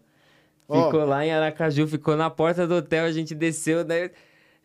[0.86, 1.06] ficou oh.
[1.06, 4.12] lá em Aracaju, ficou na porta do hotel, a gente desceu, daí.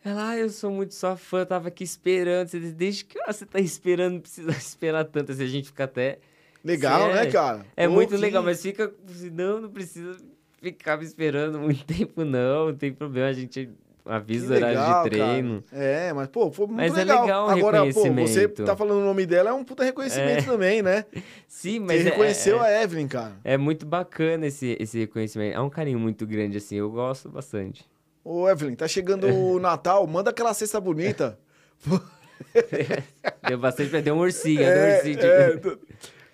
[0.03, 2.47] Ela, ah, eu sou muito sua fã, tava aqui esperando.
[2.47, 5.33] Você desde que hora você tá esperando, não precisa esperar tanto.
[5.33, 6.19] Assim, a gente fica até
[6.63, 7.65] Legal, né, cara?
[7.75, 8.17] É Pô, muito que...
[8.17, 8.93] legal, mas fica.
[9.31, 10.17] Não, não precisa
[10.61, 12.67] ficar me esperando muito tempo, não.
[12.67, 13.69] Não tem problema, a gente
[14.09, 15.63] avisa o horário de treino.
[15.69, 15.83] Cara.
[15.83, 17.17] É, mas, pô, foi muito mas legal.
[17.17, 20.51] é legal Agora, pô, você tá falando o nome dela, é um puta reconhecimento é.
[20.51, 21.05] também, né?
[21.47, 22.01] Sim, mas.
[22.01, 23.33] Você é, reconheceu é, a Evelyn, cara.
[23.43, 25.55] É muito bacana esse, esse reconhecimento.
[25.55, 27.85] É um carinho muito grande, assim, eu gosto bastante.
[28.23, 31.39] Ô, Evelyn, tá chegando o Natal, manda aquela cesta bonita.
[33.47, 35.17] deu bastante, deu um ursinho, é, um ursinho.
[35.17, 35.25] De...
[35.25, 35.77] É,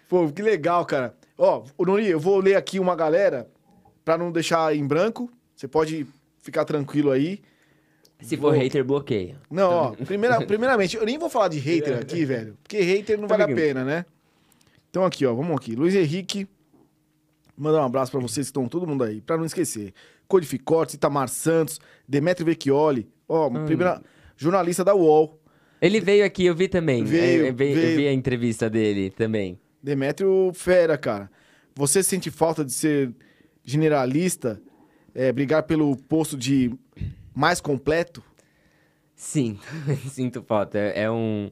[0.08, 1.16] Pô, que legal, cara.
[1.38, 3.50] Ó, Noni, eu vou ler aqui uma galera
[4.04, 5.30] pra não deixar em branco.
[5.56, 6.06] Você pode
[6.40, 7.42] ficar tranquilo aí.
[8.22, 9.38] Se for hater, bloqueia.
[9.52, 13.28] Não, ó, primeira, primeiramente, eu nem vou falar de hater aqui, velho, porque hater não
[13.28, 14.06] vale a pena, né?
[14.90, 15.76] Então aqui, ó, vamos aqui.
[15.76, 16.48] Luiz Henrique,
[17.58, 19.94] mandar um abraço pra vocês que estão todo mundo aí, pra não esquecer.
[20.28, 23.66] Codificotes, Itamar Santos, Demetrio Vecchioli, ó, hum.
[23.66, 24.02] primeira
[24.38, 25.40] jornalista da UOL.
[25.82, 27.04] Ele veio aqui, eu vi também.
[27.04, 27.78] Veio, eu, veio.
[27.78, 29.60] eu vi a entrevista dele também.
[29.84, 31.30] Demétrio fera, cara.
[31.76, 33.14] Você sente falta de ser
[33.64, 34.62] generalista,
[35.14, 36.72] é, brigar pelo posto de
[37.36, 38.24] mais completo?
[39.16, 39.60] Sim,
[40.10, 40.78] sinto falta.
[40.78, 41.52] É, é um.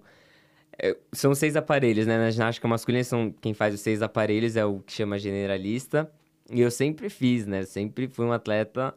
[0.82, 2.18] é- são seis aparelhos, né?
[2.18, 6.12] Na ginástica masculina, são, quem faz os seis aparelhos é o que chama generalista.
[6.52, 7.64] E eu sempre fiz, né?
[7.64, 8.94] Sempre fui um atleta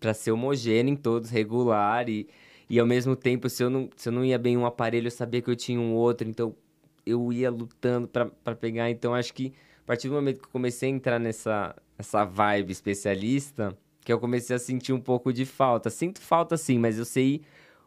[0.00, 2.08] para ser homogêneo em todos, regular.
[2.08, 2.28] E,
[2.68, 5.06] e ao mesmo tempo, se eu, não, se eu não ia bem em um aparelho,
[5.08, 6.28] eu sabia que eu tinha um outro.
[6.28, 6.54] Então
[7.04, 8.90] eu ia lutando para pegar.
[8.90, 12.70] Então acho que a partir do momento que eu comecei a entrar nessa, nessa vibe
[12.72, 13.76] especialista,
[14.10, 15.88] que eu comecei a sentir um pouco de falta.
[15.88, 17.42] Sinto falta sim, mas eu sei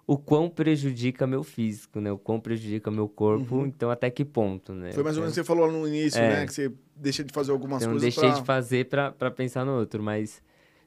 [0.08, 2.12] o quão prejudica meu físico, né?
[2.12, 4.88] O quão prejudica meu corpo, então até que ponto, né?
[4.88, 4.94] Uhum.
[4.94, 6.30] Foi mais ou menos o que você falou no início, É.
[6.30, 6.46] né?
[6.46, 8.40] Que você deixa de fazer algumas Eu não coisas deixei pra...
[8.40, 10.42] de fazer pra, pra pensar no outro, mas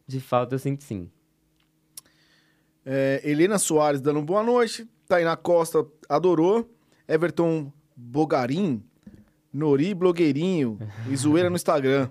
[0.06, 1.10] de falta eu sinto sim.
[2.84, 4.88] É, Helena Soares dando boa noite.
[5.06, 6.70] Tainá Costa adorou.
[7.06, 8.82] Everton Bogarim.
[9.52, 10.78] Nori Blogueirinho.
[11.10, 12.08] E zoeira no Instagram.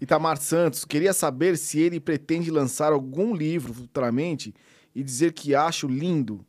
[0.00, 0.84] Itamar Santos.
[0.84, 4.54] Queria saber se ele pretende lançar algum livro futuramente
[4.94, 6.44] e dizer que acho lindo.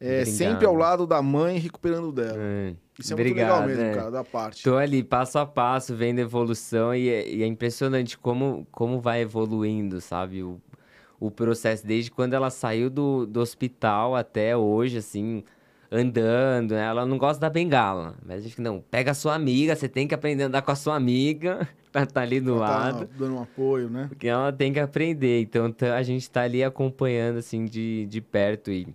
[0.00, 0.34] É, Obrigado.
[0.34, 2.36] sempre ao lado da mãe recuperando dela.
[2.36, 3.94] É, Isso é muito legal obrigado, mesmo, é.
[3.94, 4.62] cara, da parte.
[4.62, 9.00] Tô ali passo a passo, vendo a evolução e é, e é impressionante como, como
[9.00, 10.42] vai evoluindo, sabe?
[10.42, 10.60] O,
[11.18, 15.44] o processo, desde quando ela saiu do, do hospital até hoje, assim,
[15.90, 16.84] andando, né?
[16.84, 20.08] Ela não gosta da bengala, mas a gente, não, pega a sua amiga, você tem
[20.08, 23.08] que aprender a andar com a sua amiga, pra estar ali do tá lado.
[23.16, 24.06] dando um apoio, né?
[24.08, 25.40] Porque ela tem que aprender.
[25.42, 28.88] Então tá- a gente tá ali acompanhando assim de, de perto e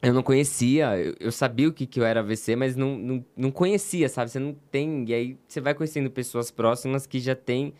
[0.00, 3.24] eu não conhecia, eu, eu sabia o que, que eu era AVC, mas não, não,
[3.36, 4.30] não conhecia, sabe?
[4.30, 5.04] Você não tem.
[5.08, 7.74] E aí você vai conhecendo pessoas próximas que já têm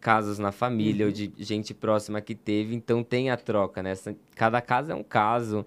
[0.00, 3.92] casos na família ou de gente próxima que teve, então tem a troca, né?
[3.92, 5.64] Essa- Cada caso é um caso,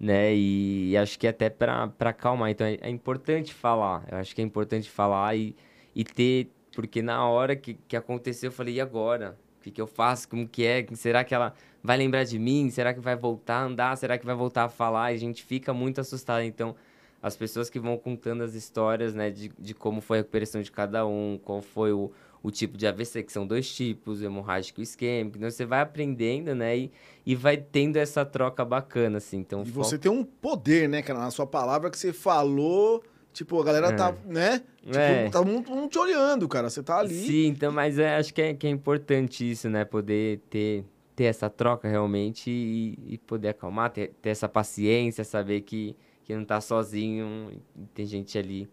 [0.00, 0.34] né?
[0.34, 2.50] E, acho que até para acalmar.
[2.50, 5.54] Então é, é importante falar, eu acho que é importante falar e,
[5.94, 6.48] e ter.
[6.78, 9.36] Porque na hora que, que aconteceu, eu falei, e agora?
[9.58, 10.28] O que, que eu faço?
[10.28, 10.86] Como que é?
[10.94, 11.52] Será que ela
[11.82, 12.70] vai lembrar de mim?
[12.70, 13.96] Será que vai voltar a andar?
[13.96, 15.10] Será que vai voltar a falar?
[15.10, 16.44] E a gente fica muito assustado.
[16.44, 16.76] Então,
[17.20, 20.70] as pessoas que vão contando as histórias, né, de, de como foi a recuperação de
[20.70, 22.12] cada um, qual foi o,
[22.44, 25.36] o tipo de AVC, que são dois tipos, hemorrágico e isquêmico.
[25.36, 26.92] Então, você vai aprendendo, né, e,
[27.26, 29.38] e vai tendo essa troca bacana, assim.
[29.38, 31.18] Então, E fo- você tem um poder, né, cara?
[31.18, 33.02] Na sua palavra que você falou,
[33.38, 34.62] tipo, a galera tá, né?
[34.82, 35.30] Tipo, É.
[35.30, 36.68] tá muito, muito te olhando, cara.
[36.68, 37.14] Você tá ali.
[37.14, 39.84] Sim, então, mas é, acho que é, que é importante isso, né?
[39.84, 40.84] Poder ter,
[41.14, 46.34] ter essa troca realmente e, e poder acalmar, ter, ter essa paciência, saber que, que
[46.34, 48.68] não tá sozinho e tem gente ali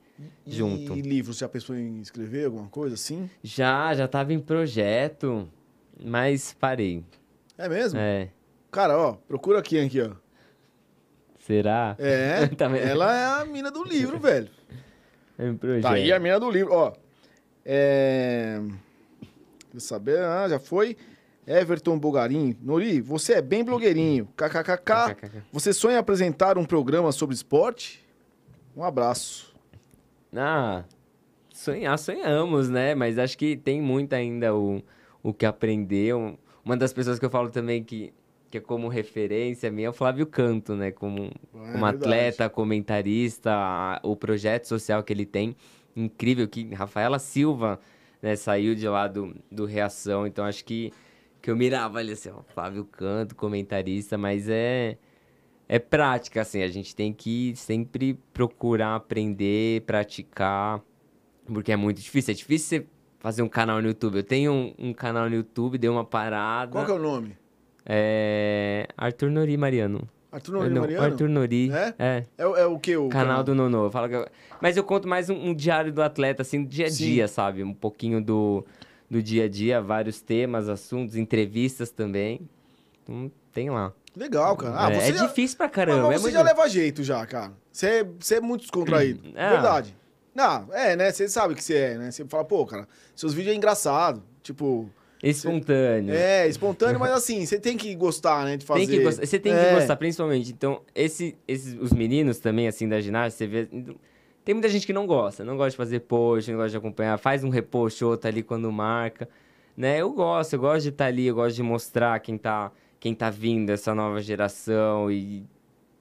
[0.48, 0.96] junto.
[0.96, 3.30] E livros, já pensou em escrever alguma coisa assim?
[3.44, 5.48] Já, já tava em projeto,
[6.04, 7.04] mas parei.
[7.58, 8.00] É mesmo?
[8.00, 8.30] É,
[8.72, 10.12] Cara, ó, procura aqui, aqui, ó.
[11.45, 11.95] Será?
[11.99, 14.49] É, Tá ela é a mina do livro, velho.
[15.38, 15.84] É um projeto.
[15.84, 16.93] Tá aí a mina do livro, ó.
[17.63, 18.61] É...
[19.72, 20.19] Quer saber?
[20.19, 20.95] Ah, já foi.
[21.47, 22.55] Everton Bogarim.
[22.61, 24.27] Nori, você é bem blogueirinho.
[24.35, 25.41] KKKK.
[25.51, 28.03] Você sonha apresentar um programa sobre esporte?
[28.76, 29.53] Um abraço.
[30.35, 30.84] Ah,
[31.53, 32.95] sonhar, sonhamos, né?
[32.95, 34.81] Mas acho que tem muito ainda o,
[35.22, 36.15] o que aprender.
[36.15, 38.11] Um- Uma das pessoas que eu falo também que,
[38.49, 40.91] que é como referência minha é o Flávio Canto, né?
[40.91, 43.51] Como, É como atleta, comentarista,
[44.03, 45.55] o projeto social que ele tem.
[45.95, 47.80] Incrível que Rafaela Silva
[48.22, 50.26] né, saiu de lá do, do Reação.
[50.27, 50.91] Então acho que,
[51.41, 54.97] que eu mirava ali assim, ó, Flávio Canto, comentarista, mas é
[55.67, 60.80] é prática, assim, a gente tem que sempre procurar aprender, praticar,
[61.45, 62.34] porque é muito difícil.
[62.34, 62.88] É difícil você
[63.19, 64.17] fazer um canal no YouTube.
[64.17, 66.72] Eu tenho um, um canal no YouTube, dei uma parada.
[66.72, 67.35] Qual que é o nome?
[67.86, 70.07] É, Arthur Nori Mariano.
[70.32, 71.06] Arthur Nori Não, Mariano?
[71.06, 71.72] Arthur Nori.
[71.72, 71.94] É?
[71.98, 72.24] É.
[72.38, 72.98] É, o- é o que?
[72.98, 73.90] O Canal do Nonô.
[73.90, 74.28] Fala eu-
[74.60, 77.06] Mas eu conto mais um, um diário do atleta, assim, do dia a Sim.
[77.06, 77.64] dia, sabe?
[77.64, 78.66] Um pouquinho do,
[79.10, 82.41] do dia a dia, vários temas, assuntos, entrevistas também.
[83.03, 83.94] Então, tem lá.
[84.18, 84.76] Legal, cara.
[84.88, 86.14] Ah, é, é já- difícil pra Mas caramba.
[86.14, 86.34] é você muito...
[86.34, 87.53] já leva jeito já, cara.
[87.72, 89.22] Você é, você é muito descontraído.
[89.38, 89.49] Ah.
[89.52, 89.95] Verdade.
[90.34, 91.12] Não, é, né?
[91.14, 92.12] Você sabe que você é, né?
[92.12, 94.22] Você fala, pô, cara, seus vídeos é engraçado.
[94.44, 94.90] Tipo,
[95.24, 96.14] Espontâneo.
[96.14, 98.58] é espontâneo, mas assim, você tem que gostar, né?
[98.58, 98.82] De fazer.
[98.82, 99.70] Tem que gostar, você tem É.
[99.70, 100.52] que gostar, principalmente.
[100.52, 103.68] Então, esse, esses, os meninos também, assim, da ginástica, você vê.
[104.44, 107.18] Tem muita gente que não gosta, não gosta de fazer post, não gosta de acompanhar,
[107.18, 109.28] faz um repost outro ali quando marca.
[109.76, 110.00] Né?
[110.00, 113.30] Eu gosto, eu gosto de estar ali, eu gosto de mostrar quem tá, quem tá
[113.32, 115.12] vindo, essa nova geração.
[115.12, 115.44] E,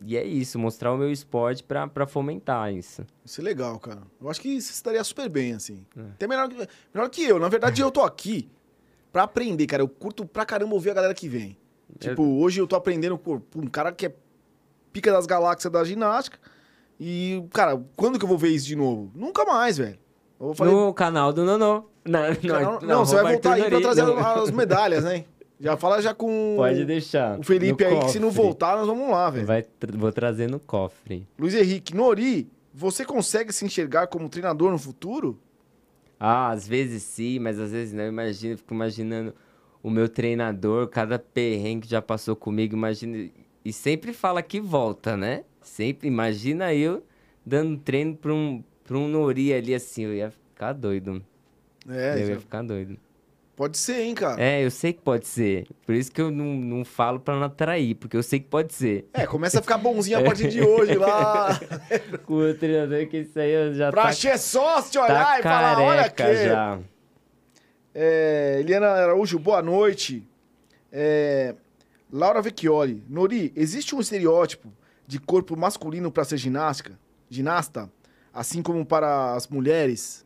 [0.04, 3.02] e é isso, mostrar o meu esporte pra, pra fomentar isso.
[3.24, 4.02] Isso é legal, cara.
[4.20, 5.82] Eu acho que você estaria super bem, assim.
[5.96, 6.00] É.
[6.02, 6.48] Até melhor,
[6.92, 7.38] melhor que eu.
[7.38, 8.50] Na verdade, eu tô aqui
[9.14, 9.80] pra aprender, cara.
[9.82, 11.56] Eu curto pra caramba ouvir a galera que vem.
[12.00, 14.14] Tipo, hoje eu tô aprendendo com com um cara que é
[14.92, 16.36] pica das galáxias da ginástica.
[16.98, 19.10] E, cara, quando que eu vou ver isso de novo?
[19.14, 19.98] Nunca mais, velho.
[20.40, 21.84] Eu vou falar, No canal do Nonô.
[22.04, 24.18] Não, Não, não, não, você vai voltar aí pra trazer não.
[24.18, 25.24] as medalhas, né?
[25.60, 27.38] Já fala já com Pode deixar.
[27.38, 28.42] o Felipe no aí, que se não cofre.
[28.42, 29.46] voltar, nós vamos lá, velho.
[29.46, 31.26] Vai tra- vou trazer no cofre.
[31.38, 35.38] Luiz Henrique, Nori, você consegue se enxergar como treinador no futuro?
[36.18, 38.06] Ah, às vezes sim, mas às vezes não.
[38.06, 39.34] Imagina, fico imaginando
[39.82, 43.28] o meu treinador, cada perrengue que já passou comigo, imagina.
[43.64, 45.44] E sempre fala que volta, né?
[45.60, 47.02] Sempre imagina eu
[47.44, 51.22] dando treino pra um, pra um Nori ali assim, eu ia ficar doido.
[51.88, 52.96] É, eu já- ia ficar doido.
[53.56, 54.42] Pode ser, hein, cara.
[54.42, 55.66] É, eu sei que pode ser.
[55.86, 58.74] Por isso que eu não, não falo pra não atrair, porque eu sei que pode
[58.74, 59.08] ser.
[59.12, 61.58] É, começa a ficar bonzinho a partir de hoje lá.
[62.26, 65.42] Com o treinador que isso aí eu já pra tá, achar sócio, olhar tá e
[65.42, 66.36] falar, olha aqui.
[66.44, 66.78] já.
[67.94, 70.28] É, Eliana Araújo, boa noite.
[70.90, 71.54] É,
[72.12, 74.72] Laura Vecchioli, Nori, existe um estereótipo
[75.06, 76.98] de corpo masculino para ser ginástica,
[77.28, 77.90] ginasta,
[78.32, 80.24] assim como para as mulheres?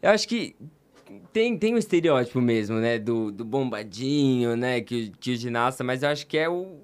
[0.00, 0.56] Eu acho que
[1.32, 2.98] tem, tem um estereótipo mesmo, né?
[2.98, 4.80] Do, do bombadinho, né?
[4.80, 6.78] Que, que o ginasta, mas eu acho que é o,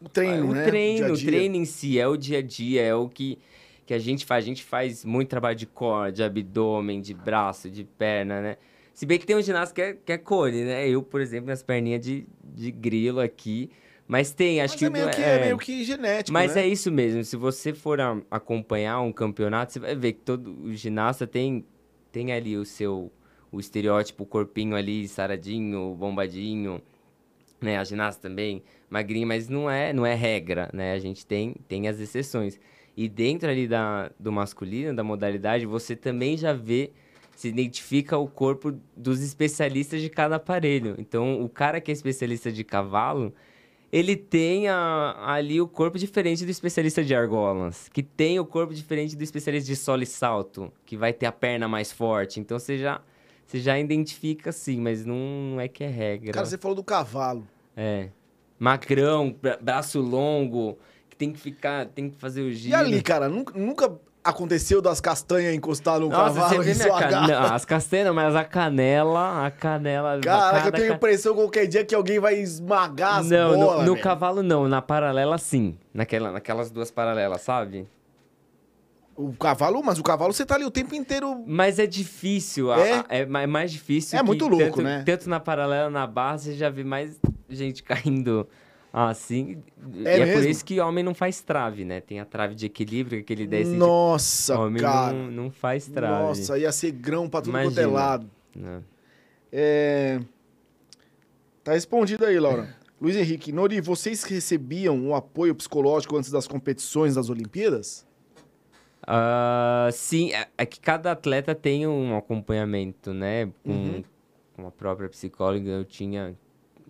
[0.00, 0.64] O treino, o né?
[0.64, 1.30] treino, Dia a o dia.
[1.30, 3.38] treino em si, é o dia a dia, é o que,
[3.86, 4.44] que a gente faz.
[4.44, 8.56] A gente faz muito trabalho de core, de abdômen, de braço, de perna, né?
[8.92, 10.88] Se bem que tem um ginasta que é, que é core, né?
[10.88, 13.70] Eu, por exemplo, minhas perninhas de, de grilo aqui.
[14.06, 14.84] Mas tem, acho Mas que...
[14.86, 16.62] é meio o- que, é meio que genético, Mas né?
[16.62, 17.24] é isso mesmo.
[17.24, 21.64] Se você for a- acompanhar um campeonato, você vai ver que todo o ginasta tem,
[22.12, 23.10] tem ali o seu
[23.54, 26.80] o estereótipo, corpinho ali, saradinho, bombadinho,
[27.60, 27.78] né?
[27.78, 30.92] A ginasta também, magrinha, mas não é, não é regra, né?
[30.92, 32.58] A gente tem, tem as exceções.
[32.96, 36.92] E dentro ali da, do masculino, da modalidade, você também já vê,
[37.34, 40.94] se identifica o corpo dos especialistas de cada aparelho.
[40.98, 43.34] Então, o cara que é especialista de cavalo,
[43.90, 48.72] ele tem a- ali o corpo diferente do especialista de argolas, que tem o corpo
[48.74, 52.38] diferente do especialista de solo e salto, que vai ter a perna mais forte.
[52.38, 53.00] Então você já,
[53.46, 56.32] você já identifica sim, mas não, não é que é regra.
[56.32, 57.46] Cara, você falou do cavalo.
[57.76, 58.08] É.
[58.58, 60.78] Magrão, bra- braço longo,
[61.10, 62.72] que tem que ficar, tem que fazer o giro.
[62.72, 63.92] E ali, cara, nunca, nunca
[64.22, 67.10] aconteceu das castanhas encostar no Nossa, cavalo e esmagar?
[67.10, 67.26] canela.
[67.48, 70.18] Não, as castanhas, mas a canela, a canela.
[70.20, 73.86] Caraca, eu cada tenho ca- impressão qualquer dia que alguém vai esmagar as Não, bolas,
[73.86, 75.76] no, no cavalo não, na paralela sim.
[75.92, 77.86] Naquela, naquelas duas paralelas, sabe?
[79.16, 81.42] O cavalo, mas o cavalo você tá ali o tempo inteiro.
[81.46, 83.04] Mas é difícil, É?
[83.08, 84.18] é, é mais difícil.
[84.18, 85.02] É que muito louco, tanto, né?
[85.06, 88.46] Tanto na paralela, na barra, você já vê mais gente caindo
[88.92, 89.62] assim.
[90.04, 90.50] É e é por mesmo?
[90.50, 92.00] isso que homem não faz trave, né?
[92.00, 93.88] Tem a trave de equilíbrio, aquele 10 centímetros.
[93.88, 95.12] Nossa, Homem cara.
[95.12, 96.22] não, não faz trave.
[96.22, 97.88] Nossa, ia ser grão pra tudo quanto é Imagina.
[97.92, 98.30] lado.
[98.54, 98.84] Não.
[99.52, 100.20] É...
[101.62, 102.74] Tá respondido aí, Laura.
[103.00, 108.06] Luiz Henrique, Nori, vocês recebiam um apoio psicológico antes das competições das Olimpíadas?
[109.06, 113.46] Ah, sim, é, é que cada atleta tem um acompanhamento, né?
[113.64, 114.04] Com, Uhum.
[114.56, 116.34] com a própria psicóloga, eu tinha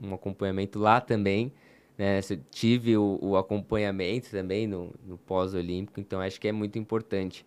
[0.00, 1.52] um acompanhamento lá também,
[1.98, 2.20] né?
[2.30, 7.44] Eu tive o, o acompanhamento também no, no pós-olímpico, então acho que é muito importante.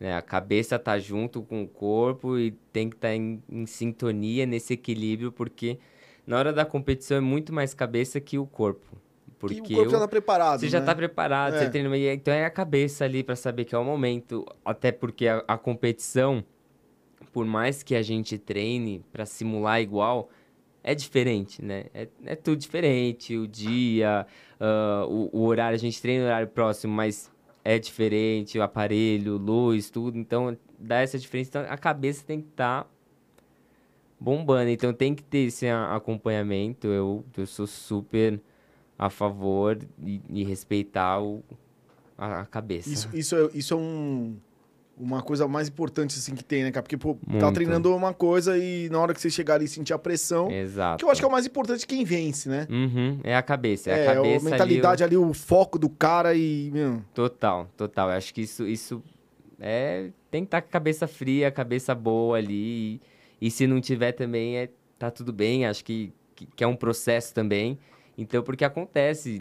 [0.00, 0.14] Né?
[0.16, 4.74] A cabeça tá junto com o corpo e tem que estar em, em sintonia nesse
[4.74, 5.78] equilíbrio, porque
[6.26, 8.96] na hora da competição é muito mais cabeça que o corpo.
[9.38, 10.86] Porque e o corpo eu- já tá preparado, você já né?
[10.86, 11.58] tá preparado, É.
[11.58, 14.90] você treina, e então é a cabeça ali pra saber que é o momento, até
[14.90, 16.44] porque a, a competição,
[17.32, 20.28] por mais que a gente treine pra simular igual,
[20.82, 21.84] é diferente, né?
[21.94, 24.26] É, é tudo diferente, o dia,
[24.58, 27.30] ah, o, o horário, a gente treina no horário próximo, mas
[27.64, 32.48] é diferente, o aparelho, luz, tudo, então dá essa diferença, então a cabeça tem que
[32.48, 32.90] estar
[34.18, 38.40] bombando, então tem que ter esse acompanhamento, eu, eu sou super
[38.98, 41.42] a favor e, e respeitar o,
[42.16, 42.88] a, a cabeça.
[42.90, 44.36] Isso, isso é, isso é um,
[44.98, 46.82] uma coisa mais importante assim que tem, né, cara?
[46.82, 49.92] Porque, pô, tá treinando uma coisa e na hora que você chegar ali e sentir
[49.92, 50.98] a pressão, Exato.
[50.98, 52.66] que eu acho que é o mais importante quem vence, né?
[52.68, 55.14] Uhum, é a cabeça, é, É, a cabeça a mentalidade ali.
[55.14, 58.10] ali, o foco do cara e, meu, o- Total, total.
[58.10, 59.00] Eu acho que isso, isso
[59.60, 63.00] é tem que estar com a cabeça fria, a cabeça boa ali.
[63.40, 64.68] E, e se não tiver também, é,
[64.98, 65.64] tá tudo bem.
[65.66, 67.78] Acho que, que, que é um processo também.
[68.18, 69.40] Então, porque acontece,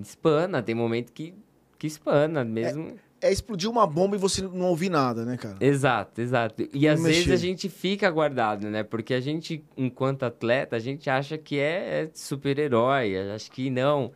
[0.00, 1.34] espana, tem momento que,
[1.76, 2.96] que espana mesmo.
[3.20, 5.56] é explodir uma bomba e você não ouvir nada, né, cara?
[5.60, 6.68] Exato, exato.
[6.72, 7.32] E às vezes mexer.
[7.32, 8.84] a gente fica guardado, né?
[8.84, 13.16] Porque a gente, enquanto atleta, a gente acha que é, é super-herói.
[13.34, 14.12] Acho que não.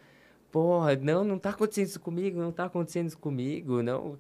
[0.53, 4.17] Porra, não, não tá acontecendo isso comigo, não tá acontecendo isso comigo, não.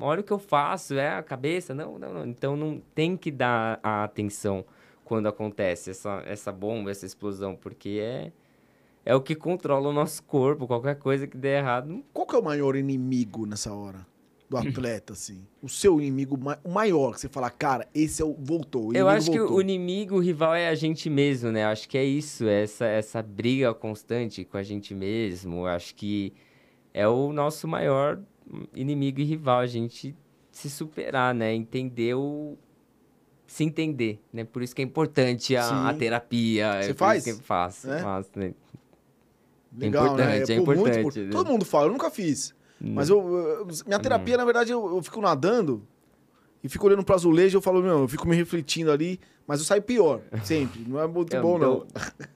[0.00, 2.26] Olha o que eu faço, é a cabeça, não, não, não.
[2.26, 4.64] Então não tem que dar a atenção
[5.04, 8.32] quando acontece essa, essa bomba, essa explosão, porque é,
[9.04, 10.66] é o que controla o nosso corpo.
[10.66, 14.06] Qualquer coisa que der errado, Qual que é o maior inimigo nessa hora?
[14.50, 15.46] do atleta, assim?
[15.62, 18.34] O seu inimigo, ma- o maior, que você fala, cara, esse é o.
[18.38, 18.88] Voltou.
[18.88, 19.56] O Eu acho que voltou.
[19.56, 21.64] o inimigo, o rival é a gente mesmo, né?
[21.64, 25.60] Eu Acho que é isso, é essa, essa briga constante com a gente mesmo.
[25.60, 26.34] Eu Acho que
[26.92, 28.20] é o nosso maior
[28.74, 30.14] inimigo e rival, a gente
[30.50, 31.54] se superar, né?
[31.54, 32.58] Entender o.
[33.46, 34.44] Se entender, né?
[34.44, 36.82] Por isso que é importante a, a terapia.
[36.82, 37.26] Você é por faz?
[37.26, 38.02] Isso que eu faço, É?
[38.02, 38.52] faço, né?
[39.76, 40.34] Legal, importante, né?
[40.34, 41.30] é muito importante, impor- né?
[41.30, 42.54] Todo mundo fala, eu nunca fiz.
[42.80, 44.02] Mas eu, eu- minha Hum.
[44.02, 45.86] terapia, na verdade, eu, eu fico nadando
[46.62, 49.60] e fico olhando pro azulejo e eu falo, meu, eu fico me refletindo ali, mas
[49.60, 50.84] eu saio pior, sempre.
[50.86, 51.72] Não é muito Eu- bom, não.
[51.72, 51.86] eu-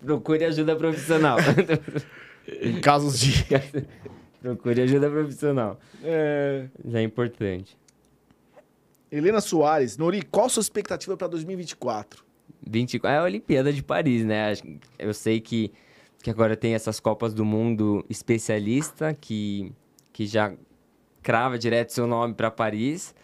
[0.04, 1.36] Procure ajuda profissional.
[2.62, 3.44] Em casos de.
[4.40, 5.80] Procure ajuda profissional.
[6.04, 6.66] É...
[6.84, 7.76] Já é importante.
[9.10, 12.24] Helena Soares, Nori, qual a sua expectativa pra 2024?
[12.68, 14.52] 24 é a Olimpíada de Paris, né?
[14.98, 15.72] Eu sei que,
[16.22, 19.72] que agora tem essas Copas do Mundo especialista que,
[20.12, 20.52] que já
[21.22, 23.14] crava direto seu nome para Paris.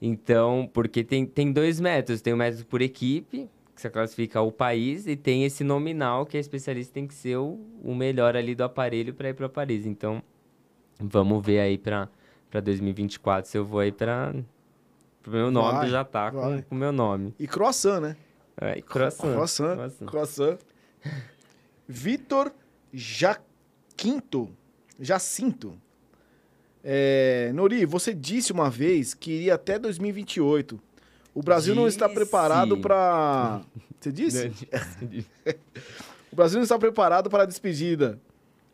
[0.00, 2.20] Então, porque tem, tem dois métodos.
[2.20, 6.36] Tem o método por equipe, que você classifica o país, e tem esse nominal, que
[6.36, 9.86] a especialista tem que ser o, o melhor ali do aparelho para ir para Paris.
[9.86, 10.22] Então,
[11.00, 12.08] vamos ver aí para
[12.62, 14.34] 2024 se eu vou aí para...
[15.26, 16.62] O meu nome Vai, já tá vai.
[16.62, 17.34] com o meu nome.
[17.38, 18.16] E croissant, né?
[18.58, 19.32] É, e croissant.
[19.34, 19.74] Croissant.
[19.74, 20.06] Croissant.
[20.06, 20.58] Croissant.
[21.88, 22.52] Vitor
[22.92, 24.50] Jaquinto.
[25.00, 25.74] Jacinto.
[26.84, 30.80] É, Nori, você disse uma vez que iria até 2028.
[31.34, 32.14] O Brasil não está Disse.
[32.16, 33.62] preparado para.
[34.00, 34.52] Você disse?
[36.30, 38.20] O Brasil não está preparado para a despedida.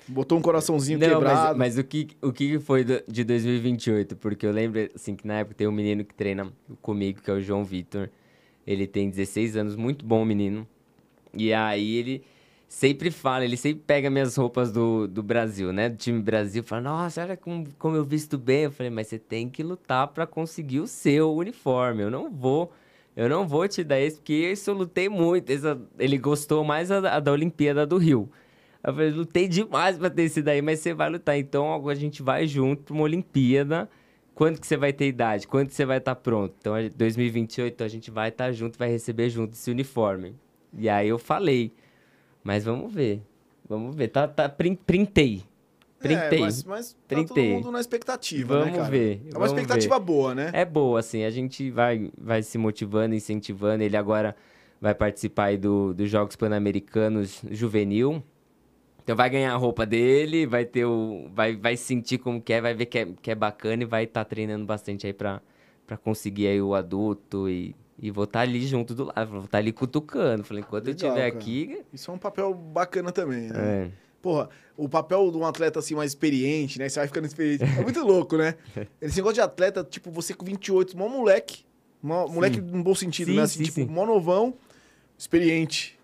[0.08, 1.58] Botou um coraçãozinho Não, mas, quebrado.
[1.58, 4.16] mas o que, o que foi de 2028?
[4.16, 7.34] Porque eu lembro, assim, que na época tem um menino que treina comigo, que é
[7.34, 8.10] o João Vitor.
[8.66, 10.66] Ele tem 16 anos, muito bom menino.
[11.32, 12.24] E aí ele
[12.74, 15.88] sempre fala, ele sempre pega minhas roupas do, do Brasil, né?
[15.88, 18.64] Do time Brasil, fala, nossa, olha como, como eu visto bem.
[18.64, 22.02] Eu falei, mas você tem que lutar pra conseguir o seu uniforme.
[22.02, 22.72] Eu não vou,
[23.16, 25.50] eu não vou te dar esse, porque isso eu lutei muito.
[25.50, 28.28] Essa- ele gostou mais a, da- a da Olimpíada do Rio.
[28.82, 31.38] Eu falei, lutei demais pra ter esse daí, mas você vai lutar.
[31.38, 33.88] Então agora a gente vai junto pra uma Olimpíada.
[34.34, 35.46] Quando que você vai ter idade?
[35.46, 36.54] Quando que você vai estar pronto?
[36.58, 40.34] Então, em 2028, a gente vai estar junto, vai receber junto esse uniforme.
[40.76, 41.72] E aí eu falei,
[42.44, 43.20] mas vamos ver.
[43.68, 44.08] Vamos ver.
[44.08, 45.42] Tá, tá, prin- printei.
[45.98, 46.38] Printei.
[46.38, 47.50] É, mas, mas tá todo Printei.
[47.54, 48.90] mundo na expectativa, né, Vamos cara?
[48.90, 50.50] ver, É uma expectativa boa, né?
[50.52, 53.82] É boa, assim, a gente vai, vai se motivando, incentivando.
[53.82, 54.36] Ele agora
[54.78, 58.22] vai participar aí do, dos Jogos Pan-Americanos Juvenil.
[59.02, 61.28] Então vai ganhar a roupa dele, vai ter o.
[61.32, 64.04] Vai, vai sentir como que é, vai ver que é, que é bacana e vai
[64.04, 65.40] estar treinando bastante aí pra,
[65.86, 69.58] pra conseguir aí o adulto e, e vou estar ali junto do lado, vou estar
[69.58, 70.44] ali cutucando.
[70.44, 71.82] Falei, enquanto Legal, eu estiver aqui.
[71.92, 73.86] Isso é um papel bacana também, né?
[73.86, 73.90] É.
[74.20, 76.88] Porra, o papel de um atleta assim mais experiente, né?
[76.88, 77.62] Você vai ficando experiente.
[77.62, 78.54] É muito louco, né?
[79.00, 81.64] Esse negócio de atleta, tipo, você com 28, mó moleque.
[82.02, 83.42] Mó, moleque num bom sentido, Sim, né?
[83.42, 83.86] Assim, sim, tipo, sim.
[83.86, 84.54] mó novão,
[85.18, 85.98] experiente.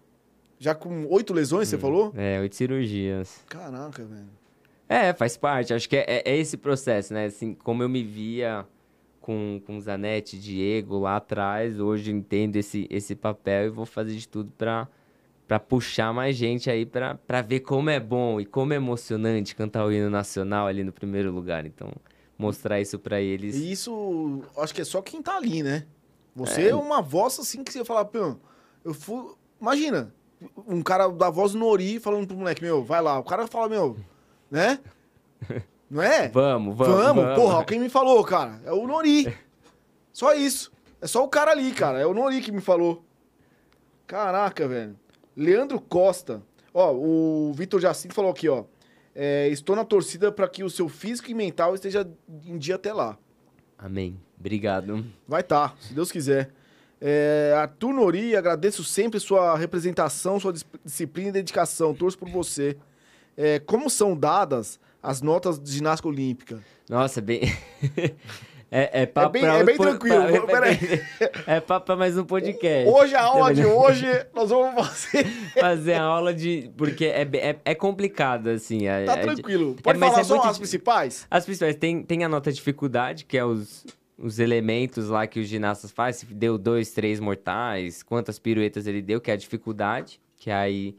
[0.59, 2.13] Já com oito lesões, você falou?
[2.15, 3.43] É, oito cirurgias.
[3.49, 4.29] Caraca, velho.
[4.87, 5.73] É, faz parte.
[5.73, 7.25] Acho que é, é- é esse processo, né?
[7.27, 8.67] Assim, como eu me via
[9.21, 14.27] com, com Zanetti, Diego lá atrás, hoje entendo esse, esse papel e vou fazer de
[14.27, 14.89] tudo pra,
[15.47, 19.55] pra puxar mais gente aí pra, pra ver como é bom e como é emocionante
[19.55, 21.67] cantar o hino nacional ali no primeiro lugar.
[21.67, 21.93] Então,
[22.39, 23.57] mostrar isso pra eles.
[23.57, 25.87] E isso, acho que é só quem tá ali, né?
[26.35, 28.37] Você é, uma voz assim que você fala, pô,
[28.85, 29.35] eu fui.
[29.61, 30.15] Imagina,
[30.67, 33.19] um cara da voz Nori falando pro moleque, meu, vai lá.
[33.19, 33.97] O cara fala, meu,
[34.51, 34.79] né?
[35.91, 36.29] Não é?
[36.29, 36.97] Vamos, vamos.
[37.03, 38.61] Vamos, porra, quem me falou, cara?
[38.65, 39.37] É o Nori.
[40.13, 40.71] Só isso.
[41.01, 41.99] É só o cara ali, cara.
[41.99, 43.05] É o Nori que me falou.
[44.07, 44.97] Caraca, velho.
[45.37, 46.43] Leandro Costa.
[46.73, 48.65] Ó, o Vitor Jacinto falou aqui, ó.
[49.15, 52.09] É, estou na torcida para que o seu físico e mental esteja
[52.47, 53.19] em dia até lá.
[53.77, 54.21] Amém.
[54.39, 55.05] Obrigado.
[55.27, 56.51] Vai estar, se Deus quiser.
[57.01, 61.95] É, Arthur Nori, agradeço sempre sua representação, sua dis- disciplina e dedicação.
[61.95, 62.77] Torço por você.
[63.37, 66.59] É, como são dadas as notas de ginástica olímpica?
[66.89, 67.41] Nossa, bem.
[68.71, 70.79] é, é papo bem- pra é bem outro- tranquilo, pra- peraí.
[71.47, 72.89] É papo pra mais um podcast.
[72.89, 75.25] Hoje, a aula de hoje, nós vamos fazer.
[75.59, 76.71] fazer a aula de.
[76.77, 78.87] Porque é, é, é complicado, assim.
[78.89, 79.77] a- Tá a- tranquilo.
[79.83, 81.27] Pode mas falar é só muito as principais?
[81.31, 81.75] As principais.
[81.77, 83.87] Tem, tem a nota de dificuldade, que é os,
[84.19, 86.29] os elementos lá que os ginastas fazem.
[86.29, 90.97] Se deu dois, três mortais, quantas piruetas ele deu, que é a dificuldade, que aí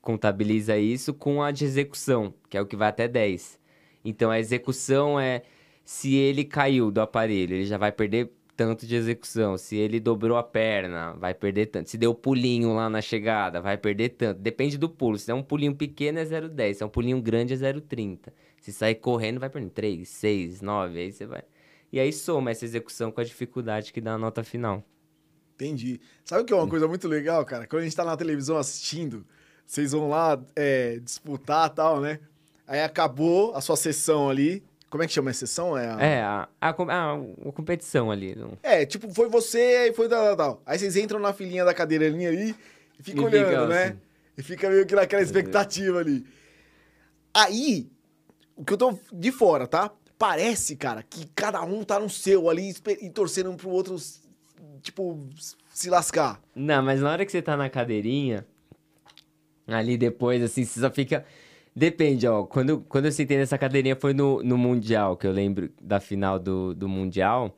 [0.00, 3.58] contabiliza isso, com a de execução, que é o que vai até 10.
[4.04, 5.42] Então a execução é
[5.84, 9.56] se ele caiu do aparelho, ele já vai perder tanto de execução.
[9.56, 11.88] Se ele dobrou a perna, vai perder tanto.
[11.88, 14.40] Se deu pulinho lá na chegada, vai perder tanto.
[14.40, 15.16] Depende do pulo.
[15.16, 16.74] Se é um pulinho pequeno, é 0,10.
[16.74, 18.32] Se é um pulinho grande, é 0,30.
[18.60, 20.98] Se sair correndo, vai perder 3, 6, 9.
[20.98, 21.42] Aí você vai.
[21.92, 24.84] E aí soma essa execução com a dificuldade que dá a nota final.
[25.54, 26.00] Entendi.
[26.24, 27.66] Sabe o que é uma coisa muito legal, cara?
[27.66, 29.24] Quando a gente tá na televisão assistindo,
[29.68, 32.18] vocês vão lá é, disputar e tal, né?
[32.66, 34.62] Aí acabou a sua sessão ali.
[34.88, 35.76] Como é que chama a sessão?
[35.76, 36.00] É, a...
[36.00, 37.14] É, a, a, a-
[37.48, 38.34] a competição ali.
[38.34, 40.62] não- é tipo, foi você, aí foi tal, tal, tal.
[40.64, 42.56] Aí vocês entram na filinha da cadeirinha ali
[42.98, 43.84] e ficam E fica olhando, né?
[43.84, 43.96] assim.
[44.38, 46.24] E fica meio que naquela expectativa ali.
[47.34, 47.86] Aí,
[48.56, 49.90] o que eu tô de fora, tá?
[50.18, 53.96] Parece, cara, que cada um tá no seu ali e torcendo um pro outro,
[54.82, 55.28] tipo,
[55.72, 56.40] se lascar.
[56.54, 58.44] Não, mas na hora que você tá na cadeirinha,
[59.68, 61.24] ali depois, assim, você só fica.
[61.74, 62.44] Depende, ó.
[62.44, 66.38] Quando, quando eu sentei nessa cadeirinha foi no, no Mundial, que eu lembro da final
[66.38, 67.54] do, do Mundial.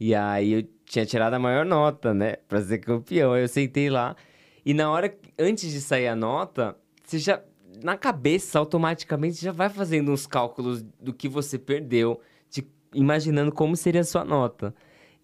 [0.00, 2.36] E aí eu tinha tirado a maior nota, né?
[2.48, 3.32] Pra ser campeão.
[3.32, 4.16] Aí eu sentei lá.
[4.64, 7.40] E na hora, antes de sair a nota, você já.
[7.82, 12.20] Na cabeça, automaticamente, já vai fazendo uns cálculos do que você perdeu,
[12.50, 14.74] de, imaginando como seria a sua nota.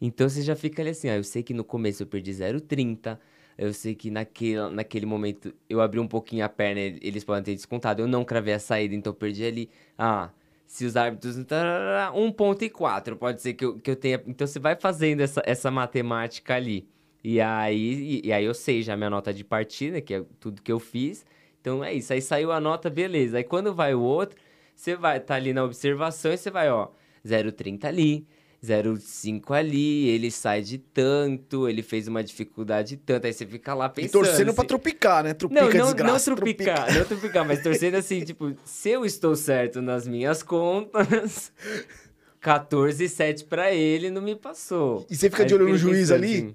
[0.00, 3.18] Então você já fica ali assim, ah, eu sei que no começo eu perdi 0,30,
[3.58, 7.42] eu sei que naquele, naquele momento eu abri um pouquinho a perna, e- eles podem
[7.42, 9.70] ter descontado, eu não cravei a saída, então perdi ali.
[9.98, 10.30] Ah,
[10.66, 11.36] se os árbitros.
[11.46, 14.22] tarará, 1,4 pode ser que eu, que eu tenha.
[14.26, 16.86] Então você vai fazendo essa, essa matemática ali.
[17.24, 20.24] E aí, e, e aí eu sei já a minha nota de partida, que é
[20.38, 21.24] tudo que eu fiz.
[21.60, 22.12] Então é isso.
[22.12, 23.38] Aí saiu a nota, beleza.
[23.38, 24.38] Aí quando vai o outro,
[24.74, 26.88] você vai tá ali na observação e você vai, ó,
[27.26, 28.26] 0,30 ali,
[28.64, 33.26] 0,5 ali, ele sai de tanto, ele fez uma dificuldade de tanto.
[33.26, 34.12] Aí você fica lá E pensando.
[34.24, 35.34] torcendo pra assim, trupicar, né?
[35.34, 36.30] Trupica, não, não, desgraça.
[36.30, 41.52] não trupicar, não trupicar, mas torcendo assim, tipo, se eu estou certo nas minhas contas,
[42.40, 45.06] 14 e 7 pra ele, não me passou.
[45.10, 46.34] E você fica Aí de olho no juiz ali?
[46.34, 46.54] assim,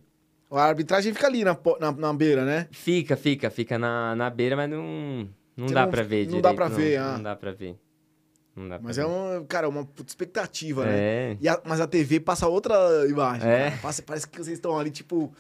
[0.51, 2.67] A arbitragem fica ali na, na, na beira, né?
[2.71, 6.25] fica, fica, fica na, na beira, mas não, não Você dá não- pra ver não
[6.25, 6.41] direito.
[6.43, 7.13] dá pra ver, ah.
[7.17, 7.67] Não dá pra ver.
[7.69, 7.82] Não dá pra
[8.55, 9.03] Mas ver.
[9.03, 10.91] é um, cara, uma expectativa, né?
[10.95, 11.37] É.
[11.41, 12.75] E a- mas a TV passa outra
[13.09, 13.49] imagem.
[13.49, 13.71] É.
[13.77, 15.33] Passa- parece que vocês estão ali, tipo.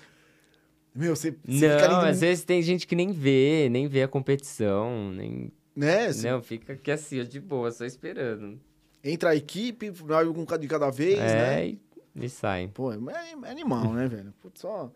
[0.95, 2.09] Meu, você, você fica Não, ali.
[2.09, 5.51] às vezes tem gente que nem vê, nem vê a competição, nem...
[5.75, 6.11] Né?
[6.23, 8.59] Não, fica aqui assim, de boa, só esperando.
[9.03, 11.67] Entra a equipe, vai um de cada vez, é, né?
[11.67, 11.79] e,
[12.15, 12.69] e sai.
[12.71, 12.97] Pô, é,
[13.43, 14.31] é animal, né, velho?
[14.39, 14.91] Putz, só.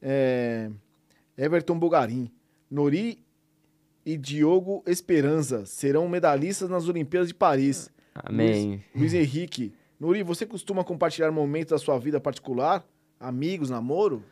[0.00, 0.70] É,
[1.36, 2.30] Everton Bugarim.
[2.70, 3.18] Nori
[4.06, 7.90] e Diogo Esperança serão medalhistas nas Olimpíadas de Paris.
[8.14, 8.80] Amém.
[8.94, 9.74] Luiz Henrique.
[9.98, 12.86] Nori, você costuma compartilhar momentos da sua vida particular?
[13.18, 14.22] Amigos, namoro?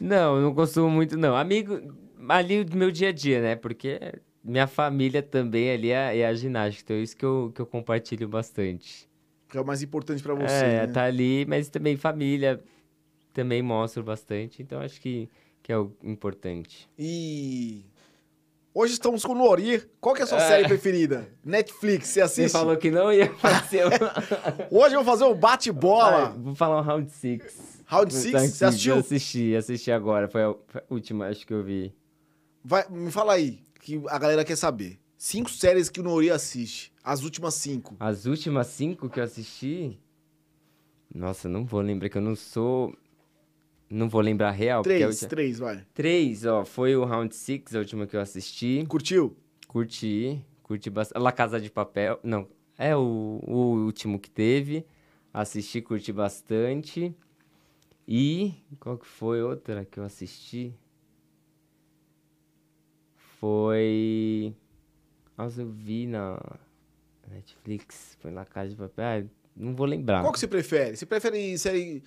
[0.00, 1.36] Não, eu não costumo muito, não.
[1.36, 1.94] Amigo,
[2.28, 3.54] ali do meu dia a dia, né?
[3.54, 4.00] Porque
[4.42, 7.66] minha família também ali é, é a ginástica, então é isso que eu, que eu
[7.66, 9.08] compartilho bastante.
[9.48, 10.86] Que é o mais importante pra você, é, né?
[10.88, 12.60] tá ali, mas também família
[13.32, 15.28] também mostro bastante, então acho que,
[15.62, 16.88] que é o importante.
[16.98, 17.84] E
[18.74, 19.82] hoje estamos com o Nori.
[20.00, 20.48] Qual que é a sua É.
[20.48, 21.28] série preferida?
[21.44, 22.52] Netflix, você Você assiste?
[22.52, 23.84] falou que não ia fazer.
[24.70, 26.30] Hoje eu vou fazer o bate-bola.
[26.30, 27.82] Vai, Vou falar o Round 6.
[27.86, 28.40] Round Six?
[28.52, 28.96] Você assistiu?
[28.98, 30.28] Assisti, assisti agora.
[30.28, 31.94] Foi a, foi a última, acho que eu vi.
[32.64, 34.98] Vai, me fala aí, que a galera quer saber.
[35.18, 36.92] Cinco séries que o Nori assiste.
[37.04, 37.96] As últimas cinco.
[38.00, 39.98] As últimas cinco que eu assisti.
[41.14, 42.94] Nossa, não vou lembrar que eu não sou.
[43.94, 44.80] Não vou lembrar real.
[44.80, 45.86] a Três, última- três, vai.
[45.92, 46.64] Três, ó.
[46.64, 48.84] Foi o Round Six, a última que eu assisti.
[48.88, 49.36] Curtiu?
[49.68, 50.42] Curti.
[50.62, 51.22] Curti bastante.
[51.22, 52.18] La Casa de Papel.
[52.22, 52.48] Não,
[52.78, 54.86] é o, o último que teve.
[55.32, 57.14] Assisti, curti bastante.
[58.08, 58.54] E.
[58.80, 60.74] Qual que foi outra que eu assisti?
[63.38, 64.54] Foi.
[65.36, 66.40] Nossa, eu vi na
[67.28, 68.16] Netflix.
[68.20, 69.04] Foi La Casa de Papel.
[69.04, 69.24] Ah,
[69.56, 70.22] não vou lembrar.
[70.22, 70.96] Qual que você prefere?
[70.96, 72.02] Você prefere série...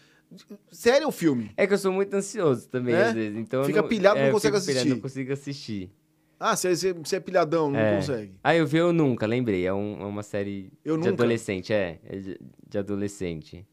[0.72, 1.52] Série ou filme?
[1.56, 3.04] É que eu sou muito ansioso também, É?
[3.04, 3.38] às vezes.
[3.38, 4.96] Então Fica não, pilhado, não é, eu consegue fico pilhado, assistir.
[4.96, 5.92] Não consigo assistir.
[6.40, 7.96] Ah, você, você, é pilhadão, não É.
[7.96, 8.34] consegue.
[8.44, 9.66] Ah, eu vi Eu Nunca, lembrei.
[9.66, 11.24] É, um- é uma série Eu de Nunca?
[11.24, 12.00] adolescente, é.
[12.04, 12.40] é de,
[12.70, 13.66] de adolescente.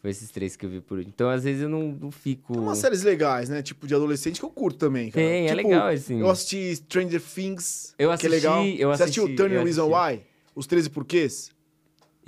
[0.00, 1.00] Foi esses três que eu vi por.
[1.00, 2.52] Então, às vezes, eu não, não fico...
[2.52, 3.62] Tem umas séries legais, né?
[3.62, 5.26] Tipo, de adolescente que eu curto também, cara.
[5.26, 6.20] Tem, é Tipo, legal, assim.
[6.20, 8.60] Eu assisti Stranger Things, Eu que é legal.
[8.60, 10.20] assisti, eu Você assistiu assisti, Turning eu Reason Why?
[10.54, 11.50] Os 13 porquês?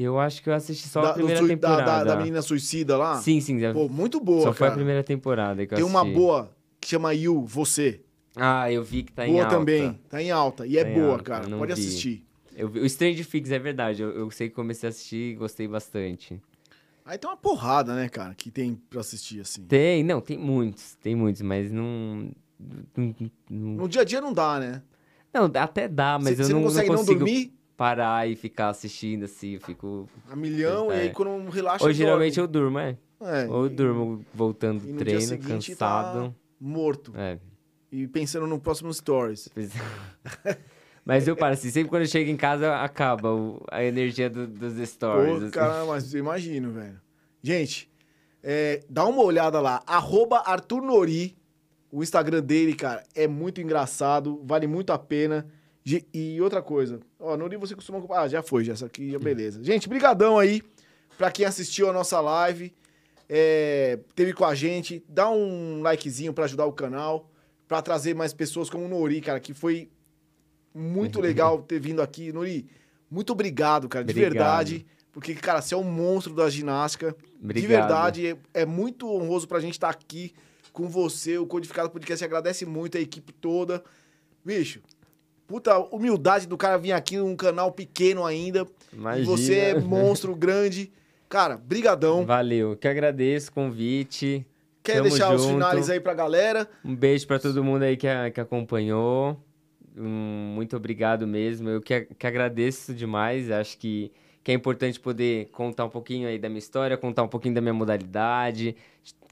[0.03, 2.05] Eu acho que eu assisti só da, a primeira sui- da- da- temporada.
[2.05, 3.17] Da, menina suicida lá?
[3.21, 3.59] Sim, sim.
[3.73, 4.73] Pô, muito boa, só foi cara.
[4.73, 6.17] a primeira temporada que eu Tem uma assisti.
[6.19, 6.51] boa
[6.81, 8.01] que chama You, Você.
[8.37, 9.57] Ah, eu vi que tá em boa alta.
[9.57, 10.01] também.
[10.09, 10.67] Tá em alta.
[10.67, 11.45] E é Tá em boa, alta, cara.
[11.45, 11.81] eu não Pode vi.
[11.81, 12.25] assistir.
[12.57, 14.03] Eu O Stranger Things é verdade.
[14.03, 16.41] Eu, eu sei que comecei a assistir e gostei bastante.
[17.05, 19.63] Aí tem uma porrada, né, cara, que tem pra assistir, assim.
[19.65, 20.95] Tem, não, tem muitos.
[21.03, 22.31] Tem muitos, mas não...
[22.97, 23.15] não,
[23.51, 24.83] não- No dia a dia não dá, né?
[25.33, 28.37] Não, até dá, mas Você eu você não, não consegue não, consigo dormir parar e
[28.37, 30.07] ficar assistindo assim, eu fico...
[30.31, 30.97] a milhão, É.
[30.97, 32.47] e aí quando relaxa, Ou geralmente dorme.
[32.47, 32.99] eu durmo, é.
[33.23, 36.35] É, Ou eu durmo voltando do treino, seguinte tá- cansado.
[36.61, 37.11] morto.
[37.17, 37.39] É.
[37.91, 39.49] E pensando no próximo stories.
[39.55, 39.73] pois-
[41.07, 44.47] Mas eu paro assim, sempre quando eu chego em casa, acaba o- a energia do-
[44.47, 45.39] dos stories.
[45.39, 45.51] Pô, assim.
[45.51, 47.01] cara, mas eu imagino, velho.
[47.43, 47.91] Gente,
[48.43, 49.83] é, dá uma olhada lá.
[49.87, 51.35] Arroba Arthur Nori.
[51.91, 54.39] O Instagram dele, cara, é muito engraçado.
[54.45, 55.47] Vale muito a pena.
[56.13, 57.01] E outra coisa.
[57.19, 58.03] Ó, Nori, você costuma...
[58.11, 58.73] Ah, já foi, já.
[58.73, 59.63] Essa aqui, já beleza.
[59.63, 60.63] Gente, brigadão aí
[61.17, 62.73] pra quem assistiu a nossa live.
[63.29, 65.05] É, teve com a gente.
[65.09, 67.31] Dá um likezinho pra ajudar o canal.
[67.67, 69.89] Pra trazer mais pessoas como o Nori, cara, que foi
[70.75, 72.33] muito legal ter vindo aqui.
[72.33, 72.69] Nori,
[73.11, 74.33] muito obrigado, cara, de Obrigado.
[74.33, 74.87] verdade.
[75.13, 77.15] Porque, cara, você é um monstro da ginástica.
[77.29, 77.69] De Obrigado.
[77.69, 80.33] verdade, é, é muito honroso pra gente estar aqui
[80.73, 81.39] com você.
[81.39, 83.83] O Codificado Podcast agradece muito a equipe toda.
[84.45, 84.81] Bicho,
[85.51, 88.65] puta humildade do cara vir aqui num canal pequeno ainda.
[88.93, 89.27] E Imagina.
[89.27, 90.93] você é monstro grande.
[91.29, 92.25] Cara, brigadão.
[92.25, 94.47] Valeu, que agradeço o convite.
[94.81, 95.55] Quer Tamo deixar os junto.
[95.55, 96.69] finais aí pra galera?
[96.85, 99.37] Um beijo pra todo mundo aí que, a- que acompanhou.
[99.97, 101.69] Muito obrigado mesmo.
[101.69, 103.51] Eu que, que agradeço demais.
[103.51, 104.13] Acho que,
[104.45, 107.61] que é importante poder contar um pouquinho aí da minha história, contar um pouquinho da
[107.61, 108.77] minha modalidade,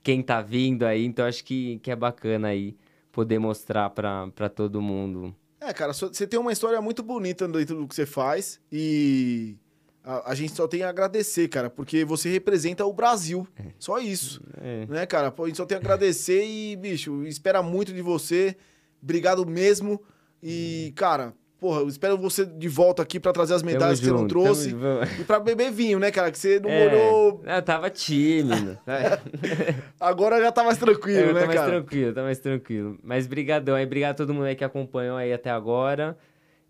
[0.02, 1.04] quem tá vindo aí.
[1.04, 2.76] Então acho que, que é bacana aí
[3.12, 5.32] poder mostrar pra todo mundo.
[5.60, 9.56] É, cara, você tem uma história muito bonita dentro do que você faz e
[10.04, 13.46] a, a gente só tem a agradecer, cara, porque você representa o Brasil.
[13.78, 14.42] Só isso.
[14.60, 14.86] É.
[14.86, 15.34] Né, cara?
[15.36, 18.56] A gente só tem a agradecer e, bicho, espera muito de você.
[19.02, 20.00] Obrigado mesmo.
[20.42, 24.06] E, cara, porra, eu espero você de volta aqui pra trazer as Tamo medalhas que
[24.06, 24.70] você não junto, trouxe.
[24.70, 26.30] tamo- E pra beber vinho, né, cara?
[26.30, 27.42] Que você não É, olhou.
[27.44, 28.78] Eu tava tímido.
[30.00, 31.70] Agora já tá mais tranquilo, É, eu né, tô mais cara?
[31.72, 32.98] tranquilo, tá mais tranquilo.
[33.02, 36.16] Mas brigadão aí, obrigado a todo mundo aí que acompanhou aí até agora.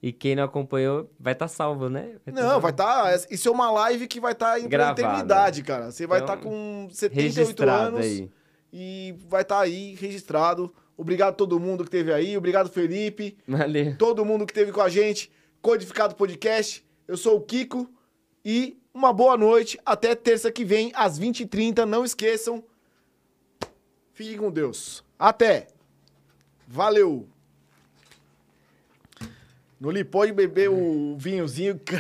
[0.01, 2.13] E quem não acompanhou, vai estar salvo, né?
[2.25, 2.61] tá Não, salvo.
[2.61, 3.03] vai estar.
[3.19, 5.01] Tá, isso é uma live que vai estar tá em Gravada.
[5.03, 5.91] eternidade, cara.
[5.91, 8.31] Você vai estar Então, com 78 registrado anos aí.
[8.73, 10.73] e vai estar aí registrado.
[10.99, 12.37] Obrigado a todo mundo que esteve aí.
[12.37, 13.39] Obrigado, Felipe.
[13.47, 13.97] Valeu.
[13.97, 15.31] Todo mundo que esteve com a gente.
[15.63, 16.85] Codificado Podcast.
[17.07, 17.89] Eu sou o Kiko.
[18.45, 19.79] E uma boa noite.
[19.87, 21.85] Até terça que vem, às 20h30.
[21.85, 22.65] Não esqueçam.
[24.13, 25.05] Fiquem com Deus.
[25.17, 25.69] Até.
[26.67, 27.29] Valeu.
[29.81, 31.79] Noli, pode beber o vinhozinho.